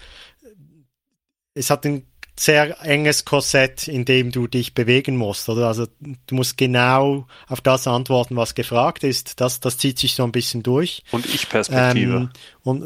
es 1.54 1.70
hat 1.70 1.86
einen 1.86 2.06
sehr 2.40 2.82
enges 2.86 3.26
Korsett, 3.26 3.90
in 3.90 4.06
dem 4.06 4.32
du 4.32 4.48
dich 4.48 4.74
bewegen 4.74 5.18
musst, 5.18 5.50
oder? 5.50 5.68
Also 5.68 5.88
du 6.00 6.36
musst 6.36 6.58
genau 6.58 7.28
auf 7.50 7.60
das 7.60 7.86
antworten, 7.86 8.38
was 8.38 8.56
gefragt 8.56 9.04
ist. 9.04 9.42
Das, 9.42 9.60
das 9.60 9.78
zieht 9.78 10.00
sich 10.00 10.16
so 10.16 10.24
ein 10.24 10.32
bisschen 10.32 10.64
durch. 10.64 11.04
Und 11.12 11.26
Ich-Perspektive. 11.26 12.14
Ähm, 12.14 12.30
und, 12.64 12.84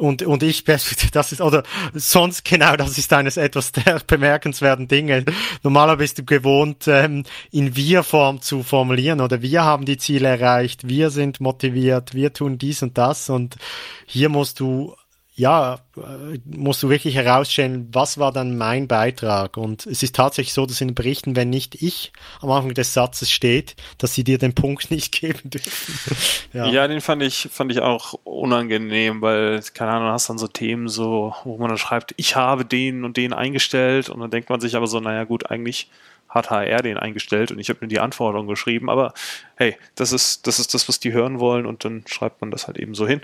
und, 0.00 0.22
und 0.22 0.42
Ich-Perspektive, 0.42 1.10
das 1.12 1.32
ist, 1.32 1.40
oder 1.40 1.62
sonst 1.94 2.44
genau, 2.44 2.76
das 2.76 2.98
ist 2.98 3.10
eines 3.14 3.38
etwas 3.38 3.72
der 3.72 4.02
bemerkenswerten 4.06 4.86
Dinge. 4.86 5.24
Normalerweise 5.62 6.04
bist 6.04 6.18
du 6.18 6.24
gewohnt, 6.24 6.86
ähm, 6.86 7.24
in 7.50 7.76
Wir-Form 7.76 8.42
zu 8.42 8.62
formulieren, 8.62 9.22
oder 9.22 9.40
wir 9.40 9.64
haben 9.64 9.86
die 9.86 9.96
Ziele 9.96 10.28
erreicht, 10.28 10.86
wir 10.86 11.08
sind 11.08 11.40
motiviert, 11.40 12.12
wir 12.12 12.34
tun 12.34 12.58
dies 12.58 12.82
und 12.82 12.98
das, 12.98 13.30
und 13.30 13.56
hier 14.04 14.28
musst 14.28 14.60
du 14.60 14.94
ja, 15.36 15.80
äh, 15.96 16.38
musst 16.44 16.82
du 16.84 16.88
wirklich 16.88 17.16
herausstellen, 17.16 17.88
was 17.92 18.18
war 18.18 18.30
dann 18.30 18.56
mein 18.56 18.86
Beitrag? 18.86 19.56
Und 19.56 19.84
es 19.84 20.04
ist 20.04 20.14
tatsächlich 20.14 20.54
so, 20.54 20.64
dass 20.64 20.80
in 20.80 20.88
den 20.88 20.94
Berichten, 20.94 21.34
wenn 21.34 21.50
nicht 21.50 21.82
ich 21.82 22.12
am 22.40 22.52
Anfang 22.52 22.72
des 22.74 22.94
Satzes 22.94 23.32
steht, 23.32 23.74
dass 23.98 24.14
sie 24.14 24.22
dir 24.22 24.38
den 24.38 24.54
Punkt 24.54 24.90
nicht 24.92 25.12
geben 25.12 25.50
dürfen. 25.50 26.16
ja. 26.52 26.66
ja, 26.66 26.86
den 26.86 27.00
fand 27.00 27.22
ich, 27.22 27.48
fand 27.50 27.72
ich 27.72 27.80
auch 27.80 28.14
unangenehm, 28.22 29.22
weil, 29.22 29.60
keine 29.74 29.90
Ahnung, 29.92 30.08
hast 30.10 30.30
dann 30.30 30.38
so 30.38 30.46
Themen 30.46 30.88
so, 30.88 31.34
wo 31.42 31.58
man 31.58 31.68
dann 31.68 31.78
schreibt, 31.78 32.14
ich 32.16 32.36
habe 32.36 32.64
den 32.64 33.04
und 33.04 33.16
den 33.16 33.32
eingestellt 33.32 34.10
und 34.10 34.20
dann 34.20 34.30
denkt 34.30 34.50
man 34.50 34.60
sich 34.60 34.76
aber 34.76 34.86
so, 34.86 35.00
naja 35.00 35.24
gut, 35.24 35.50
eigentlich 35.50 35.88
hat 36.28 36.50
HR 36.50 36.82
den 36.82 36.96
eingestellt 36.96 37.50
und 37.50 37.58
ich 37.58 37.68
habe 37.70 37.78
mir 37.82 37.88
die 37.88 38.00
Anforderungen 38.00 38.48
geschrieben, 38.48 38.90
aber 38.90 39.14
hey, 39.56 39.76
das 39.94 40.12
ist, 40.12 40.46
das 40.46 40.58
ist 40.58 40.74
das, 40.74 40.88
was 40.88 41.00
die 41.00 41.12
hören 41.12 41.38
wollen 41.40 41.66
und 41.66 41.84
dann 41.84 42.04
schreibt 42.06 42.40
man 42.40 42.50
das 42.50 42.66
halt 42.66 42.78
eben 42.78 42.94
so 42.94 43.06
hin. 43.06 43.20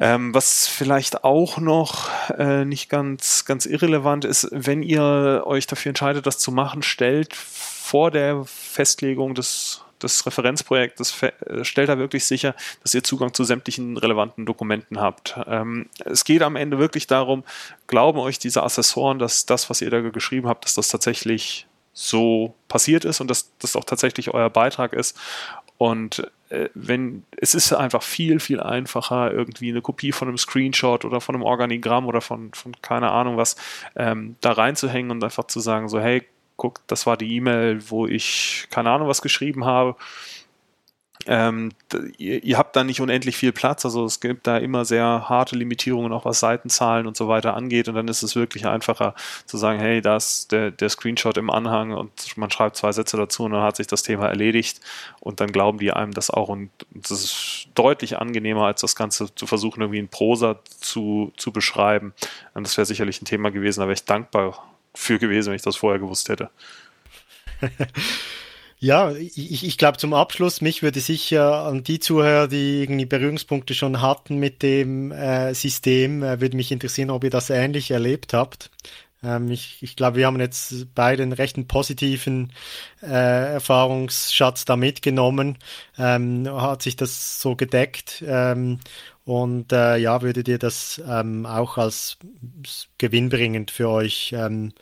Ähm, 0.00 0.32
was 0.32 0.68
vielleicht 0.68 1.24
auch 1.24 1.58
noch 1.58 2.08
äh, 2.38 2.64
nicht 2.64 2.88
ganz, 2.88 3.44
ganz 3.44 3.66
irrelevant 3.66 4.24
ist, 4.24 4.48
wenn 4.52 4.82
ihr 4.82 5.42
euch 5.44 5.66
dafür 5.66 5.90
entscheidet, 5.90 6.26
das 6.26 6.38
zu 6.38 6.52
machen, 6.52 6.82
stellt 6.82 7.34
vor 7.34 8.12
der 8.12 8.44
Festlegung 8.44 9.34
des, 9.34 9.82
des 10.00 10.24
Referenzprojektes, 10.24 11.20
äh, 11.22 11.64
stellt 11.64 11.88
da 11.88 11.98
wirklich 11.98 12.24
sicher, 12.26 12.54
dass 12.82 12.94
ihr 12.94 13.02
Zugang 13.02 13.34
zu 13.34 13.42
sämtlichen 13.42 13.96
relevanten 13.96 14.46
Dokumenten 14.46 15.00
habt. 15.00 15.36
Ähm, 15.48 15.88
es 16.04 16.24
geht 16.24 16.42
am 16.42 16.54
Ende 16.54 16.78
wirklich 16.78 17.08
darum, 17.08 17.42
glauben 17.88 18.20
euch 18.20 18.38
diese 18.38 18.62
Assessoren, 18.62 19.18
dass 19.18 19.46
das, 19.46 19.68
was 19.68 19.80
ihr 19.80 19.90
da 19.90 20.00
geschrieben 20.00 20.46
habt, 20.46 20.64
dass 20.64 20.74
das 20.74 20.88
tatsächlich 20.88 21.66
so 21.92 22.54
passiert 22.68 23.04
ist 23.04 23.20
und 23.20 23.28
dass 23.28 23.50
das 23.58 23.74
auch 23.74 23.84
tatsächlich 23.84 24.32
euer 24.32 24.50
Beitrag 24.50 24.92
ist. 24.92 25.18
Und 25.78 26.30
äh, 26.50 26.68
wenn 26.74 27.24
es 27.36 27.54
ist 27.54 27.72
einfach 27.72 28.02
viel, 28.02 28.40
viel 28.40 28.60
einfacher, 28.60 29.32
irgendwie 29.32 29.70
eine 29.70 29.80
Kopie 29.80 30.12
von 30.12 30.28
einem 30.28 30.38
Screenshot 30.38 31.04
oder 31.04 31.20
von 31.20 31.34
einem 31.34 31.44
Organigramm 31.44 32.06
oder 32.06 32.20
von, 32.20 32.52
von 32.52 32.72
keine 32.82 33.10
Ahnung 33.10 33.36
was 33.36 33.56
ähm, 33.96 34.36
da 34.40 34.52
reinzuhängen 34.52 35.10
und 35.12 35.22
einfach 35.22 35.44
zu 35.44 35.60
sagen, 35.60 35.88
so, 35.88 36.00
hey, 36.00 36.26
guck, 36.56 36.80
das 36.88 37.06
war 37.06 37.16
die 37.16 37.36
E-Mail, 37.36 37.90
wo 37.90 38.06
ich 38.06 38.66
keine 38.70 38.90
Ahnung 38.90 39.08
was 39.08 39.22
geschrieben 39.22 39.64
habe 39.64 39.96
ähm, 41.26 41.70
ihr, 42.16 42.42
ihr, 42.44 42.58
habt 42.58 42.76
da 42.76 42.84
nicht 42.84 43.00
unendlich 43.00 43.36
viel 43.36 43.52
Platz, 43.52 43.84
also 43.84 44.04
es 44.04 44.20
gibt 44.20 44.46
da 44.46 44.56
immer 44.56 44.84
sehr 44.84 45.28
harte 45.28 45.56
Limitierungen, 45.56 46.12
auch 46.12 46.24
was 46.24 46.40
Seitenzahlen 46.40 47.06
und 47.06 47.16
so 47.16 47.28
weiter 47.28 47.54
angeht 47.54 47.88
und 47.88 47.94
dann 47.94 48.08
ist 48.08 48.22
es 48.22 48.36
wirklich 48.36 48.66
einfacher 48.66 49.14
zu 49.46 49.56
sagen, 49.56 49.80
hey, 49.80 50.00
da 50.00 50.16
ist 50.16 50.52
der, 50.52 50.70
der 50.70 50.88
Screenshot 50.88 51.36
im 51.36 51.50
Anhang 51.50 51.92
und 51.92 52.36
man 52.36 52.50
schreibt 52.50 52.76
zwei 52.76 52.92
Sätze 52.92 53.16
dazu 53.16 53.44
und 53.44 53.52
dann 53.52 53.62
hat 53.62 53.76
sich 53.76 53.86
das 53.88 54.02
Thema 54.02 54.28
erledigt 54.28 54.80
und 55.20 55.40
dann 55.40 55.50
glauben 55.50 55.78
die 55.78 55.92
einem 55.92 56.12
das 56.12 56.30
auch 56.30 56.48
und 56.48 56.70
das 56.90 57.10
ist 57.10 57.68
deutlich 57.74 58.18
angenehmer, 58.18 58.66
als 58.66 58.80
das 58.80 58.96
Ganze 58.96 59.34
zu 59.34 59.46
versuchen, 59.46 59.80
irgendwie 59.80 59.98
in 59.98 60.08
Prosa 60.08 60.60
zu, 60.80 61.32
zu 61.36 61.52
beschreiben. 61.52 62.12
Und 62.54 62.66
das 62.66 62.76
wäre 62.76 62.86
sicherlich 62.86 63.20
ein 63.22 63.24
Thema 63.24 63.50
gewesen, 63.50 63.80
da 63.80 63.86
wäre 63.86 63.94
ich 63.94 64.04
dankbar 64.04 64.62
für 64.94 65.18
gewesen, 65.18 65.48
wenn 65.48 65.56
ich 65.56 65.62
das 65.62 65.76
vorher 65.76 65.98
gewusst 65.98 66.28
hätte. 66.28 66.50
Ja, 68.80 69.10
ich, 69.12 69.64
ich 69.64 69.76
glaube 69.76 69.98
zum 69.98 70.14
Abschluss, 70.14 70.60
mich 70.60 70.82
würde 70.84 71.00
sicher 71.00 71.64
an 71.64 71.82
die 71.82 71.98
Zuhörer, 71.98 72.46
die 72.46 72.82
irgendwie 72.82 73.06
Berührungspunkte 73.06 73.74
schon 73.74 74.00
hatten 74.00 74.38
mit 74.38 74.62
dem 74.62 75.10
äh, 75.10 75.52
System, 75.52 76.22
äh, 76.22 76.40
würde 76.40 76.56
mich 76.56 76.70
interessieren, 76.70 77.10
ob 77.10 77.24
ihr 77.24 77.30
das 77.30 77.50
ähnlich 77.50 77.90
erlebt 77.90 78.34
habt. 78.34 78.70
Ähm, 79.22 79.50
ich 79.50 79.82
ich 79.82 79.96
glaube, 79.96 80.18
wir 80.18 80.26
haben 80.26 80.38
jetzt 80.40 80.94
beide 80.94 81.24
einen 81.24 81.32
recht 81.32 81.56
positiven 81.66 82.52
äh, 83.02 83.54
Erfahrungsschatz 83.54 84.64
da 84.64 84.76
mitgenommen. 84.76 85.58
Ähm, 85.98 86.48
hat 86.48 86.82
sich 86.82 86.94
das 86.96 87.40
so 87.40 87.56
gedeckt? 87.56 88.22
Ähm, 88.26 88.78
und 89.24 89.72
äh, 89.72 89.96
ja, 89.98 90.22
würdet 90.22 90.48
ihr 90.48 90.58
das 90.58 91.02
ähm, 91.06 91.46
auch 91.46 91.78
als 91.78 92.16
gewinnbringend 92.98 93.70
für 93.70 93.88
euch 93.90 94.32
ähm, 94.36 94.72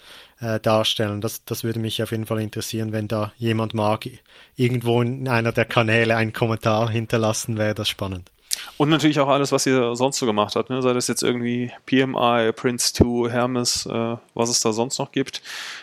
äh, 0.41 0.61
darstellen. 0.61 1.20
Das, 1.20 1.45
das 1.45 1.64
würde 1.64 1.78
mich 1.78 2.03
auf 2.03 2.11
jeden 2.11 2.26
Fall 2.26 2.41
interessieren, 2.41 2.93
wenn 2.93 3.09
da 3.09 3.32
jemand 3.37 3.74
mag, 3.74 4.09
irgendwo 4.57 5.03
in 5.03 5.28
einer 5.28 5.53
der 5.53 5.64
Kanäle 5.64 6.16
einen 6.16 6.32
Kommentar 6.32 6.91
hinterlassen, 6.91 7.59
wäre 7.59 7.74
das 7.74 7.89
spannend. 7.89 8.30
Und 8.78 8.89
natürlich 8.91 9.20
auch 9.20 9.28
alles, 9.28 9.53
was 9.53 9.66
ihr 9.66 9.95
sonst 9.97 10.18
so 10.18 10.26
gemacht 10.26 10.57
habt, 10.57 10.70
ne? 10.70 10.82
sei 10.82 10.93
das 10.93 11.09
jetzt 11.09 11.22
irgendwie 11.22 11.72
PMI, 11.87 12.51
Prince2, 12.51 13.30
Hermes, 13.30 13.87
äh, 13.87 14.16
was 14.34 14.51
es 14.51 14.61
da 14.61 14.72
sonst 14.72 14.99
noch 14.99 15.12
gibt. 15.12 15.43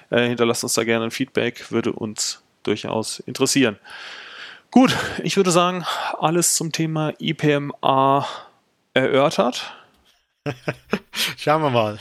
Äh, 0.10 0.28
hinterlasst 0.28 0.64
uns 0.64 0.74
da 0.74 0.84
gerne 0.84 1.06
ein 1.06 1.12
Feedback, 1.12 1.72
würde 1.72 1.94
uns 1.94 2.42
durchaus 2.64 3.20
interessieren. 3.20 3.78
Gut, 4.72 4.96
ich 5.24 5.38
würde 5.38 5.52
sagen, 5.52 5.86
alles 6.20 6.56
zum 6.56 6.72
Thema 6.72 7.14
IPMA 7.20 8.28
erörtert. 8.94 9.74
Schauen 11.38 11.62
wir 11.62 11.70
mal. 11.70 12.00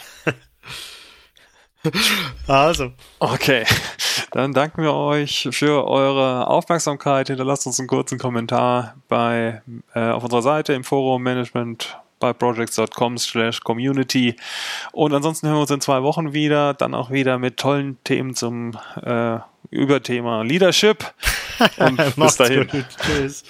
Also. 2.46 2.92
Okay, 3.18 3.64
dann 4.30 4.52
danken 4.52 4.82
wir 4.82 4.94
euch 4.94 5.48
für 5.52 5.86
eure 5.86 6.46
Aufmerksamkeit. 6.46 7.28
Hinterlasst 7.28 7.66
uns 7.66 7.78
einen 7.78 7.88
kurzen 7.88 8.18
Kommentar 8.18 8.96
bei, 9.08 9.62
äh, 9.94 10.10
auf 10.10 10.24
unserer 10.24 10.42
Seite 10.42 10.72
im 10.72 10.84
Forum 10.84 11.22
Management 11.22 11.98
bei 12.22 12.32
projects.com 12.32 13.18
slash 13.18 13.60
community. 13.60 14.36
Und 14.92 15.12
ansonsten 15.12 15.48
hören 15.48 15.56
wir 15.56 15.62
uns 15.62 15.70
in 15.70 15.80
zwei 15.80 16.02
Wochen 16.02 16.32
wieder, 16.32 16.72
dann 16.72 16.94
auch 16.94 17.10
wieder 17.10 17.38
mit 17.38 17.56
tollen 17.58 18.02
Themen 18.04 18.34
zum 18.34 18.78
äh, 19.02 19.38
Überthema 19.70 20.42
Leadership. 20.42 21.12
Und 21.78 22.16
bis 22.16 22.36
dahin. 22.36 22.68
Tschüss. 23.04 23.44